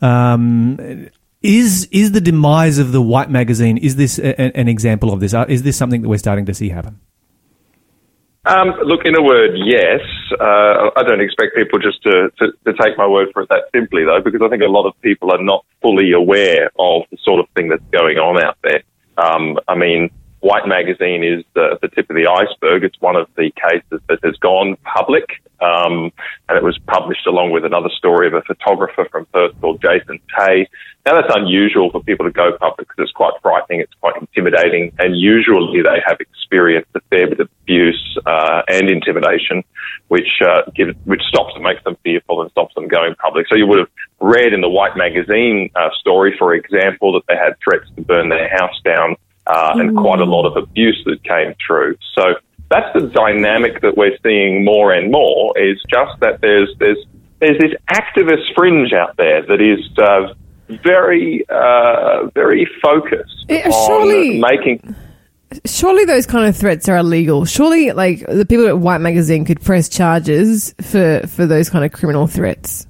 Um, 0.00 1.10
is 1.42 1.88
is 1.90 2.12
the 2.12 2.20
demise 2.22 2.78
of 2.78 2.92
the 2.92 3.02
White 3.02 3.30
magazine? 3.30 3.76
Is 3.76 3.96
this 3.96 4.18
a, 4.18 4.40
an 4.56 4.68
example 4.68 5.12
of 5.12 5.20
this? 5.20 5.34
Uh, 5.34 5.44
Is 5.48 5.62
this 5.62 5.76
something 5.76 6.00
that 6.02 6.08
we're 6.08 6.18
starting 6.18 6.46
to 6.46 6.54
see 6.54 6.70
happen? 6.70 7.00
Um, 8.46 8.72
look, 8.84 9.04
in 9.04 9.14
a 9.14 9.22
word, 9.22 9.50
yes. 9.54 10.00
Uh, 10.32 10.90
I 10.96 11.02
don't 11.02 11.20
expect 11.20 11.54
people 11.56 11.78
just 11.78 12.02
to, 12.04 12.30
to, 12.38 12.52
to 12.64 12.72
take 12.80 12.96
my 12.96 13.06
word 13.06 13.28
for 13.32 13.42
it 13.42 13.48
that 13.50 13.64
simply, 13.74 14.04
though, 14.04 14.20
because 14.22 14.40
I 14.42 14.48
think 14.48 14.62
a 14.62 14.66
lot 14.66 14.86
of 14.86 14.98
people 15.02 15.30
are 15.30 15.42
not 15.42 15.64
fully 15.82 16.12
aware 16.12 16.70
of 16.78 17.02
the 17.10 17.18
sort 17.22 17.40
of 17.40 17.46
thing 17.54 17.68
that's 17.68 17.84
going 17.92 18.16
on 18.16 18.42
out 18.42 18.56
there. 18.62 18.82
Um, 19.18 19.58
I 19.68 19.74
mean, 19.74 20.10
White 20.40 20.66
Magazine 20.66 21.22
is 21.22 21.44
the, 21.54 21.78
the 21.82 21.88
tip 21.88 22.08
of 22.08 22.16
the 22.16 22.26
iceberg. 22.26 22.82
It's 22.82 23.00
one 23.00 23.16
of 23.16 23.28
the 23.36 23.52
cases 23.60 24.00
that 24.08 24.20
has 24.24 24.36
gone 24.36 24.76
public, 24.84 25.26
um, 25.60 26.12
and 26.48 26.56
it 26.56 26.62
was 26.62 26.78
published 26.86 27.26
along 27.26 27.50
with 27.50 27.64
another 27.64 27.90
story 27.96 28.26
of 28.26 28.34
a 28.34 28.42
photographer 28.42 29.06
from 29.10 29.26
Perth 29.26 29.58
called 29.60 29.82
Jason 29.82 30.20
Tay. 30.36 30.68
Now, 31.06 31.20
that's 31.20 31.34
unusual 31.34 31.90
for 31.90 32.02
people 32.02 32.26
to 32.26 32.32
go 32.32 32.56
public 32.58 32.88
because 32.88 33.04
it's 33.04 33.12
quite 33.12 33.32
frightening, 33.42 33.80
it's 33.80 33.94
quite 34.00 34.16
intimidating, 34.20 34.92
and 34.98 35.18
usually 35.18 35.82
they 35.82 36.00
have 36.06 36.20
experienced 36.20 36.90
a 36.94 37.00
fair 37.10 37.28
bit 37.28 37.40
of 37.40 37.48
abuse 37.62 38.18
uh, 38.26 38.62
and 38.68 38.90
intimidation, 38.90 39.64
which 40.08 40.28
uh, 40.46 40.62
give, 40.74 40.94
which 41.04 41.22
stops 41.22 41.52
and 41.54 41.64
makes 41.64 41.82
them 41.84 41.96
fearful 42.04 42.42
and 42.42 42.50
stops 42.50 42.74
them 42.74 42.88
going 42.88 43.14
public. 43.14 43.46
So 43.48 43.56
you 43.56 43.66
would 43.66 43.78
have 43.78 43.88
read 44.20 44.52
in 44.52 44.60
the 44.60 44.68
White 44.68 44.96
Magazine 44.96 45.70
uh, 45.74 45.88
story, 45.98 46.34
for 46.38 46.54
example, 46.54 47.12
that 47.14 47.22
they 47.28 47.36
had 47.36 47.54
threats 47.64 47.90
to 47.96 48.02
burn 48.02 48.28
their 48.28 48.48
house 48.48 48.78
down 48.84 49.16
uh, 49.46 49.72
and 49.76 49.96
quite 49.96 50.20
a 50.20 50.24
lot 50.24 50.46
of 50.46 50.56
abuse 50.56 51.02
that 51.06 51.22
came 51.24 51.54
through. 51.66 51.96
So 52.14 52.34
that's 52.70 52.92
the 52.94 53.08
dynamic 53.08 53.80
that 53.82 53.96
we're 53.96 54.16
seeing 54.22 54.64
more 54.64 54.92
and 54.92 55.10
more. 55.10 55.58
Is 55.58 55.78
just 55.90 56.18
that 56.20 56.40
there's 56.40 56.68
there's 56.78 56.98
there's 57.40 57.58
this 57.58 57.72
activist 57.90 58.54
fringe 58.54 58.92
out 58.92 59.16
there 59.16 59.42
that 59.42 59.60
is 59.60 59.80
uh, 59.98 60.34
very 60.82 61.44
uh, 61.48 62.26
very 62.34 62.68
focused 62.82 63.46
Yeah, 63.48 63.68
on 63.68 63.86
surely- 63.86 64.40
making. 64.40 64.94
Surely 65.64 66.04
those 66.04 66.26
kind 66.26 66.48
of 66.48 66.56
threats 66.56 66.88
are 66.88 66.98
illegal. 66.98 67.44
Surely, 67.44 67.90
like 67.90 68.24
the 68.24 68.46
people 68.46 68.68
at 68.68 68.78
White 68.78 69.00
Magazine 69.00 69.44
could 69.44 69.60
press 69.60 69.88
charges 69.88 70.72
for 70.80 71.26
for 71.26 71.44
those 71.44 71.68
kind 71.68 71.84
of 71.84 71.90
criminal 71.90 72.28
threats. 72.28 72.86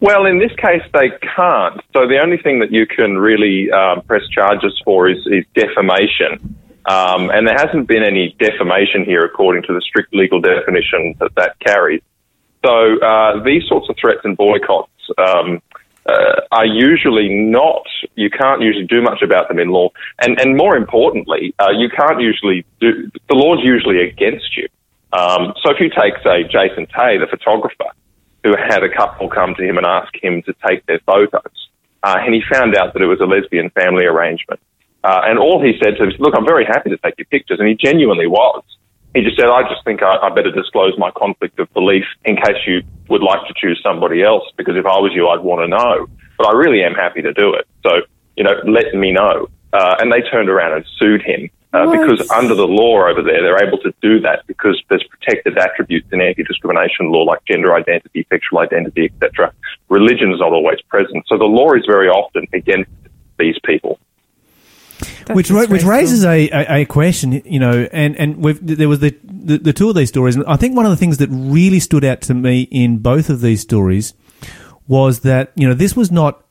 Well, 0.00 0.26
in 0.26 0.38
this 0.40 0.52
case, 0.56 0.82
they 0.92 1.10
can't. 1.36 1.80
So 1.92 2.06
the 2.08 2.18
only 2.22 2.38
thing 2.38 2.58
that 2.60 2.72
you 2.72 2.86
can 2.86 3.18
really 3.18 3.70
um, 3.70 4.02
press 4.02 4.22
charges 4.28 4.80
for 4.84 5.08
is, 5.08 5.18
is 5.26 5.44
defamation. 5.54 6.56
Um, 6.88 7.30
and 7.30 7.46
there 7.46 7.56
hasn't 7.56 7.86
been 7.86 8.02
any 8.02 8.34
defamation 8.38 9.04
here 9.04 9.20
according 9.20 9.64
to 9.64 9.74
the 9.74 9.82
strict 9.82 10.14
legal 10.14 10.40
definition 10.40 11.14
that 11.20 11.34
that 11.36 11.58
carries. 11.60 12.02
So 12.64 12.98
uh, 13.00 13.42
these 13.44 13.62
sorts 13.68 13.88
of 13.90 13.96
threats 14.00 14.20
and 14.24 14.36
boycotts 14.36 14.90
um, 15.18 15.60
uh, 16.06 16.40
are 16.50 16.66
usually 16.66 17.28
not, 17.28 17.84
you 18.14 18.30
can't 18.30 18.62
usually 18.62 18.86
do 18.86 19.02
much 19.02 19.20
about 19.22 19.48
them 19.48 19.58
in 19.58 19.68
law. 19.68 19.90
And, 20.20 20.40
and 20.40 20.56
more 20.56 20.76
importantly, 20.76 21.54
uh, 21.58 21.70
you 21.70 21.90
can't 21.90 22.20
usually 22.20 22.64
do, 22.80 23.10
the 23.28 23.34
law's 23.34 23.60
usually 23.62 24.00
against 24.00 24.56
you. 24.56 24.68
Um, 25.12 25.52
so 25.62 25.70
if 25.70 25.80
you 25.80 25.90
take, 25.90 26.14
say, 26.24 26.44
Jason 26.44 26.86
Tay, 26.86 27.18
the 27.18 27.26
photographer, 27.28 27.92
who 28.44 28.54
had 28.56 28.82
a 28.82 28.88
couple 28.88 29.28
come 29.28 29.54
to 29.56 29.62
him 29.62 29.76
and 29.76 29.84
ask 29.86 30.12
him 30.22 30.42
to 30.42 30.54
take 30.66 30.86
their 30.86 31.00
photos. 31.00 31.68
Uh, 32.02 32.16
and 32.20 32.34
he 32.34 32.42
found 32.50 32.74
out 32.76 32.94
that 32.94 33.02
it 33.02 33.06
was 33.06 33.20
a 33.20 33.26
lesbian 33.26 33.68
family 33.70 34.06
arrangement. 34.06 34.60
Uh, 35.04 35.22
and 35.24 35.38
all 35.38 35.62
he 35.62 35.78
said 35.82 35.96
to 35.96 36.04
him 36.04 36.12
look, 36.18 36.34
I'm 36.36 36.46
very 36.46 36.64
happy 36.64 36.90
to 36.90 36.98
take 36.98 37.14
your 37.18 37.26
pictures. 37.26 37.58
And 37.60 37.68
he 37.68 37.74
genuinely 37.74 38.26
was. 38.26 38.62
He 39.14 39.22
just 39.22 39.36
said, 39.38 39.46
I 39.46 39.62
just 39.62 39.84
think 39.84 40.02
I, 40.02 40.16
I 40.16 40.28
better 40.30 40.50
disclose 40.50 40.92
my 40.98 41.10
conflict 41.12 41.58
of 41.58 41.72
belief 41.72 42.04
in 42.24 42.36
case 42.36 42.60
you 42.66 42.82
would 43.08 43.22
like 43.22 43.46
to 43.48 43.54
choose 43.56 43.80
somebody 43.82 44.22
else, 44.22 44.44
because 44.56 44.76
if 44.76 44.84
I 44.84 44.98
was 44.98 45.12
you, 45.14 45.28
I'd 45.28 45.40
want 45.40 45.62
to 45.62 45.68
know. 45.68 46.06
But 46.36 46.48
I 46.48 46.52
really 46.52 46.82
am 46.82 46.94
happy 46.94 47.22
to 47.22 47.32
do 47.32 47.54
it. 47.54 47.66
So, 47.82 48.02
you 48.36 48.44
know, 48.44 48.54
let 48.66 48.94
me 48.94 49.12
know. 49.12 49.48
Uh, 49.72 49.96
and 49.98 50.12
they 50.12 50.20
turned 50.30 50.48
around 50.48 50.74
and 50.74 50.84
sued 50.98 51.22
him. 51.22 51.50
Uh, 51.74 51.84
because 51.90 52.30
under 52.30 52.54
the 52.54 52.66
law 52.66 53.06
over 53.06 53.20
there, 53.22 53.42
they're 53.42 53.62
able 53.62 53.76
to 53.76 53.92
do 54.00 54.20
that 54.20 54.46
because 54.46 54.82
there's 54.88 55.04
protected 55.04 55.58
attributes 55.58 56.08
in 56.12 56.20
anti-discrimination 56.20 57.12
law 57.12 57.22
like 57.24 57.44
gender 57.44 57.74
identity, 57.74 58.26
sexual 58.30 58.60
identity, 58.60 59.12
etc. 59.12 59.52
Religion 59.90 60.32
is 60.32 60.40
not 60.40 60.52
always 60.52 60.80
present, 60.88 61.24
so 61.26 61.36
the 61.36 61.44
law 61.44 61.74
is 61.74 61.84
very 61.86 62.08
often 62.08 62.46
against 62.54 62.90
these 63.38 63.56
people. 63.66 63.98
That's 65.28 65.36
which 65.36 65.50
ra- 65.50 65.66
which 65.66 65.84
raises 65.84 66.24
a, 66.24 66.48
a, 66.50 66.80
a 66.80 66.84
question, 66.86 67.40
you 67.44 67.60
know, 67.60 67.86
and 67.92 68.16
and 68.16 68.36
we've, 68.38 68.58
there 68.60 68.88
was 68.88 68.98
the, 69.00 69.16
the 69.22 69.58
the 69.58 69.72
two 69.72 69.88
of 69.88 69.94
these 69.94 70.08
stories, 70.08 70.34
and 70.36 70.44
I 70.46 70.56
think 70.56 70.74
one 70.76 70.84
of 70.86 70.90
the 70.90 70.96
things 70.96 71.18
that 71.18 71.28
really 71.30 71.80
stood 71.80 72.04
out 72.04 72.20
to 72.22 72.34
me 72.34 72.62
in 72.70 72.98
both 72.98 73.30
of 73.30 73.40
these 73.40 73.60
stories 73.60 74.14
was 74.86 75.20
that 75.20 75.52
you 75.54 75.68
know 75.68 75.74
this 75.74 75.94
was 75.94 76.10
not 76.10 76.44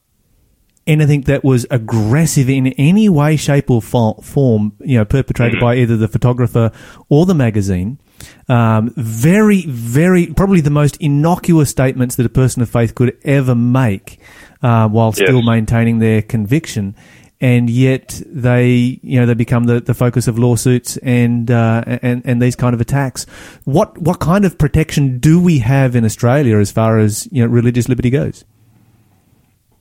anything 0.85 1.21
that 1.23 1.43
was 1.43 1.65
aggressive 1.69 2.49
in 2.49 2.67
any 2.67 3.09
way, 3.09 3.35
shape, 3.35 3.69
or 3.69 3.81
fo- 3.81 4.13
form, 4.21 4.71
you 4.79 4.97
know, 4.97 5.03
perpetrated 5.03 5.59
by 5.59 5.75
either 5.75 5.97
the 5.97 6.07
photographer 6.07 6.71
or 7.09 7.25
the 7.25 7.35
magazine. 7.35 7.99
Um, 8.47 8.93
very, 8.95 9.63
very, 9.67 10.27
probably 10.27 10.61
the 10.61 10.69
most 10.69 10.95
innocuous 11.01 11.69
statements 11.69 12.15
that 12.15 12.25
a 12.25 12.29
person 12.29 12.61
of 12.61 12.69
faith 12.69 12.95
could 12.95 13.17
ever 13.25 13.53
make, 13.53 14.17
uh, 14.63 14.87
while 14.87 15.09
Yes. 15.17 15.27
still 15.27 15.41
maintaining 15.41 15.99
their 15.99 16.21
conviction. 16.21 16.95
And 17.39 17.69
yet 17.69 18.21
they, 18.25 18.99
you 19.03 19.19
know, 19.19 19.25
they 19.25 19.35
become 19.35 19.65
the, 19.65 19.79
the 19.79 19.93
focus 19.93 20.27
of 20.27 20.39
lawsuits 20.39 20.97
and, 20.97 21.51
uh, 21.51 21.83
and, 21.85 22.23
and 22.25 22.41
these 22.41 22.55
kind 22.55 22.73
of 22.73 22.81
attacks. 22.81 23.25
What, 23.63 23.97
what 23.99 24.19
kind 24.19 24.43
of 24.43 24.57
protection 24.57 25.19
do 25.19 25.39
we 25.39 25.59
have 25.59 25.95
in 25.95 26.03
Australia 26.03 26.57
as 26.57 26.71
far 26.71 26.97
as, 26.97 27.27
you 27.31 27.43
know, 27.43 27.49
religious 27.49 27.87
liberty 27.87 28.09
goes? 28.09 28.43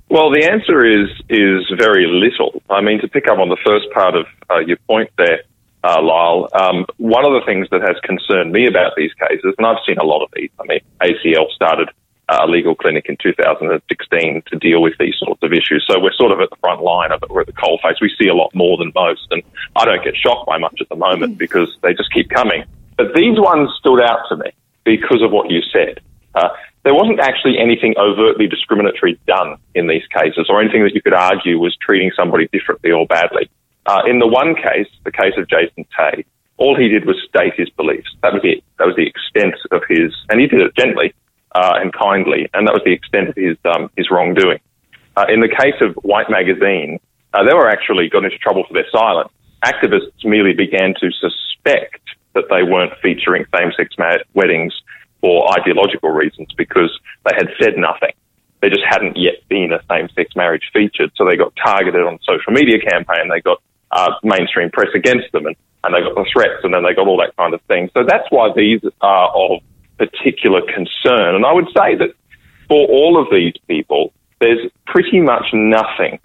Well, 0.09 0.31
the 0.31 0.45
answer 0.45 0.85
is 0.87 1.09
is 1.29 1.67
very 1.77 2.07
little. 2.07 2.63
I 2.71 2.81
mean, 2.81 3.01
to 3.01 3.09
pick 3.09 3.27
up 3.27 3.39
on 3.39 3.49
the 3.49 3.57
first 3.67 3.91
part 3.93 4.15
of 4.15 4.27
uh, 4.49 4.59
your 4.61 4.77
point 4.87 5.11
there, 5.19 5.43
uh, 5.83 6.01
Lyle, 6.01 6.49
um, 6.55 6.87
one 6.99 7.25
of 7.25 7.33
the 7.33 7.43
things 7.45 7.67
that 7.71 7.83
has 7.83 7.97
concerned 8.05 8.53
me 8.53 8.69
about 8.69 8.93
these 8.97 9.13
cases, 9.15 9.55
and 9.59 9.67
I've 9.67 9.83
seen 9.87 9.99
a 9.99 10.05
lot 10.05 10.23
of 10.23 10.31
these. 10.35 10.51
I 10.61 10.65
mean, 10.67 10.81
ACL 11.03 11.51
started 11.55 11.91
a 12.29 12.47
legal 12.47 12.75
clinic 12.75 13.07
in 13.09 13.17
2016 13.23 14.43
to 14.47 14.59
deal 14.59 14.83
with 14.83 14.95
these 14.99 15.15
sorts 15.19 15.43
of 15.43 15.53
issues, 15.53 15.87
so 15.89 16.01
we're 16.01 16.13
sort 16.13 16.33
of 16.33 16.41
at 16.41 16.51
the 16.51 16.57
front 16.57 16.83
line 16.83 17.13
of 17.13 17.23
it. 17.23 17.31
We're 17.31 17.43
at 17.43 17.47
the 17.47 17.53
coalface. 17.53 18.01
We 18.01 18.13
see 18.19 18.29
a 18.29 18.35
lot 18.35 18.55
more 18.55 18.77
than 18.77 18.93
most, 18.95 19.29
and 19.31 19.43
I 19.77 19.85
don't 19.85 20.03
get 20.03 20.17
shocked 20.17 20.47
by 20.47 20.59
much 20.59 20.81
at 20.81 20.89
the 20.89 20.97
moment 20.97 21.39
because 21.39 21.77
they 21.83 21.95
just 21.95 22.13
keep 22.13 22.29
coming. 22.31 22.65
But 22.97 23.15
these 23.15 23.39
ones 23.39 23.71
stood 23.79 24.01
out 24.01 24.21
to 24.31 24.37
me 24.37 24.51
because 24.85 25.23
of 25.23 25.31
what 25.31 25.51
you 25.51 25.61
said. 25.73 26.01
Uh, 26.35 26.49
there 26.85 26.95
wasn't 26.95 27.21
actually 27.21 27.59
anything 27.59 27.95
overtly 27.99 28.47
discriminatory 28.47 29.19
done 29.27 29.57
in 29.75 29.87
these 29.87 30.07
cases, 30.09 30.47
or 30.49 30.61
anything 30.61 30.83
that 30.83 30.95
you 30.95 31.03
could 31.03 31.15
argue 31.15 31.59
was 31.59 31.77
treating 31.81 32.11
somebody 32.17 32.49
differently 32.53 32.91
or 32.91 33.07
badly. 33.07 33.49
Uh, 33.87 34.03
in 34.07 34.19
the 34.19 34.27
one 34.27 34.55
case, 34.55 34.89
the 35.05 35.13
case 35.13 35.35
of 35.37 35.49
Jason 35.49 35.87
Tay, 35.97 36.25
all 36.57 36.77
he 36.77 36.89
did 36.89 37.05
was 37.05 37.17
state 37.29 37.55
his 37.57 37.71
beliefs. 37.71 38.09
That 38.23 38.33
was 38.33 38.43
it. 38.45 38.65
That 38.79 38.87
was 38.87 38.97
the 38.97 39.07
extent 39.07 39.55
of 39.71 39.83
his, 39.89 40.13
and 40.29 40.41
he 40.41 40.47
did 40.47 40.61
it 40.61 40.75
gently. 40.77 41.15
Uh, 41.57 41.81
and 41.81 41.91
kindly, 41.91 42.51
and 42.53 42.67
that 42.67 42.75
was 42.75 42.83
the 42.85 42.93
extent 42.93 43.31
of 43.31 43.35
his 43.35 43.57
um, 43.65 43.89
his 43.97 44.11
wrongdoing. 44.11 44.61
Uh, 45.17 45.25
in 45.33 45.41
the 45.41 45.49
case 45.49 45.81
of 45.81 45.95
White 46.05 46.29
Magazine, 46.29 47.01
uh, 47.33 47.43
they 47.49 47.55
were 47.55 47.69
actually 47.69 48.11
got 48.11 48.25
into 48.25 48.37
trouble 48.37 48.65
for 48.69 48.75
their 48.75 48.91
silence. 48.93 49.33
Activists 49.65 50.21
merely 50.23 50.53
began 50.53 50.93
to 51.01 51.11
suspect 51.13 52.05
that 52.35 52.45
they 52.51 52.63
weren't 52.63 52.93
featuring 53.01 53.47
same-sex 53.57 53.97
weddings 54.35 54.75
for 55.23 55.51
ideological 55.59 56.11
reasons 56.11 56.49
because 56.59 56.93
they 57.25 57.35
had 57.35 57.49
said 57.59 57.79
nothing. 57.79 58.13
There 58.61 58.69
just 58.69 58.85
hadn't 58.87 59.17
yet 59.17 59.37
been 59.49 59.73
a 59.73 59.81
same-sex 59.89 60.37
marriage 60.37 60.69
featured, 60.75 61.11
so 61.17 61.25
they 61.25 61.37
got 61.37 61.55
targeted 61.57 62.03
on 62.03 62.19
social 62.29 62.53
media 62.53 62.79
campaign. 62.81 63.31
They 63.31 63.41
got 63.41 63.63
uh, 63.91 64.13
mainstream 64.23 64.71
press 64.71 64.93
against 64.95 65.33
them, 65.33 65.47
and, 65.47 65.57
and 65.85 65.95
they 65.95 66.03
got 66.03 66.15
the 66.15 66.29
threats, 66.31 66.61
and 66.65 66.75
then 66.75 66.85
they 66.85 66.93
got 66.93 67.09
all 67.09 67.17
that 67.25 67.35
kind 67.37 67.55
of 67.55 67.63
thing. 67.63 67.89
So 67.95 68.05
that's 68.05 68.29
why 68.29 68.53
these 68.55 68.83
are 69.01 69.29
of 69.33 69.63
particular 69.99 70.61
concern. 70.63 71.35
And 71.35 71.45
I 71.45 71.53
would 71.53 71.69
say 71.77 71.95
that 71.97 72.11
for 72.69 72.87
all 72.89 73.21
of 73.21 73.29
these 73.31 73.55
people, 73.67 74.13
there's 74.41 74.71
pretty 74.87 75.21
much 75.21 75.47
nothing. 75.53 76.19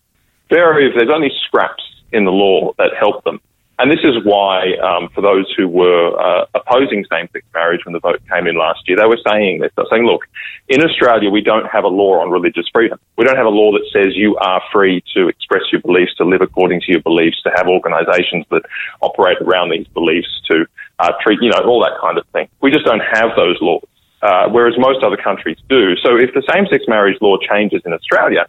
Very, 0.50 0.92
there's 0.94 1.10
only 1.10 1.32
scraps 1.46 1.84
in 2.12 2.26
the 2.26 2.32
law 2.32 2.74
that 2.78 2.92
help 3.00 3.24
them. 3.24 3.40
And 3.80 3.90
this 3.90 4.04
is 4.04 4.24
why, 4.24 4.78
um, 4.78 5.10
for 5.10 5.22
those 5.22 5.52
who 5.58 5.68
were 5.68 6.14
uh, 6.20 6.46
opposing 6.54 7.04
same-sex 7.10 7.44
marriage 7.52 7.84
when 7.84 7.94
the 7.94 8.00
vote 8.00 8.22
came 8.32 8.46
in 8.46 8.56
last 8.56 8.88
year, 8.88 8.96
they 8.96 9.08
were 9.08 9.18
saying 9.28 9.62
this. 9.62 9.72
They're 9.76 9.88
saying, 9.90 10.06
look, 10.06 10.28
in 10.68 10.84
Australia, 10.84 11.32
we 11.32 11.42
don't 11.42 11.66
have 11.66 11.84
a 11.84 11.88
law 11.88 12.22
on 12.22 12.30
religious 12.30 12.66
freedom. 12.72 13.00
We 13.18 13.26
don't 13.26 13.38
have 13.38 13.48
a 13.48 13.50
law 13.50 13.72
that 13.72 13.88
says 13.92 14.16
you 14.16 14.38
are 14.38 14.62
free 14.72 15.04
to 15.16 15.30
express 15.30 15.64
your 15.72 15.82
beliefs, 15.82 16.14
to 16.18 16.26
live 16.26 16.42
according 16.42 16.82
to 16.82 16.92
your 16.92 17.02
beliefs, 17.02 17.42
to 17.42 17.52
have 17.56 17.68
organisations 17.68 18.46
that 18.52 18.62
operate 19.02 19.42
around 19.42 19.72
these 19.72 19.88
beliefs, 19.88 20.30
to 20.52 20.68
uh, 21.02 21.12
treat, 21.22 21.40
you 21.42 21.50
know, 21.50 21.62
all 21.66 21.82
that 21.82 21.98
kind 22.00 22.18
of 22.18 22.26
thing. 22.28 22.48
We 22.62 22.70
just 22.70 22.86
don't 22.86 23.02
have 23.02 23.30
those 23.36 23.58
laws, 23.60 23.88
uh, 24.22 24.50
whereas 24.50 24.76
most 24.78 25.04
other 25.04 25.18
countries 25.18 25.58
do. 25.68 25.96
So 26.04 26.16
if 26.16 26.34
the 26.34 26.44
same-sex 26.54 26.86
marriage 26.88 27.18
law 27.22 27.38
changes 27.38 27.82
in 27.86 27.94
Australia, 27.94 28.46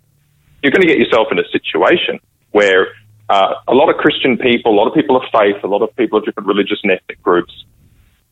you're 0.62 0.72
going 0.72 0.82
to 0.82 0.88
get 0.88 0.98
yourself 0.98 1.28
in 1.32 1.38
a 1.38 1.48
situation 1.48 2.20
where 2.50 2.88
uh, 3.30 3.54
a 3.66 3.74
lot 3.74 3.88
of 3.88 3.96
Christian 3.96 4.36
people, 4.36 4.72
a 4.72 4.76
lot 4.76 4.86
of 4.86 4.94
people 4.94 5.16
of 5.16 5.22
faith, 5.32 5.56
a 5.64 5.66
lot 5.66 5.82
of 5.82 5.94
people 5.96 6.18
of 6.18 6.24
different 6.26 6.46
religious 6.46 6.78
and 6.82 6.92
ethnic 6.92 7.22
groups 7.22 7.64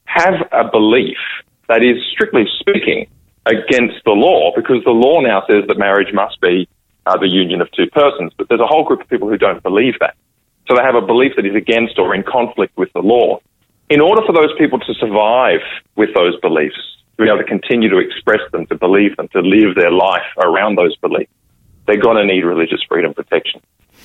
have 0.04 0.34
a 0.52 0.68
belief 0.70 1.18
that 1.68 1.82
is, 1.82 1.96
strictly 2.12 2.44
speaking, 2.58 3.06
against 3.46 4.04
the 4.04 4.10
law 4.10 4.52
because 4.54 4.84
the 4.84 4.90
law 4.90 5.20
now 5.20 5.42
says 5.48 5.64
that 5.66 5.78
marriage 5.78 6.12
must 6.12 6.38
be 6.40 6.68
uh, 7.06 7.16
the 7.16 7.28
union 7.28 7.60
of 7.60 7.70
two 7.72 7.86
persons. 7.86 8.32
But 8.36 8.48
there's 8.48 8.60
a 8.60 8.66
whole 8.66 8.84
group 8.84 9.00
of 9.00 9.08
people 9.08 9.28
who 9.28 9.38
don't 9.38 9.62
believe 9.62 9.94
that. 10.00 10.14
So 10.68 10.76
they 10.76 10.82
have 10.82 10.94
a 10.94 11.00
belief 11.00 11.32
that 11.36 11.46
is 11.46 11.54
against 11.54 11.98
or 11.98 12.14
in 12.14 12.22
conflict 12.22 12.76
with 12.76 12.92
the 12.92 13.00
law. 13.00 13.40
In 13.90 14.00
order 14.00 14.22
for 14.24 14.32
those 14.32 14.50
people 14.56 14.78
to 14.78 14.94
survive 14.94 15.60
with 15.96 16.14
those 16.14 16.38
beliefs, 16.40 16.78
to 17.16 17.24
be 17.24 17.28
able 17.28 17.38
to 17.38 17.44
continue 17.44 17.90
to 17.90 17.98
express 17.98 18.40
them, 18.52 18.64
to 18.66 18.76
believe 18.76 19.16
them, 19.16 19.26
to 19.32 19.40
live 19.40 19.74
their 19.74 19.90
life 19.90 20.22
around 20.38 20.78
those 20.78 20.96
beliefs, 20.98 21.32
they're 21.86 22.00
going 22.00 22.16
to 22.16 22.24
need 22.24 22.44
religious 22.44 22.80
freedom 22.88 23.12
protection. 23.12 23.60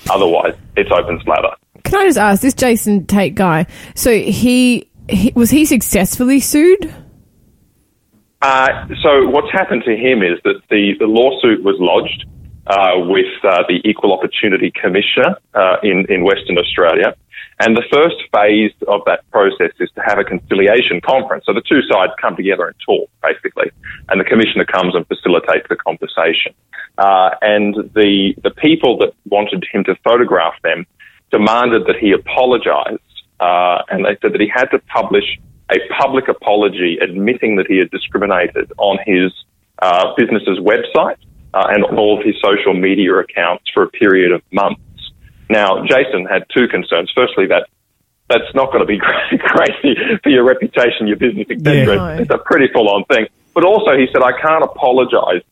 Otherwise, 0.10 0.56
it's 0.76 0.90
open 0.92 1.22
slather. 1.24 1.56
Can 1.84 2.00
I 2.00 2.06
just 2.08 2.18
ask 2.18 2.42
this 2.42 2.56
Jason 2.56 3.06
Tate 3.06 3.36
guy? 3.36 3.68
So 3.94 4.12
he, 4.12 4.90
he 5.08 5.32
was 5.36 5.52
he 5.52 5.66
successfully 5.66 6.40
sued? 6.40 6.92
Uh, 8.42 8.88
so 9.04 9.28
what's 9.28 9.52
happened 9.52 9.84
to 9.86 9.96
him 9.96 10.24
is 10.24 10.40
that 10.44 10.62
the, 10.70 10.94
the 11.00 11.06
lawsuit 11.06 11.64
was 11.64 11.76
lodged 11.80 12.26
uh, 12.68 13.06
with 13.06 13.26
uh, 13.44 13.64
the 13.68 13.82
Equal 13.88 14.14
Opportunity 14.14 14.72
Commissioner 14.72 15.38
uh, 15.54 15.78
in, 15.84 16.06
in 16.10 16.24
Western 16.24 16.58
Australia. 16.58 17.16
And 17.60 17.76
the 17.76 17.84
first 17.92 18.18
phase 18.34 18.74
of 18.88 19.02
that 19.06 19.30
process 19.32 19.72
is 19.80 19.90
to 19.96 20.02
have 20.02 20.20
a 20.20 20.24
conciliation 20.24 21.00
conference. 21.00 21.46
So 21.46 21.54
the 21.54 21.62
two 21.62 21.82
sides 21.84 22.12
come 22.20 22.36
together 22.36 22.68
and 22.68 22.76
talk, 22.86 23.10
basically, 23.24 23.72
and 24.10 24.20
the 24.20 24.26
commissioner 24.26 24.66
comes 24.66 24.94
and 24.94 25.08
facilitates 25.08 25.66
the 25.70 25.78
conversation. 25.78 26.54
Uh, 26.98 27.32
and 27.42 27.76
the 27.94 28.36
the 28.44 28.52
people 28.52 28.98
that 29.00 29.14
wanted 29.26 29.64
him 29.72 29.84
to 29.86 29.96
photograph 30.04 30.56
them 30.64 30.86
demanded 31.32 31.86
that 31.88 31.96
he 31.98 32.12
apologise, 32.12 33.00
uh, 33.40 33.84
and 33.90 34.06
they 34.06 34.18
said 34.22 34.34
that 34.34 34.42
he 34.42 34.52
had 34.54 34.66
to 34.66 34.80
publish 34.80 35.40
a 35.72 35.78
public 36.00 36.28
apology 36.28 36.98
admitting 37.02 37.56
that 37.56 37.68
he 37.68 37.78
had 37.78 37.90
discriminated 37.90 38.72
on 38.78 38.98
his 39.06 39.32
uh, 39.82 40.14
business's 40.16 40.60
website 40.60 41.18
uh, 41.54 41.68
and 41.70 41.84
on 41.86 41.98
all 41.98 42.18
of 42.18 42.26
his 42.26 42.36
social 42.42 42.74
media 42.74 43.14
accounts 43.16 43.64
for 43.74 43.84
a 43.84 43.90
period 43.90 44.32
of 44.32 44.42
months. 44.52 44.82
Now, 45.50 45.84
Jason 45.86 46.26
had 46.26 46.46
two 46.54 46.68
concerns. 46.68 47.12
Firstly, 47.16 47.48
that 47.48 47.68
that's 48.30 48.54
not 48.56 48.72
going 48.72 48.80
to 48.80 48.88
be 48.88 48.98
great, 49.32 49.40
great 49.40 50.22
for 50.24 50.30
your 50.30 50.44
reputation, 50.44 51.08
your 51.08 51.18
business, 51.18 51.48
etc. 51.50 51.96
Yeah. 51.96 52.18
It's 52.22 52.32
a 52.32 52.40
pretty 52.40 52.68
full-on 52.74 53.06
thing. 53.06 53.28
But 53.54 53.64
also, 53.66 53.96
he 53.98 54.08
said, 54.12 54.22
I 54.24 54.34
can't 54.42 54.64
apologise 54.64 55.44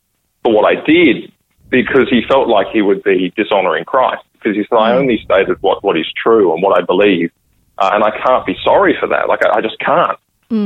for 0.41 0.53
what 0.53 0.65
I 0.65 0.83
did 0.83 1.31
because 1.69 2.09
he 2.09 2.21
felt 2.27 2.47
like 2.49 2.67
he 2.73 2.81
would 2.81 3.03
be 3.03 3.31
dishonouring 3.35 3.85
Christ. 3.85 4.23
Because 4.33 4.55
he 4.55 4.63
said, 4.69 4.75
I 4.75 4.93
only 4.93 5.21
stated 5.23 5.61
what, 5.61 5.83
what 5.83 5.97
is 5.97 6.05
true 6.21 6.53
and 6.53 6.61
what 6.61 6.77
I 6.77 6.83
believe, 6.83 7.31
uh, 7.77 7.91
and 7.93 8.03
I 8.03 8.11
can't 8.11 8.45
be 8.45 8.55
sorry 8.63 8.95
for 8.99 9.07
that. 9.07 9.27
Like, 9.29 9.45
I, 9.45 9.59
I 9.59 9.61
just 9.61 9.79
can't. 9.79 10.17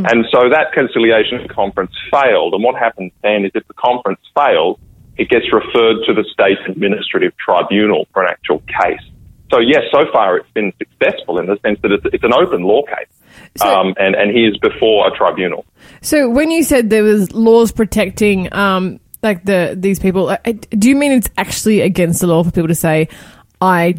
And 0.05 0.25
so 0.31 0.49
that 0.49 0.73
conciliation 0.73 1.47
conference 1.47 1.91
failed. 2.11 2.53
And 2.53 2.63
what 2.63 2.75
happens 2.75 3.11
then 3.21 3.45
is 3.45 3.51
if 3.53 3.67
the 3.67 3.73
conference 3.75 4.19
fails, 4.35 4.79
it 5.17 5.29
gets 5.29 5.45
referred 5.53 6.03
to 6.07 6.13
the 6.13 6.25
state 6.33 6.57
administrative 6.67 7.37
tribunal 7.37 8.07
for 8.13 8.23
an 8.23 8.29
actual 8.31 8.59
case. 8.67 9.01
So 9.51 9.59
yes, 9.59 9.83
so 9.91 10.01
far 10.11 10.37
it's 10.37 10.49
been 10.51 10.73
successful 10.77 11.39
in 11.39 11.45
the 11.45 11.57
sense 11.65 11.79
that 11.81 11.91
it's, 11.91 12.05
it's 12.13 12.23
an 12.23 12.33
open 12.33 12.63
law 12.63 12.83
case, 12.83 13.07
So- 13.57 13.67
um, 13.67 13.93
and 13.97 14.13
and 14.15 14.31
he 14.35 14.45
is 14.45 14.57
before 14.57 15.07
a 15.07 15.11
tribunal. 15.15 15.65
So 16.01 16.29
when 16.29 16.51
you 16.51 16.63
said 16.63 16.89
there 16.89 17.03
was 17.03 17.31
laws 17.33 17.71
protecting 17.71 18.53
um 18.53 18.99
like 19.23 19.45
the 19.45 19.75
these 19.79 19.99
people, 19.99 20.35
do 20.69 20.89
you 20.89 20.95
mean 20.95 21.11
it's 21.13 21.29
actually 21.37 21.81
against 21.81 22.19
the 22.21 22.27
law 22.27 22.43
for 22.43 22.51
people 22.51 22.67
to 22.67 22.75
say 22.75 23.07
I 23.61 23.95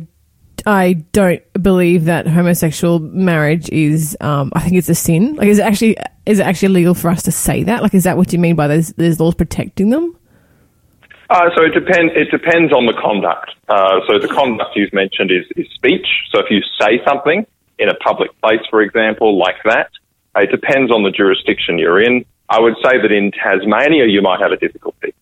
I 0.66 0.94
don't 1.12 1.42
believe 1.62 2.04
that 2.06 2.26
homosexual 2.26 2.98
marriage 2.98 3.70
is 3.70 4.16
um 4.20 4.52
I 4.54 4.60
think 4.60 4.74
it's 4.76 4.88
a 4.90 4.94
sin? 4.94 5.34
Like 5.36 5.48
is 5.48 5.58
it 5.58 5.62
actually 5.62 5.96
is 6.26 6.40
it 6.40 6.46
actually 6.46 6.74
legal 6.74 6.94
for 6.94 7.08
us 7.10 7.22
to 7.22 7.32
say 7.32 7.62
that? 7.64 7.82
Like 7.82 7.94
is 7.94 8.04
that 8.04 8.16
what 8.18 8.32
you 8.34 8.38
mean 8.38 8.54
by 8.54 8.66
there's 8.68 8.92
there's 8.94 9.18
laws 9.18 9.34
protecting 9.34 9.88
them? 9.90 10.14
Uh, 11.30 11.50
so 11.54 11.62
it 11.62 11.74
depends. 11.74 12.12
It 12.16 12.30
depends 12.30 12.72
on 12.72 12.86
the 12.86 12.94
conduct. 12.94 13.52
Uh, 13.68 14.00
so 14.08 14.18
the 14.18 14.28
conduct 14.28 14.76
you've 14.76 14.92
mentioned 14.94 15.30
is, 15.30 15.44
is 15.56 15.70
speech. 15.74 16.06
So 16.32 16.40
if 16.40 16.50
you 16.50 16.60
say 16.80 17.04
something 17.06 17.46
in 17.78 17.88
a 17.88 17.94
public 17.94 18.30
place, 18.40 18.60
for 18.70 18.80
example, 18.80 19.36
like 19.36 19.56
that, 19.64 19.90
uh, 20.34 20.40
it 20.40 20.50
depends 20.50 20.90
on 20.90 21.02
the 21.02 21.10
jurisdiction 21.10 21.78
you're 21.78 22.00
in. 22.00 22.24
I 22.48 22.60
would 22.60 22.76
say 22.82 22.96
that 22.96 23.12
in 23.12 23.30
Tasmania 23.32 24.06
you 24.06 24.22
might 24.22 24.40
have 24.40 24.52
a 24.52 24.56
difficulty 24.56 25.12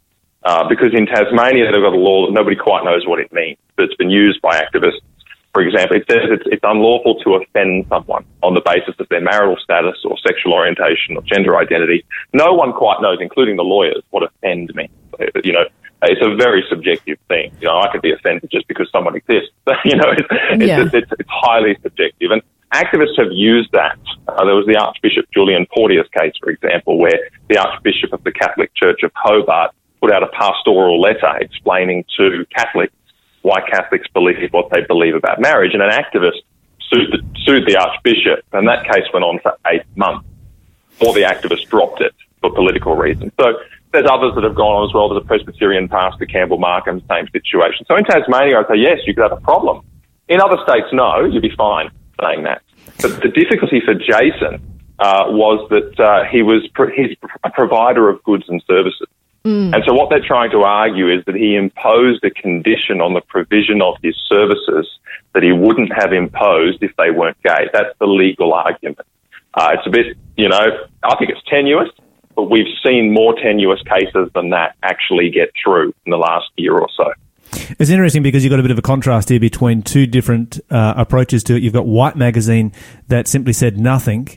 uh, 0.44 0.68
because 0.68 0.94
in 0.94 1.06
Tasmania 1.06 1.64
they've 1.72 1.82
got 1.82 1.92
a 1.92 1.98
law 1.98 2.26
that 2.26 2.32
nobody 2.32 2.54
quite 2.54 2.84
knows 2.84 3.04
what 3.04 3.18
it 3.18 3.32
means. 3.32 3.58
But 3.74 3.86
it's 3.86 3.96
been 3.96 4.10
used 4.10 4.40
by 4.40 4.62
activists. 4.62 5.02
For 5.52 5.62
example, 5.62 5.96
it 5.96 6.04
says 6.08 6.20
it's, 6.30 6.44
it's 6.46 6.62
unlawful 6.62 7.18
to 7.24 7.34
offend 7.34 7.86
someone 7.88 8.24
on 8.42 8.54
the 8.54 8.60
basis 8.60 8.94
of 9.00 9.08
their 9.08 9.22
marital 9.22 9.56
status 9.56 9.96
or 10.04 10.16
sexual 10.18 10.52
orientation 10.52 11.16
or 11.16 11.22
gender 11.22 11.56
identity. 11.56 12.04
No 12.32 12.52
one 12.52 12.72
quite 12.72 13.00
knows, 13.00 13.18
including 13.20 13.56
the 13.56 13.64
lawyers, 13.64 14.02
what 14.10 14.22
offend 14.22 14.72
means. 14.74 14.90
Uh, 15.18 15.24
You 15.42 15.54
know, 15.54 15.64
it's 16.08 16.24
a 16.24 16.34
very 16.36 16.64
subjective 16.68 17.18
thing. 17.28 17.52
You 17.60 17.68
know, 17.68 17.80
I 17.80 17.90
could 17.92 18.02
be 18.02 18.12
offended 18.12 18.50
just 18.50 18.66
because 18.68 18.88
someone 18.90 19.16
exists. 19.16 19.50
you 19.84 19.96
know, 19.96 20.10
it's, 20.10 20.28
it's, 20.30 20.64
Yeah. 20.64 20.82
it's, 20.92 21.12
it's 21.18 21.28
highly 21.30 21.76
subjective. 21.82 22.30
And 22.30 22.42
activists 22.72 23.18
have 23.18 23.32
used 23.32 23.72
that. 23.72 23.98
Uh, 24.28 24.44
there 24.44 24.54
was 24.54 24.66
the 24.66 24.76
Archbishop 24.76 25.26
Julian 25.32 25.66
Porteous 25.74 26.06
case, 26.18 26.32
for 26.42 26.50
example, 26.50 26.98
where 26.98 27.30
the 27.48 27.58
Archbishop 27.58 28.12
of 28.12 28.22
the 28.24 28.32
Catholic 28.32 28.74
Church 28.74 29.02
of 29.02 29.12
Hobart 29.14 29.72
put 30.00 30.12
out 30.12 30.22
a 30.22 30.28
pastoral 30.28 31.00
letter 31.00 31.32
explaining 31.40 32.04
to 32.16 32.44
Catholics 32.54 32.92
why 33.42 33.60
Catholics 33.70 34.08
believe 34.12 34.52
what 34.52 34.70
they 34.70 34.82
believe 34.82 35.14
about 35.14 35.40
marriage. 35.40 35.72
And 35.72 35.82
an 35.82 35.90
activist 35.90 36.42
sued 36.90 37.12
the, 37.12 37.22
sued 37.44 37.64
the 37.66 37.76
Archbishop, 37.76 38.44
and 38.52 38.66
that 38.68 38.84
case 38.84 39.04
went 39.12 39.24
on 39.24 39.38
for 39.40 39.56
eight 39.68 39.82
months 39.94 40.26
or 41.00 41.12
the 41.14 41.22
activist 41.22 41.68
dropped 41.68 42.00
it 42.00 42.14
for 42.40 42.52
political 42.52 42.96
reasons. 42.96 43.32
So 43.38 43.54
there's 43.96 44.10
others 44.12 44.34
that 44.36 44.44
have 44.44 44.54
gone 44.54 44.76
on 44.76 44.84
as 44.88 44.92
well. 44.92 45.08
There's 45.08 45.24
a 45.24 45.26
Presbyterian 45.26 45.88
pastor, 45.88 46.26
Campbell 46.26 46.58
Markham, 46.58 47.00
same 47.08 47.26
situation. 47.32 47.86
So 47.88 47.96
in 47.96 48.04
Tasmania, 48.04 48.60
I'd 48.60 48.68
say, 48.68 48.76
yes, 48.76 49.00
you 49.06 49.14
could 49.14 49.22
have 49.22 49.32
a 49.32 49.40
problem. 49.40 49.84
In 50.28 50.40
other 50.40 50.58
states, 50.62 50.92
no, 50.92 51.24
you'd 51.24 51.40
be 51.40 51.54
fine 51.56 51.90
saying 52.20 52.44
that. 52.44 52.60
But 53.00 53.22
the 53.22 53.28
difficulty 53.28 53.80
for 53.80 53.94
Jason 53.94 54.60
uh, 54.98 55.32
was 55.32 55.68
that 55.70 55.98
uh, 56.00 56.24
he 56.30 56.42
was 56.42 56.66
pro- 56.74 56.92
he's 56.92 57.16
a 57.44 57.50
provider 57.50 58.08
of 58.08 58.22
goods 58.24 58.44
and 58.48 58.62
services. 58.66 59.08
And 59.74 59.84
so 59.86 59.94
what 59.94 60.10
they're 60.10 60.26
trying 60.26 60.50
to 60.50 60.62
argue 60.62 61.08
is 61.08 61.24
that 61.26 61.36
he 61.36 61.54
imposed 61.54 62.24
a 62.24 62.30
condition 62.30 63.00
on 63.00 63.14
the 63.14 63.20
provision 63.20 63.80
of 63.80 63.94
his 64.02 64.16
services 64.28 64.88
that 65.34 65.44
he 65.44 65.52
wouldn't 65.52 65.92
have 65.94 66.12
imposed 66.12 66.82
if 66.82 66.90
they 66.96 67.12
weren't 67.12 67.40
gay. 67.44 67.68
That's 67.72 67.96
the 68.00 68.06
legal 68.06 68.52
argument. 68.52 69.06
Uh, 69.54 69.70
it's 69.74 69.86
a 69.86 69.90
bit, 69.90 70.16
you 70.36 70.48
know, 70.48 70.66
I 71.04 71.16
think 71.16 71.30
it's 71.30 71.40
tenuous, 71.48 71.88
but 72.36 72.50
we've 72.50 72.66
seen 72.86 73.12
more 73.12 73.34
tenuous 73.34 73.80
cases 73.82 74.28
than 74.34 74.50
that 74.50 74.76
actually 74.82 75.30
get 75.30 75.50
through 75.62 75.92
in 76.04 76.10
the 76.10 76.16
last 76.18 76.46
year 76.56 76.74
or 76.78 76.88
so. 76.96 77.10
It's 77.78 77.90
interesting 77.90 78.22
because 78.22 78.44
you've 78.44 78.50
got 78.50 78.60
a 78.60 78.62
bit 78.62 78.70
of 78.70 78.78
a 78.78 78.82
contrast 78.82 79.28
here 79.30 79.40
between 79.40 79.82
two 79.82 80.06
different 80.06 80.60
uh, 80.70 80.94
approaches 80.96 81.42
to 81.44 81.56
it. 81.56 81.62
You've 81.62 81.72
got 81.72 81.86
White 81.86 82.14
Magazine 82.16 82.72
that 83.08 83.26
simply 83.28 83.52
said 83.54 83.78
nothing, 83.78 84.28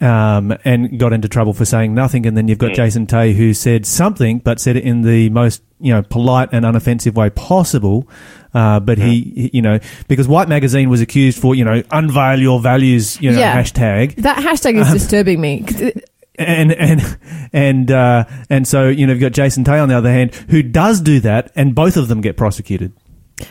um, 0.00 0.56
and 0.64 0.98
got 0.98 1.12
into 1.12 1.28
trouble 1.28 1.52
for 1.52 1.64
saying 1.64 1.94
nothing. 1.94 2.26
And 2.26 2.36
then 2.36 2.48
you've 2.48 2.58
got 2.58 2.74
Jason 2.74 3.06
Tay 3.06 3.32
who 3.32 3.54
said 3.54 3.86
something, 3.86 4.38
but 4.38 4.60
said 4.60 4.76
it 4.76 4.84
in 4.84 5.02
the 5.02 5.28
most 5.30 5.62
you 5.80 5.92
know 5.92 6.02
polite 6.02 6.50
and 6.52 6.64
unoffensive 6.64 7.14
way 7.14 7.30
possible. 7.30 8.08
Uh, 8.54 8.78
but 8.80 8.98
he, 8.98 9.22
he- 9.34 9.50
you 9.54 9.62
know, 9.62 9.78
because 10.08 10.28
White 10.28 10.48
Magazine 10.48 10.90
was 10.90 11.00
accused 11.00 11.40
for 11.40 11.54
you 11.54 11.64
know 11.64 11.82
unveil 11.90 12.38
your 12.38 12.60
values, 12.60 13.20
you 13.20 13.32
know, 13.32 13.38
Yeah. 13.38 13.60
hashtag, 13.60 14.16
That 14.16 14.38
hashtag 14.44 14.74
is 14.80 14.92
disturbing 14.92 15.40
me. 15.40 15.64
'Cause 16.38 16.46
it- 16.48 16.48
and 16.48 16.72
and 16.72 17.18
and 17.52 17.90
uh, 17.90 18.24
and 18.50 18.66
so 18.66 18.88
you 18.88 19.06
know 19.06 19.12
you've 19.12 19.20
got 19.20 19.32
Jason 19.32 19.64
Tay 19.64 19.78
on 19.78 19.88
the 19.88 19.96
other 19.96 20.10
hand 20.10 20.34
who 20.34 20.62
does 20.62 21.00
do 21.00 21.20
that, 21.20 21.50
and 21.56 21.74
both 21.74 21.96
of 21.96 22.08
them 22.08 22.20
get 22.20 22.36
prosecuted. 22.36 22.92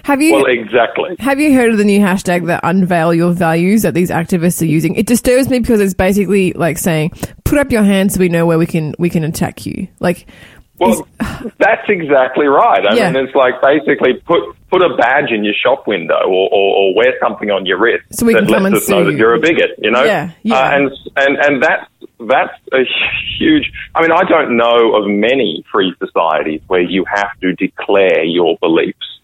Have 0.03 0.21
you 0.21 0.33
Well, 0.35 0.45
exactly. 0.45 1.15
have 1.19 1.39
you 1.39 1.53
heard 1.53 1.71
of 1.71 1.77
the 1.77 1.83
new 1.83 1.99
hashtag 1.99 2.45
that 2.45 2.61
unveil 2.63 3.13
your 3.13 3.33
values 3.33 3.81
that 3.81 3.93
these 3.93 4.09
activists 4.09 4.61
are 4.61 4.65
using? 4.65 4.95
It 4.95 5.05
disturbs 5.05 5.49
me 5.49 5.59
because 5.59 5.81
it's 5.81 5.93
basically 5.93 6.53
like 6.53 6.77
saying, 6.77 7.11
"Put 7.43 7.59
up 7.59 7.71
your 7.71 7.83
hands 7.83 8.13
so 8.13 8.19
we 8.21 8.29
know 8.29 8.45
where 8.45 8.57
we 8.57 8.65
can 8.65 8.93
we 8.99 9.09
can 9.09 9.23
attack 9.25 9.65
you." 9.65 9.87
Like, 9.99 10.27
Well, 10.81 11.07
that's 11.59 11.87
exactly 11.87 12.47
right. 12.47 12.85
I 12.85 12.95
Yeah. 12.95 13.11
mean, 13.11 13.25
it's 13.25 13.35
like 13.35 13.61
basically 13.61 14.13
put 14.25 14.41
put 14.69 14.81
a 14.81 14.95
badge 14.97 15.31
in 15.31 15.43
your 15.43 15.53
shop 15.53 15.85
window 15.85 16.21
or, 16.25 16.49
or, 16.51 16.75
or 16.77 16.95
wear 16.95 17.13
something 17.21 17.49
on 17.51 17.65
your 17.65 17.77
wrist 17.79 18.05
So 18.11 18.25
we 18.25 18.33
that 18.33 18.45
can 18.45 18.53
come 18.53 18.63
lets 18.63 18.65
and 18.67 18.75
us 18.77 18.89
know 18.89 19.03
that 19.05 19.11
you. 19.11 19.17
you're 19.17 19.33
a 19.35 19.39
bigot. 19.39 19.71
You 19.79 19.91
know, 19.91 20.03
Yeah, 20.03 20.31
yeah. 20.43 20.55
Uh, 20.55 20.71
and 20.77 20.91
and 21.17 21.37
and 21.45 21.63
that's 21.63 21.85
that's 22.19 22.57
a 22.73 22.83
huge. 23.39 23.71
I 23.95 24.01
mean, 24.01 24.11
I 24.11 24.23
don't 24.23 24.55
know 24.57 24.95
of 24.95 25.07
many 25.09 25.63
free 25.71 25.93
societies 26.03 26.61
where 26.67 26.81
you 26.81 27.05
have 27.05 27.31
to 27.41 27.53
declare 27.53 28.23
your 28.23 28.57
beliefs, 28.59 29.19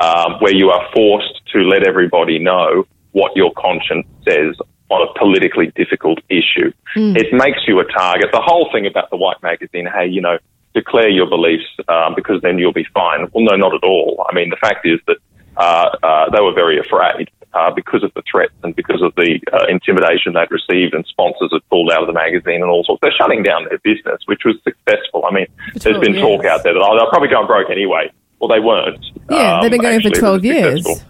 um, 0.00 0.34
where 0.40 0.54
you 0.54 0.70
are 0.70 0.86
forced 0.94 1.40
to 1.52 1.58
let 1.60 1.86
everybody 1.86 2.38
know 2.38 2.84
what 3.12 3.36
your 3.36 3.52
conscience 3.56 4.06
says 4.26 4.56
on 4.90 5.08
a 5.08 5.18
politically 5.18 5.72
difficult 5.74 6.18
issue. 6.28 6.70
It 6.94 7.32
makes 7.32 7.60
you 7.66 7.80
a 7.80 7.84
target. 7.84 8.26
The 8.32 8.42
whole 8.44 8.68
thing 8.72 8.86
about 8.86 9.08
the 9.10 9.16
White 9.16 9.42
Magazine, 9.42 9.86
hey, 9.86 10.06
you 10.08 10.20
know, 10.20 10.36
declare 10.74 11.08
your 11.08 11.26
beliefs 11.28 11.66
um, 11.88 12.14
because 12.14 12.40
then 12.42 12.58
you'll 12.58 12.72
be 12.72 12.86
fine. 12.94 13.28
Well, 13.32 13.44
no, 13.44 13.56
not 13.56 13.74
at 13.74 13.82
all. 13.84 14.24
I 14.28 14.34
mean, 14.34 14.50
the 14.50 14.56
fact 14.56 14.86
is 14.86 15.00
that 15.06 15.16
uh, 15.56 15.90
uh, 16.02 16.30
they 16.30 16.40
were 16.40 16.54
very 16.54 16.78
afraid 16.78 17.30
uh, 17.52 17.70
because 17.70 18.02
of 18.02 18.12
the 18.14 18.22
threats 18.30 18.54
and 18.62 18.74
because 18.74 19.02
of 19.02 19.14
the 19.16 19.38
uh, 19.52 19.66
intimidation 19.68 20.32
they'd 20.32 20.50
received, 20.50 20.94
and 20.94 21.04
sponsors 21.06 21.50
had 21.52 21.60
pulled 21.68 21.90
out 21.92 22.00
of 22.00 22.06
the 22.06 22.12
magazine 22.14 22.62
and 22.62 22.70
all 22.70 22.84
sorts. 22.84 23.00
They're 23.02 23.12
shutting 23.16 23.42
down 23.42 23.66
their 23.68 23.78
business, 23.78 24.22
which 24.26 24.42
was 24.44 24.56
successful. 24.64 25.24
I 25.28 25.34
mean, 25.34 25.46
there's 25.74 25.98
been 25.98 26.14
talk 26.14 26.44
out 26.46 26.62
there 26.62 26.72
that 26.72 26.80
oh, 26.82 26.96
they'll 26.96 27.10
probably 27.10 27.28
go 27.28 27.46
broke 27.46 27.70
anyway. 27.70 28.10
Well, 28.40 28.48
they 28.48 28.60
weren't. 28.60 29.04
yeah, 29.30 29.60
they've 29.60 29.70
been 29.70 29.80
Um, 29.80 29.86
going 29.86 30.00
for 30.00 30.08
actually, 30.08 30.18
it 30.18 30.20
twelve 30.20 30.44
years. 30.44 30.82
successful. 30.84 31.08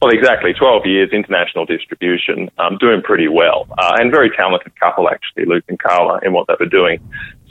Well, 0.00 0.12
exactly. 0.12 0.52
12 0.54 0.86
years, 0.86 1.10
international 1.12 1.64
distribution, 1.66 2.50
um, 2.58 2.78
doing 2.78 3.02
pretty 3.02 3.26
well. 3.26 3.66
Uh, 3.78 3.96
and 3.98 4.12
very 4.12 4.30
talented 4.30 4.78
couple, 4.78 5.08
actually, 5.08 5.44
Luke 5.46 5.64
and 5.68 5.76
Carla, 5.78 6.20
in 6.22 6.32
what 6.32 6.46
they 6.46 6.54
were 6.58 6.66
doing. 6.70 7.00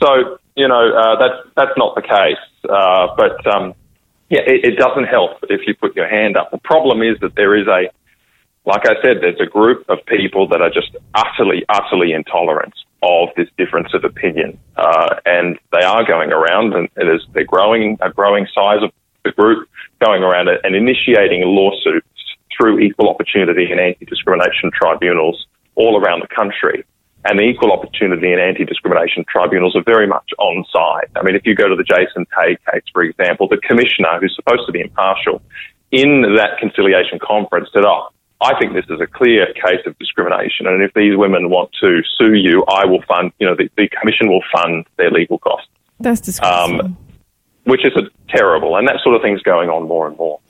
So, 0.00 0.38
you 0.58 0.68
know, 0.68 0.84
uh, 0.94 1.18
that's, 1.18 1.48
that's 1.56 1.76
not 1.76 1.94
the 1.94 2.02
case. 2.02 2.44
Uh, 2.68 3.14
but, 3.16 3.46
um, 3.54 3.74
yeah, 4.28 4.40
it, 4.46 4.64
it 4.64 4.76
doesn't 4.76 5.04
help 5.04 5.38
if 5.48 5.66
you 5.66 5.74
put 5.74 5.96
your 5.96 6.08
hand 6.08 6.36
up. 6.36 6.50
The 6.50 6.58
problem 6.58 7.02
is 7.02 7.18
that 7.20 7.34
there 7.36 7.56
is 7.56 7.66
a, 7.66 7.88
like 8.66 8.84
I 8.84 9.00
said, 9.02 9.18
there's 9.22 9.40
a 9.40 9.46
group 9.46 9.88
of 9.88 9.98
people 10.06 10.48
that 10.48 10.60
are 10.60 10.68
just 10.68 10.94
utterly, 11.14 11.64
utterly 11.68 12.12
intolerant 12.12 12.74
of 13.02 13.28
this 13.36 13.48
difference 13.56 13.94
of 13.94 14.04
opinion. 14.04 14.58
Uh, 14.76 15.14
and 15.24 15.58
they 15.72 15.84
are 15.86 16.04
going 16.04 16.32
around 16.32 16.74
and 16.74 16.88
it 16.96 17.08
is, 17.08 17.22
they're 17.32 17.44
growing, 17.44 17.96
a 18.02 18.10
growing 18.10 18.46
size 18.54 18.82
of 18.82 18.90
the 19.24 19.32
group 19.32 19.68
going 20.04 20.22
around 20.22 20.48
and 20.48 20.74
initiating 20.74 21.42
lawsuits 21.44 22.06
through 22.54 22.80
equal 22.80 23.08
opportunity 23.08 23.70
and 23.70 23.80
anti-discrimination 23.80 24.70
tribunals 24.74 25.46
all 25.76 25.96
around 26.00 26.20
the 26.20 26.34
country. 26.34 26.84
And 27.24 27.38
the 27.38 27.42
equal 27.42 27.72
opportunity 27.72 28.32
and 28.32 28.40
anti-discrimination 28.40 29.24
tribunals 29.28 29.74
are 29.76 29.82
very 29.82 30.06
much 30.06 30.30
on 30.38 30.64
side. 30.72 31.10
I 31.16 31.22
mean, 31.22 31.34
if 31.34 31.44
you 31.44 31.54
go 31.54 31.68
to 31.68 31.74
the 31.74 31.84
Jason 31.84 32.26
Tay 32.36 32.56
case, 32.70 32.84
for 32.92 33.02
example, 33.02 33.48
the 33.48 33.58
commissioner, 33.58 34.18
who's 34.20 34.34
supposed 34.36 34.62
to 34.66 34.72
be 34.72 34.80
impartial, 34.80 35.42
in 35.90 36.22
that 36.36 36.58
conciliation 36.58 37.18
conference 37.18 37.70
said, 37.72 37.84
oh, 37.84 38.08
I 38.40 38.56
think 38.60 38.72
this 38.72 38.84
is 38.88 39.00
a 39.00 39.06
clear 39.06 39.46
case 39.54 39.84
of 39.84 39.98
discrimination. 39.98 40.68
And 40.68 40.82
if 40.82 40.94
these 40.94 41.16
women 41.16 41.50
want 41.50 41.70
to 41.80 42.02
sue 42.16 42.34
you, 42.34 42.64
I 42.68 42.86
will 42.86 43.02
fund, 43.02 43.32
you 43.40 43.46
know, 43.46 43.56
the, 43.56 43.68
the 43.76 43.88
commission 43.88 44.28
will 44.28 44.44
fund 44.54 44.86
their 44.96 45.10
legal 45.10 45.38
costs, 45.38 45.68
That's 45.98 46.20
disgusting. 46.20 46.80
Um, 46.80 46.96
which 47.64 47.84
is 47.84 47.92
a 47.96 48.08
terrible. 48.30 48.76
And 48.76 48.86
that 48.88 49.00
sort 49.02 49.16
of 49.16 49.22
thing's 49.22 49.42
going 49.42 49.68
on 49.68 49.88
more 49.88 50.06
and 50.06 50.16
more. 50.16 50.40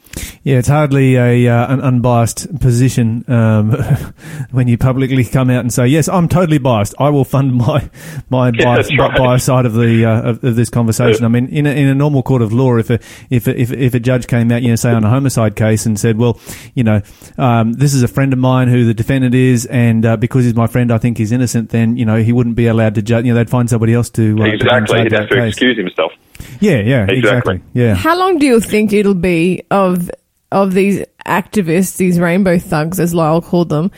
Yeah, 0.43 0.59
it's 0.59 0.69
hardly 0.69 1.17
a 1.17 1.49
uh, 1.49 1.73
an 1.73 1.81
unbiased 1.81 2.61
position 2.61 3.25
um, 3.29 3.73
when 4.51 4.69
you 4.69 4.79
publicly 4.79 5.25
come 5.25 5.51
out 5.51 5.61
and 5.61 5.73
say, 5.73 5.87
"Yes, 5.87 6.09
I'm 6.09 6.29
totally 6.29 6.59
biased. 6.59 6.95
I 6.99 7.11
will 7.11 7.25
fund 7.25 7.55
my 7.55 7.91
my 8.31 8.49
Yeah, 8.55 8.65
bias, 8.77 8.89
right. 8.99 9.17
bias 9.17 9.45
side 9.45 9.67
of 9.67 9.75
the 9.75 10.05
uh, 10.05 10.31
of, 10.31 10.45
of 10.45 10.57
this 10.57 10.71
conversation." 10.71 11.25
I 11.25 11.29
mean, 11.29 11.49
in 11.49 11.67
a, 11.67 11.71
in 11.71 11.89
a 11.89 11.95
normal 11.95 12.23
court 12.23 12.43
of 12.43 12.53
law, 12.53 12.77
if 12.77 12.89
a 12.91 12.99
if 13.31 13.47
a, 13.47 13.61
if, 13.61 13.73
if 13.73 13.95
a 13.95 14.01
judge 14.01 14.27
came 14.27 14.51
out, 14.51 14.63
you 14.63 14.69
know, 14.69 14.77
say 14.77 14.91
on 14.93 15.05
a 15.05 15.11
homicide 15.11 15.57
case 15.57 15.87
and 15.87 15.99
said, 15.99 16.17
"Well, 16.17 16.41
you 16.75 16.85
know, 16.85 17.03
um, 17.37 17.75
this 17.75 17.93
is 17.95 18.03
a 18.03 18.09
friend 18.09 18.33
of 18.33 18.39
mine 18.39 18.69
who 18.69 18.85
the 18.85 18.95
defendant 18.95 19.35
is, 19.35 19.67
and 19.67 20.07
uh, 20.07 20.17
because 20.17 20.45
he's 20.45 20.55
my 20.55 20.67
friend, 20.67 20.93
I 20.93 20.99
think 20.99 21.19
he's 21.19 21.33
innocent," 21.33 21.71
then 21.71 21.97
you 21.97 22.05
know 22.05 22.17
he 22.17 22.33
wouldn't 22.33 22.57
be 22.57 22.67
allowed 22.69 22.95
to 22.95 23.03
judge. 23.03 23.25
You 23.27 23.33
know, 23.33 23.39
they'd 23.39 23.51
find 23.51 23.69
somebody 23.69 23.93
else 23.93 24.09
to 24.11 24.37
uh, 24.41 24.45
exactly. 24.47 25.03
He'd 25.03 25.13
have 25.13 25.29
to 25.29 25.35
case. 25.35 25.49
excuse 25.55 25.77
himself. 25.77 26.13
Yeah, 26.61 26.79
yeah, 26.79 27.07
exactly. 27.09 27.57
Exactly. 27.57 27.61
Yeah. 27.75 27.95
How 27.95 28.19
long 28.19 28.39
do 28.39 28.47
you 28.47 28.61
think 28.61 28.93
it'll 28.93 29.15
be 29.15 29.63
of 29.71 30.11
of 30.51 30.73
these 30.73 31.05
activists, 31.27 31.99
these 31.99 32.19
rainbow 32.19 32.59
thugs, 32.59 32.99
as 32.99 33.15
Lyle 33.15 33.43
called 33.43 33.69
them, 33.69 33.91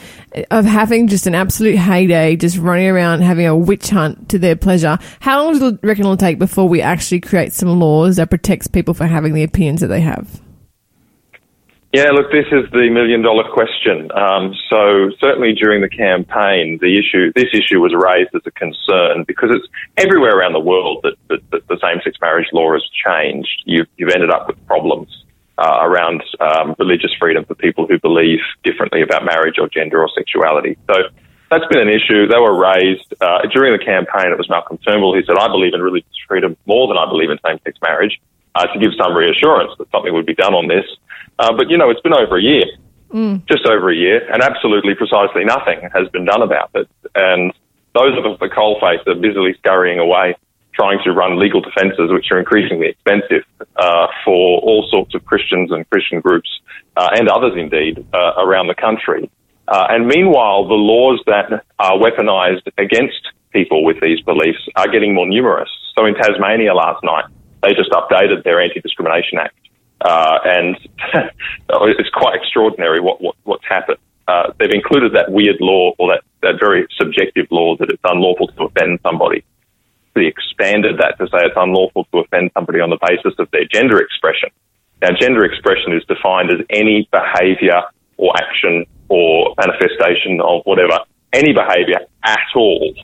of 0.51 0.65
having 0.65 1.07
just 1.07 1.29
an 1.29 1.35
absolute 1.35 1.77
heyday, 1.77 2.35
just 2.35 2.57
running 2.59 2.89
around 2.89 3.23
having 3.23 3.47
a 3.47 3.57
witch 3.57 3.89
hunt 3.89 4.29
to 4.31 4.39
their 4.39 4.57
pleasure? 4.57 4.99
How 5.21 5.45
long 5.45 5.59
do 5.59 5.65
you 5.67 5.79
reckon 5.83 6.05
it'll 6.05 6.17
take 6.17 6.39
before 6.39 6.69
we 6.69 6.83
actually 6.83 7.21
create 7.21 7.53
some 7.53 7.79
laws 7.79 8.17
that 8.17 8.31
protects 8.31 8.67
people 8.67 8.95
for 8.95 9.07
having 9.07 9.33
the 9.33 9.45
opinions 9.45 9.81
that 9.81 9.87
they 9.87 10.01
have? 10.01 10.41
Yeah, 11.93 12.11
look, 12.13 12.31
this 12.31 12.47
is 12.53 12.71
the 12.71 12.89
million 12.89 13.21
dollar 13.21 13.43
question. 13.51 14.13
Um, 14.15 14.55
so 14.71 15.11
certainly 15.19 15.55
during 15.55 15.83
the 15.83 15.89
campaign, 15.89 16.79
the 16.81 16.95
issue, 16.97 17.33
this 17.35 17.51
issue 17.53 17.81
was 17.81 17.93
raised 17.93 18.31
as 18.33 18.43
a 18.47 18.53
concern 18.53 19.25
because 19.27 19.51
it's 19.51 19.67
everywhere 19.97 20.39
around 20.39 20.53
the 20.53 20.61
world 20.61 21.01
that, 21.03 21.15
that, 21.29 21.43
that 21.51 21.67
the 21.67 21.79
same-sex 21.83 22.17
marriage 22.21 22.47
law 22.53 22.73
has 22.73 22.85
changed. 22.95 23.63
You've, 23.65 23.89
you've 23.97 24.11
ended 24.15 24.31
up 24.31 24.47
with 24.47 24.65
problems 24.69 25.11
uh, 25.59 25.81
around 25.83 26.23
um, 26.39 26.77
religious 26.79 27.11
freedom 27.19 27.45
for 27.45 27.57
people 27.57 27.89
who 27.89 27.99
believe 27.99 28.39
differently 28.63 29.03
about 29.03 29.25
marriage 29.25 29.59
or 29.59 29.69
gender 29.69 30.01
or 30.01 30.09
sexuality. 30.15 30.79
So 30.87 30.95
that's 31.51 31.67
been 31.67 31.83
an 31.83 31.91
issue. 31.91 32.29
They 32.29 32.39
were 32.39 32.55
raised 32.55 33.13
uh, 33.21 33.43
during 33.53 33.77
the 33.77 33.85
campaign. 33.85 34.31
It 34.31 34.39
was 34.39 34.49
Malcolm 34.49 34.79
Turnbull 34.79 35.15
who 35.15 35.25
said, 35.25 35.37
"I 35.37 35.49
believe 35.49 35.75
in 35.75 35.83
religious 35.83 36.17
freedom 36.29 36.57
more 36.67 36.87
than 36.87 36.97
I 36.97 37.07
believe 37.11 37.31
in 37.31 37.39
same-sex 37.45 37.77
marriage," 37.83 38.21
uh, 38.55 38.67
to 38.67 38.79
give 38.79 38.93
some 38.97 39.15
reassurance 39.15 39.73
that 39.79 39.91
something 39.91 40.15
would 40.15 40.27
be 40.27 40.35
done 40.35 40.55
on 40.55 40.69
this. 40.69 40.87
Uh, 41.41 41.53
but 41.57 41.71
you 41.71 41.79
know, 41.79 41.89
it's 41.89 42.03
been 42.03 42.13
over 42.13 42.37
a 42.37 42.43
year, 42.43 42.69
just 43.49 43.65
over 43.67 43.91
a 43.91 43.97
year, 43.97 44.19
and 44.31 44.43
absolutely 44.43 44.95
precisely 44.95 45.43
nothing 45.45 45.81
has 45.97 46.07
been 46.13 46.27
done 46.27 46.43
about 46.43 46.71
it. 46.75 46.87
And 47.15 47.51
those 47.95 48.13
of 48.19 48.27
us 48.27 48.35
at 48.35 48.41
the 48.41 48.55
coalface 48.55 49.03
are 49.09 49.15
busily 49.15 49.55
scurrying 49.55 49.99
away, 49.99 50.37
trying 50.75 50.99
to 51.05 51.13
run 51.13 51.39
legal 51.39 51.63
defences, 51.63 52.13
which 52.13 52.27
are 52.31 52.39
increasingly 52.39 52.89
expensive 52.89 53.45
uh, 53.77 54.07
for 54.25 54.61
all 54.61 54.87
sorts 54.91 55.15
of 55.15 55.25
Christians 55.25 55.73
and 55.73 55.89
Christian 55.91 56.21
groups 56.21 56.51
uh, 56.97 57.09
and 57.15 57.29
others, 57.29 57.55
indeed, 57.57 58.05
uh, 58.13 58.33
around 58.45 58.67
the 58.69 58.75
country. 58.75 59.31
Uh, 59.67 59.87
and 59.89 60.07
meanwhile, 60.07 60.69
the 60.69 60.75
laws 60.75 61.21
that 61.27 61.65
are 61.79 61.97
weaponized 61.99 62.69
against 62.77 63.23
people 63.53 63.83
with 63.83 63.97
these 64.03 64.21
beliefs 64.21 64.63
are 64.77 64.89
getting 64.89 65.15
more 65.15 65.27
numerous. 65.27 65.71
So 65.97 66.05
in 66.05 66.15
Tasmania 66.15 66.75
last 66.75 67.03
night, 67.03 67.25
they 67.63 67.73
just 67.75 67.91
updated 67.91 68.45
their 68.45 68.61
Anti-Discrimination 68.61 69.39
Act. 69.39 69.55
Uh, 70.01 70.39
and 70.45 70.77
it's 71.69 72.11
quite 72.11 72.35
extraordinary 72.35 73.01
what, 73.01 73.21
what, 73.21 73.37
what's 73.45 73.65
happened. 73.69 73.99
Uh, 74.27 74.53
they've 74.59 74.71
included 74.71 75.13
that 75.15 75.31
weird 75.31 75.57
law 75.61 75.93
or 75.99 76.13
that, 76.13 76.23
that 76.43 76.61
very 76.61 76.87
subjective 76.97 77.47
law 77.51 77.77
that 77.77 77.91
it's 77.91 78.03
unlawful 78.05 78.47
to 78.49 78.65
offend 78.65 78.99
somebody. 79.03 79.45
They 80.15 80.27
expanded 80.27 80.99
that 80.99 81.19
to 81.19 81.27
say 81.27 81.39
it's 81.45 81.57
unlawful 81.57 82.05
to 82.13 82.19
offend 82.19 82.51
somebody 82.55 82.81
on 82.81 82.91
the 82.91 82.99
basis 83.01 83.35
of 83.39 83.51
their 83.51 83.65
gender 83.65 84.01
expression. 84.01 84.51
Now, 85.03 85.11
gender 85.19 85.45
expression 85.45 85.93
is 85.95 86.05
defined 86.05 86.51
as 86.51 86.65
any 86.71 87.09
behaviour 87.11 87.83
or 88.19 88.33
action 88.37 88.87
or 89.09 89.55
manifestation 89.59 90.41
of 90.41 90.63
whatever, 90.65 90.99
any 91.33 91.53
behaviour 91.53 92.01
at 92.23 92.49
all, 92.55 92.95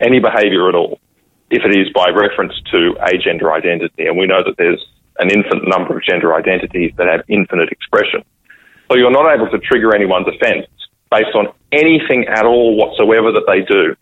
any 0.00 0.20
behaviour 0.20 0.68
at 0.68 0.74
all, 0.74 0.98
if 1.50 1.62
it 1.64 1.78
is 1.78 1.88
by 1.94 2.10
reference 2.10 2.54
to 2.72 2.96
a 3.00 3.16
gender 3.18 3.52
identity. 3.52 4.06
And 4.06 4.18
we 4.18 4.26
know 4.26 4.42
that 4.44 4.56
there's 4.58 4.84
an 5.18 5.30
infinite 5.30 5.68
number 5.68 5.96
of 5.96 6.02
gender 6.02 6.34
identities 6.34 6.92
that 6.96 7.06
have 7.06 7.22
infinite 7.28 7.70
expression. 7.70 8.24
So 8.88 8.96
you're 8.96 9.10
not 9.10 9.32
able 9.34 9.48
to 9.50 9.58
trigger 9.58 9.94
anyone's 9.94 10.28
offence 10.28 10.66
based 11.10 11.34
on 11.34 11.48
anything 11.72 12.26
at 12.26 12.44
all 12.44 12.76
whatsoever 12.76 13.32
that 13.32 13.44
they 13.46 13.62
do 13.62 13.96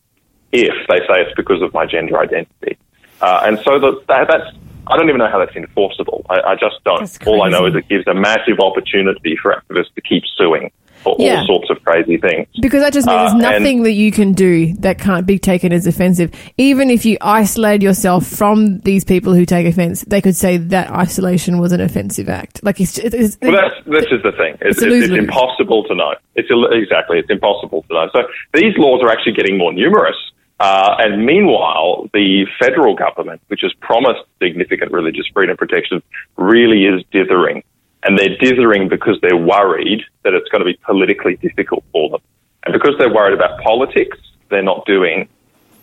if 0.53 0.75
they 0.89 0.99
say 0.99 1.23
it's 1.23 1.35
because 1.37 1.63
of 1.63 1.73
my 1.73 1.87
gender 1.87 2.19
identity. 2.19 2.77
Uh, 3.21 3.43
and 3.45 3.59
so 3.65 3.79
the, 3.79 4.03
that, 4.09 4.29
that's, 4.29 4.57
I 4.87 4.97
don't 4.97 5.09
even 5.09 5.19
know 5.19 5.31
how 5.31 5.39
that's 5.39 5.55
enforceable. 5.55 6.27
I, 6.29 6.41
I 6.41 6.55
just 6.57 6.83
don't. 6.85 7.27
All 7.27 7.43
I 7.43 7.49
know 7.49 7.67
is 7.67 7.75
it 7.75 7.89
gives 7.89 8.07
a 8.07 8.15
massive 8.15 8.59
opportunity 8.61 9.37
for 9.41 9.55
activists 9.55 9.95
to 9.95 10.01
keep 10.01 10.25
suing. 10.37 10.71
For 11.03 11.16
Yeah. 11.18 11.40
all 11.40 11.46
sorts 11.46 11.70
of 11.70 11.82
crazy 11.84 12.16
things. 12.16 12.46
Because 12.61 12.82
that 12.82 12.92
just 12.92 13.07
means 13.07 13.18
Uh, 13.32 13.38
there's 13.38 13.53
nothing 13.61 13.82
that 13.84 13.92
you 13.92 14.11
can 14.12 14.32
do 14.32 14.72
that 14.80 14.98
can't 14.98 15.26
be 15.26 15.38
taken 15.38 15.72
as 15.72 15.86
offensive. 15.86 16.30
Even 16.59 16.90
if 16.90 17.05
you 17.05 17.16
isolate 17.20 17.82
yourself 17.82 18.26
from 18.26 18.78
these 18.80 19.05
people 19.05 19.34
who 19.34 19.44
take 19.44 19.66
offense, 19.66 20.03
they 20.03 20.20
could 20.20 20.36
say 20.36 20.57
that 20.57 20.90
isolation 20.90 21.59
was 21.59 21.72
an 21.72 21.80
offensive 21.80 22.28
act. 22.28 22.62
Like 22.62 22.80
it's, 22.80 22.98
it's, 22.98 23.14
it's 23.14 23.38
Well, 23.42 23.53
that's 23.53 23.74
this 23.86 24.07
is 24.12 24.22
the 24.22 24.32
thing. 24.32 24.55
It's, 24.61 24.80
It's 24.80 24.82
it's, 24.82 25.05
it's 25.07 25.14
impossible 25.14 25.84
to 25.84 25.94
know. 25.94 26.14
It's 26.36 26.50
ill- 26.50 26.70
exactly 26.72 27.18
it's 27.18 27.30
impossible 27.30 27.84
to 27.88 27.94
know. 27.94 28.09
So 28.12 28.22
these 28.55 28.76
laws 28.78 29.03
are 29.03 29.11
actually 29.11 29.32
getting 29.32 29.59
more 29.59 29.72
numerous. 29.72 30.16
Uh, 30.61 30.94
and 31.00 31.26
meanwhile, 31.26 32.09
the 32.14 32.46
federal 32.61 32.94
government, 32.94 33.40
which 33.48 33.62
has 33.62 33.72
promised 33.80 34.20
significant 34.40 34.92
religious 34.92 35.26
freedom 35.34 35.57
protection, 35.57 36.00
really 36.36 36.84
is 36.84 37.03
dithering. 37.11 37.64
And 38.05 38.18
they're 38.18 38.36
dithering 38.36 38.88
because 38.88 39.18
they're 39.22 39.36
worried 39.36 40.03
that 40.24 40.34
it's 40.34 40.48
going 40.48 40.61
to 40.61 40.64
be 40.64 40.78
politically 40.84 41.36
difficult 41.36 41.84
for 41.92 42.11
them. 42.11 42.20
And 42.64 42.72
because 42.72 42.94
they're 42.98 43.12
worried 43.12 43.34
about 43.34 43.61
politics, 43.61 44.18
they're 44.48 44.62
not 44.62 44.84
doing 44.86 45.28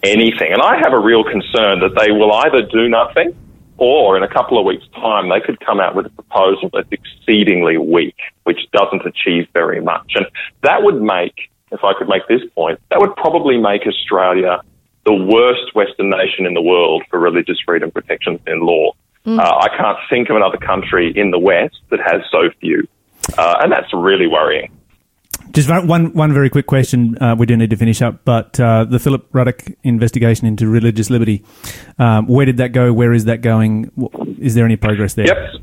anything. 0.04 0.52
And 0.52 0.62
I 0.62 0.78
have 0.78 0.94
a 0.94 1.00
real 1.00 1.24
concern 1.24 1.80
that 1.80 1.96
they 1.98 2.12
will 2.12 2.34
either 2.34 2.62
do 2.64 2.90
nothing 2.90 3.36
or 3.80 4.18
in 4.18 4.24
a 4.24 4.28
couple 4.28 4.60
of 4.60 4.66
weeks' 4.66 4.86
time, 4.94 5.30
they 5.30 5.40
could 5.40 5.60
come 5.62 5.80
out 5.80 5.96
with 5.96 6.06
a 6.06 6.10
proposal 6.10 6.70
that's 6.74 6.92
exceedingly 6.92 7.78
weak, 7.78 8.18
which 8.44 8.60
doesn't 8.74 9.06
achieve 9.06 9.48
very 9.54 9.82
much. 9.82 10.12
And 10.16 10.26
that 10.64 10.84
would 10.84 11.02
make, 11.02 11.50
if 11.72 11.84
I 11.84 11.94
could 11.98 12.10
make 12.10 12.28
this 12.28 12.42
point, 12.54 12.80
that 12.90 13.00
would 13.00 13.16
probably 13.16 13.58
make 13.58 13.88
Australia 13.88 14.62
the 15.06 15.14
worst 15.14 15.74
Western 15.74 16.10
nation 16.10 16.46
in 16.46 16.54
the 16.54 16.62
world 16.62 17.04
for 17.10 17.20
religious 17.20 17.58
freedom 17.66 17.90
protections 17.90 18.42
in 18.46 18.60
law. 18.60 18.92
Uh, 19.26 19.42
I 19.42 19.68
can't 19.78 19.98
think 20.10 20.30
of 20.30 20.36
another 20.36 20.58
country 20.58 21.14
in 21.16 21.32
the 21.32 21.40
West 21.40 21.78
that 21.90 22.00
has 22.00 22.22
so 22.32 22.50
few. 22.60 22.88
Uh, 23.38 23.56
and 23.62 23.72
that's 23.72 23.94
really 23.94 24.28
worrying. 24.28 24.72
Just 25.52 25.70
one, 25.70 25.88
one, 25.88 26.14
one 26.14 26.34
very 26.34 26.50
quick 26.50 26.68
question. 26.68 27.18
Uh, 27.22 27.36
we 27.38 27.46
do 27.46 27.58
need 27.58 27.72
to 27.72 27.76
finish 27.76 28.02
up, 28.02 28.24
but 28.24 28.60
uh, 28.60 28.86
the 28.86 29.00
Philip 29.00 29.28
Ruddock 29.32 29.64
investigation 29.84 30.48
into 30.48 30.68
religious 30.68 31.10
liberty, 31.10 31.44
um, 31.98 32.28
where 32.28 32.46
did 32.46 32.58
that 32.58 32.72
go? 32.72 32.94
Where 32.94 33.14
is 33.14 33.26
that 33.26 33.42
going? 33.42 33.92
Is 34.40 34.54
there 34.56 34.66
any 34.66 34.76
progress 34.76 35.16
there? 35.16 35.26
Yep. 35.26 35.62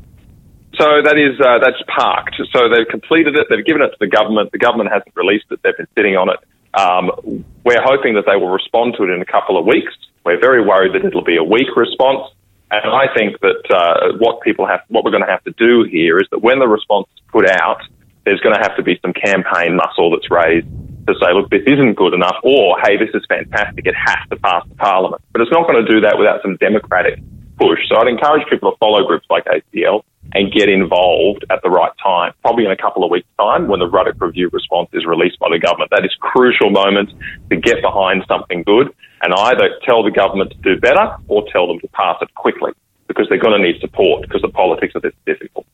So 0.77 0.85
that 1.03 1.17
is 1.17 1.39
uh, 1.39 1.57
that's 1.59 1.81
parked. 1.87 2.35
So 2.51 2.69
they've 2.69 2.87
completed 2.87 3.35
it. 3.35 3.47
They've 3.49 3.65
given 3.65 3.81
it 3.81 3.89
to 3.89 3.97
the 3.99 4.07
government. 4.07 4.51
The 4.51 4.59
government 4.59 4.91
hasn't 4.91 5.15
released 5.15 5.45
it. 5.49 5.59
They've 5.63 5.75
been 5.75 5.87
sitting 5.95 6.15
on 6.15 6.29
it. 6.29 6.39
Um, 6.77 7.43
we're 7.63 7.81
hoping 7.81 8.13
that 8.15 8.25
they 8.27 8.35
will 8.35 8.49
respond 8.49 8.93
to 8.97 9.03
it 9.03 9.09
in 9.09 9.21
a 9.21 9.25
couple 9.25 9.57
of 9.57 9.65
weeks. 9.65 9.91
We're 10.23 10.39
very 10.39 10.63
worried 10.63 10.93
that 10.93 11.05
it'll 11.07 11.23
be 11.23 11.37
a 11.37 11.43
weak 11.43 11.75
response. 11.75 12.29
And 12.69 12.91
I 12.91 13.13
think 13.15 13.39
that 13.39 13.63
uh, 13.73 14.17
what 14.17 14.41
people 14.41 14.67
have, 14.67 14.81
what 14.89 15.03
we're 15.03 15.11
going 15.11 15.23
to 15.23 15.29
have 15.29 15.43
to 15.45 15.51
do 15.57 15.83
here 15.83 16.19
is 16.19 16.27
that 16.31 16.39
when 16.39 16.59
the 16.59 16.67
response 16.67 17.07
is 17.15 17.23
put 17.31 17.49
out, 17.49 17.81
there's 18.25 18.41
going 18.41 18.55
to 18.55 18.61
have 18.61 18.75
to 18.75 18.83
be 18.83 18.99
some 19.01 19.13
campaign 19.13 19.77
muscle 19.77 20.11
that's 20.11 20.29
raised 20.29 20.67
to 21.07 21.13
say, 21.21 21.31
look, 21.31 21.49
this 21.49 21.63
isn't 21.65 21.93
good 21.93 22.13
enough, 22.13 22.35
or 22.43 22.77
hey, 22.83 22.97
this 22.97 23.09
is 23.13 23.25
fantastic. 23.29 23.85
It 23.85 23.95
has 23.95 24.17
to 24.29 24.35
pass 24.35 24.67
the 24.67 24.75
parliament. 24.75 25.21
But 25.31 25.41
it's 25.41 25.51
not 25.51 25.65
going 25.65 25.85
to 25.85 25.89
do 25.89 26.01
that 26.01 26.17
without 26.17 26.41
some 26.41 26.57
democratic 26.57 27.19
push. 27.57 27.79
So 27.89 27.97
I'd 27.97 28.07
encourage 28.07 28.47
people 28.49 28.71
to 28.71 28.77
follow 28.77 29.05
groups 29.05 29.25
like 29.29 29.45
ACL 29.45 30.03
and 30.33 30.51
get 30.51 30.69
involved 30.69 31.45
at 31.49 31.61
the 31.63 31.69
right 31.69 31.91
time, 32.03 32.33
probably 32.41 32.65
in 32.65 32.71
a 32.71 32.77
couple 32.77 33.03
of 33.03 33.11
weeks' 33.11 33.27
time 33.39 33.67
when 33.67 33.79
the 33.79 33.87
Ruddock 33.87 34.19
Review 34.19 34.49
response 34.51 34.89
is 34.93 35.05
released 35.05 35.39
by 35.39 35.47
the 35.49 35.59
government. 35.59 35.89
That 35.91 36.03
is 36.03 36.15
crucial 36.19 36.69
moment 36.69 37.11
to 37.49 37.55
get 37.55 37.81
behind 37.81 38.23
something 38.27 38.63
good 38.63 38.93
and 39.21 39.33
either 39.33 39.69
tell 39.85 40.03
the 40.03 40.11
government 40.11 40.51
to 40.51 40.57
do 40.57 40.79
better 40.79 41.15
or 41.27 41.45
tell 41.51 41.67
them 41.67 41.79
to 41.79 41.87
pass 41.89 42.17
it 42.21 42.33
quickly 42.35 42.71
because 43.07 43.25
they're 43.29 43.39
going 43.39 43.59
to 43.59 43.65
need 43.65 43.79
support 43.79 44.21
because 44.21 44.41
the 44.41 44.49
politics 44.49 44.93
of 44.95 45.01
this 45.01 45.13
is 45.13 45.37
difficult. 45.37 45.65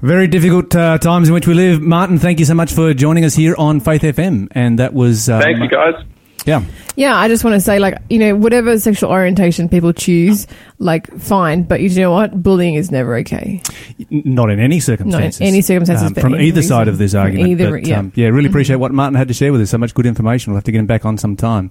Very 0.00 0.26
difficult 0.26 0.74
uh, 0.74 0.98
times 0.98 1.28
in 1.28 1.34
which 1.34 1.46
we 1.46 1.54
live. 1.54 1.80
Martyn, 1.80 2.18
thank 2.18 2.40
you 2.40 2.44
so 2.44 2.54
much 2.54 2.72
for 2.72 2.92
joining 2.92 3.24
us 3.24 3.34
here 3.34 3.54
on 3.56 3.78
Faith 3.78 4.02
FM. 4.02 4.48
And 4.50 4.78
that 4.78 4.92
was. 4.92 5.28
Um, 5.28 5.40
Thank 5.40 5.58
you, 5.58 5.68
guys. 5.68 5.94
Yeah. 6.44 6.62
Yeah, 6.96 7.16
I 7.16 7.28
just 7.28 7.44
want 7.44 7.54
to 7.54 7.60
say, 7.60 7.78
like, 7.78 7.96
you 8.10 8.18
know, 8.18 8.34
whatever 8.36 8.78
sexual 8.78 9.10
orientation 9.10 9.68
people 9.68 9.92
choose, 9.92 10.46
like, 10.78 11.06
fine, 11.18 11.62
but 11.62 11.80
you 11.80 11.88
know 12.00 12.10
what? 12.10 12.42
Bullying 12.42 12.74
is 12.74 12.90
never 12.90 13.16
okay. 13.18 13.62
Not 14.10 14.50
in 14.50 14.60
any 14.60 14.80
circumstances. 14.80 15.40
any 15.40 15.62
circumstances, 15.62 16.08
Um, 16.08 16.14
from 16.14 16.34
any 16.34 16.48
either 16.48 16.62
side 16.62 16.88
of 16.88 16.98
this 16.98 17.14
argument. 17.14 17.48
either- 17.50 17.70
but, 17.70 17.86
yeah. 17.86 18.00
Um, 18.00 18.12
yeah, 18.14 18.28
really 18.28 18.48
appreciate 18.48 18.76
what 18.76 18.92
Martyn 18.92 19.14
had 19.16 19.28
to 19.28 19.34
share 19.34 19.52
with 19.52 19.60
us. 19.62 19.70
So 19.70 19.78
much 19.78 19.94
good 19.94 20.04
information. 20.06 20.52
We'll 20.52 20.58
have 20.58 20.64
to 20.64 20.72
get 20.72 20.78
him 20.80 20.86
back 20.86 21.04
on 21.06 21.16
sometime. 21.16 21.70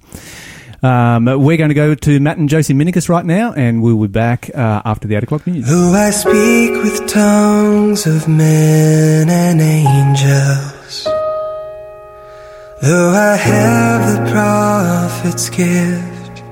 Um, 0.83 1.25
we're 1.25 1.57
going 1.57 1.69
to 1.69 1.75
go 1.75 1.93
to 1.93 2.19
Matt 2.19 2.37
and 2.39 2.49
Josie 2.49 2.73
Minikus 2.73 3.07
right 3.07 3.23
now, 3.25 3.53
and 3.53 3.83
we'll 3.83 4.01
be 4.01 4.07
back 4.07 4.49
uh, 4.55 4.81
after 4.83 5.07
the 5.07 5.13
8 5.15 5.23
o'clock 5.23 5.45
news. 5.45 5.67
Though 5.69 5.91
I 5.93 6.09
speak 6.09 6.71
with 6.83 7.05
tongues 7.07 8.07
of 8.07 8.27
men 8.27 9.29
and 9.29 9.61
angels, 9.61 10.73
though 12.81 13.11
I 13.11 13.35
have 13.35 14.01
the 14.11 14.31
prophet's 14.31 15.49
gift, 15.49 16.43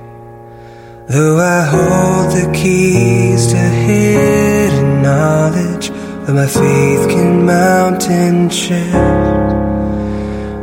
though 1.07 1.39
I 1.39 1.61
hold 1.63 2.31
the 2.37 2.51
keys 2.53 3.47
to 3.47 3.57
hidden 3.57 5.01
knowledge, 5.01 5.89
though 5.89 6.35
my 6.35 6.47
faith 6.47 7.09
can 7.09 7.45
mountain 7.45 8.49
shift. 8.49 8.93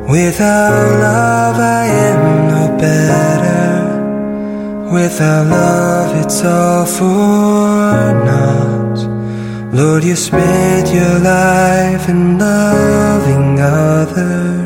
Without 0.08 1.00
love, 1.00 1.56
I 1.58 1.86
am 1.86 2.48
no 2.48 2.78
better. 2.78 3.56
Without 4.92 5.46
love, 5.48 6.24
it's 6.24 6.44
all 6.44 6.86
for 6.86 8.14
naught. 8.24 9.74
Lord, 9.74 10.04
you 10.04 10.14
spent 10.14 10.94
your 10.94 11.18
life 11.18 12.08
in 12.08 12.38
loving 12.38 13.60
others. 13.60 14.65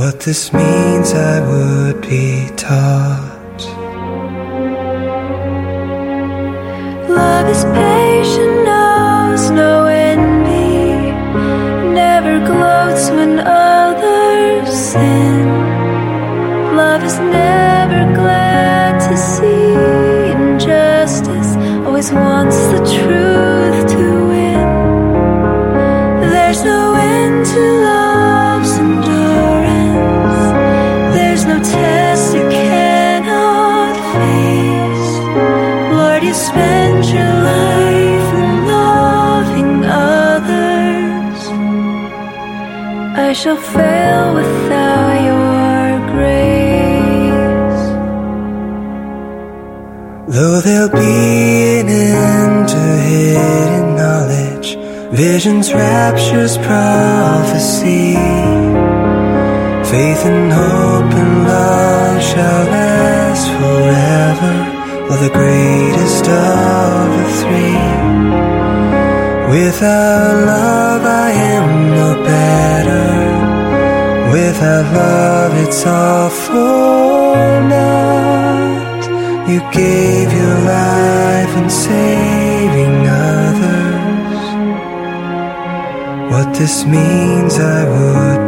What 0.00 0.20
this 0.20 0.50
means, 0.50 1.12
I 1.12 1.40
would 1.46 2.00
be 2.00 2.48
taught. 2.56 3.60
Love 7.06 7.46
is 7.54 7.64
patient, 7.66 8.64
knows 8.64 9.50
no 9.50 9.84
envy, 9.84 11.12
never 11.92 12.38
gloats 12.46 13.10
when 13.10 13.40
others 13.40 14.72
sin. 14.72 15.44
Love 16.74 17.04
is 17.04 17.18
never 17.18 18.00
glad 18.14 19.00
to 19.06 19.14
see 19.18 19.74
injustice, 20.32 21.50
always 21.84 22.10
wants 22.10 22.56
the 22.72 22.80
truth 22.96 23.86
to 23.96 24.04
win. 24.30 24.66
There's 26.32 26.64
no 26.64 26.94
end 26.94 27.44
to 27.52 27.60
love's 27.84 27.99
There's 31.20 31.44
no 31.44 31.58
test 31.62 32.34
it 32.34 32.50
cannot 32.50 33.94
face. 34.14 35.10
Lord, 35.94 36.22
you 36.28 36.34
spend 36.48 37.04
your 37.16 37.34
life 37.52 38.28
in 38.42 38.50
loving 38.74 39.74
others. 39.84 41.40
I 43.28 43.30
shall 43.40 43.60
fail 43.76 44.26
without 44.40 45.14
your 45.28 45.84
grace. 46.14 47.84
Though 50.36 50.58
there'll 50.66 50.96
be 51.06 51.80
an 51.82 51.88
end 51.88 52.68
to 52.74 52.82
hidden 53.08 53.88
knowledge, 54.00 54.68
visions, 55.24 55.66
raptures, 55.74 56.56
prophecy, 56.68 58.14
faith 59.92 60.22
and 60.30 60.52
hope 60.52 60.79
shall 62.30 62.64
last 62.76 63.46
forever, 63.58 64.54
or 65.10 65.16
the 65.26 65.32
greatest 65.40 66.24
of 66.28 67.02
the 67.16 67.26
three. 67.40 67.80
Without 69.56 70.34
love, 70.52 71.02
I 71.26 71.30
am 71.54 71.66
no 71.98 72.08
better. 72.32 73.08
Without 74.36 74.86
love, 75.00 75.52
it's 75.64 75.82
all 75.84 76.30
for 76.30 77.34
naught. 77.72 79.02
You 79.50 79.60
gave 79.72 80.28
your 80.40 80.56
life 80.76 81.52
in 81.60 81.68
saving 81.68 82.96
others. 83.34 84.42
What 86.32 86.48
this 86.58 86.76
means, 86.86 87.54
I 87.58 87.80
would 87.92 88.39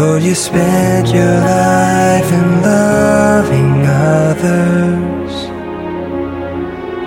Lord, 0.00 0.22
you 0.22 0.34
spent 0.36 1.08
your 1.08 1.34
life 1.54 2.30
in 2.32 2.62
loving 2.62 3.84
others. 3.84 5.34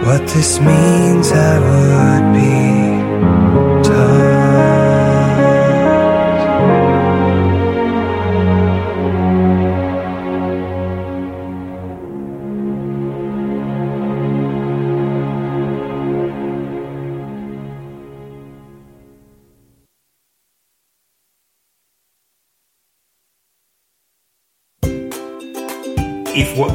What 0.05 0.21
this 0.33 0.59
means, 0.59 1.31
I 1.31 1.53
would 1.65 2.33
be 2.33 2.80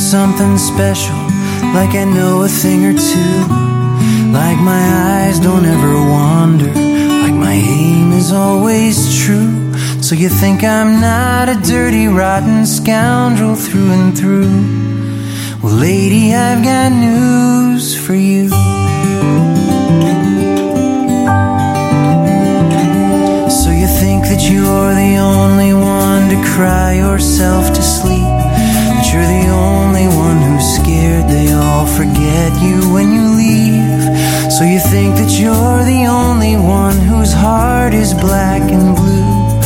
Something 0.00 0.56
special, 0.56 1.14
like 1.74 1.94
I 1.94 2.04
know 2.04 2.42
a 2.42 2.48
thing 2.48 2.86
or 2.86 2.94
two, 2.94 3.36
like 4.32 4.58
my 4.58 4.84
eyes 5.12 5.38
don't 5.38 5.66
ever 5.66 5.94
wander, 5.94 6.72
like 7.22 7.34
my 7.34 7.52
aim 7.52 8.12
is 8.12 8.32
always 8.32 8.96
true. 9.22 9.72
So 10.02 10.14
you 10.14 10.30
think 10.30 10.64
I'm 10.64 11.00
not 11.00 11.48
a 11.50 11.60
dirty, 11.68 12.06
rotten 12.06 12.64
scoundrel 12.64 13.54
through 13.54 13.90
and 13.92 14.16
through. 14.16 14.50
Well, 15.62 15.74
lady, 15.74 16.34
I've 16.34 16.64
got 16.64 16.92
news 16.92 17.94
for 17.94 18.14
you. 18.14 18.48
So 23.60 23.70
you 23.70 23.88
think 24.00 24.24
that 24.30 24.48
you're 24.50 24.94
the 24.94 25.18
only 25.18 25.74
one 25.74 26.30
to 26.30 26.38
cry 26.56 26.94
yourself 26.94 27.74
to 27.74 27.82
sleep? 27.82 28.19
You're 29.12 29.26
the 29.26 29.48
only 29.48 30.06
one 30.06 30.40
who's 30.40 30.76
scared 30.76 31.28
they 31.28 31.52
all 31.52 31.84
forget 31.84 32.52
you 32.62 32.92
when 32.94 33.12
you 33.12 33.26
leave? 33.34 34.02
So 34.52 34.62
you 34.62 34.78
think 34.78 35.16
that 35.16 35.32
you're 35.36 35.82
the 35.84 36.06
only 36.06 36.54
one 36.56 36.96
whose 36.96 37.32
heart 37.32 37.92
is 37.92 38.14
black 38.14 38.62
and 38.70 38.94
blue? 38.94 39.58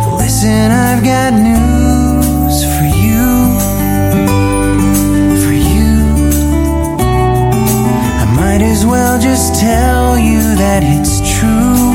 Well, 0.00 0.16
listen, 0.16 0.70
I've 0.70 1.04
got 1.04 1.34
news 1.34 2.64
for 2.74 2.86
you. 3.04 3.26
For 5.44 5.52
you. 5.52 5.92
I 8.22 8.24
might 8.34 8.62
as 8.62 8.86
well 8.86 9.20
just 9.20 9.60
tell 9.60 10.18
you 10.18 10.40
that 10.56 10.82
it's 10.82 11.20
true. 11.38 11.85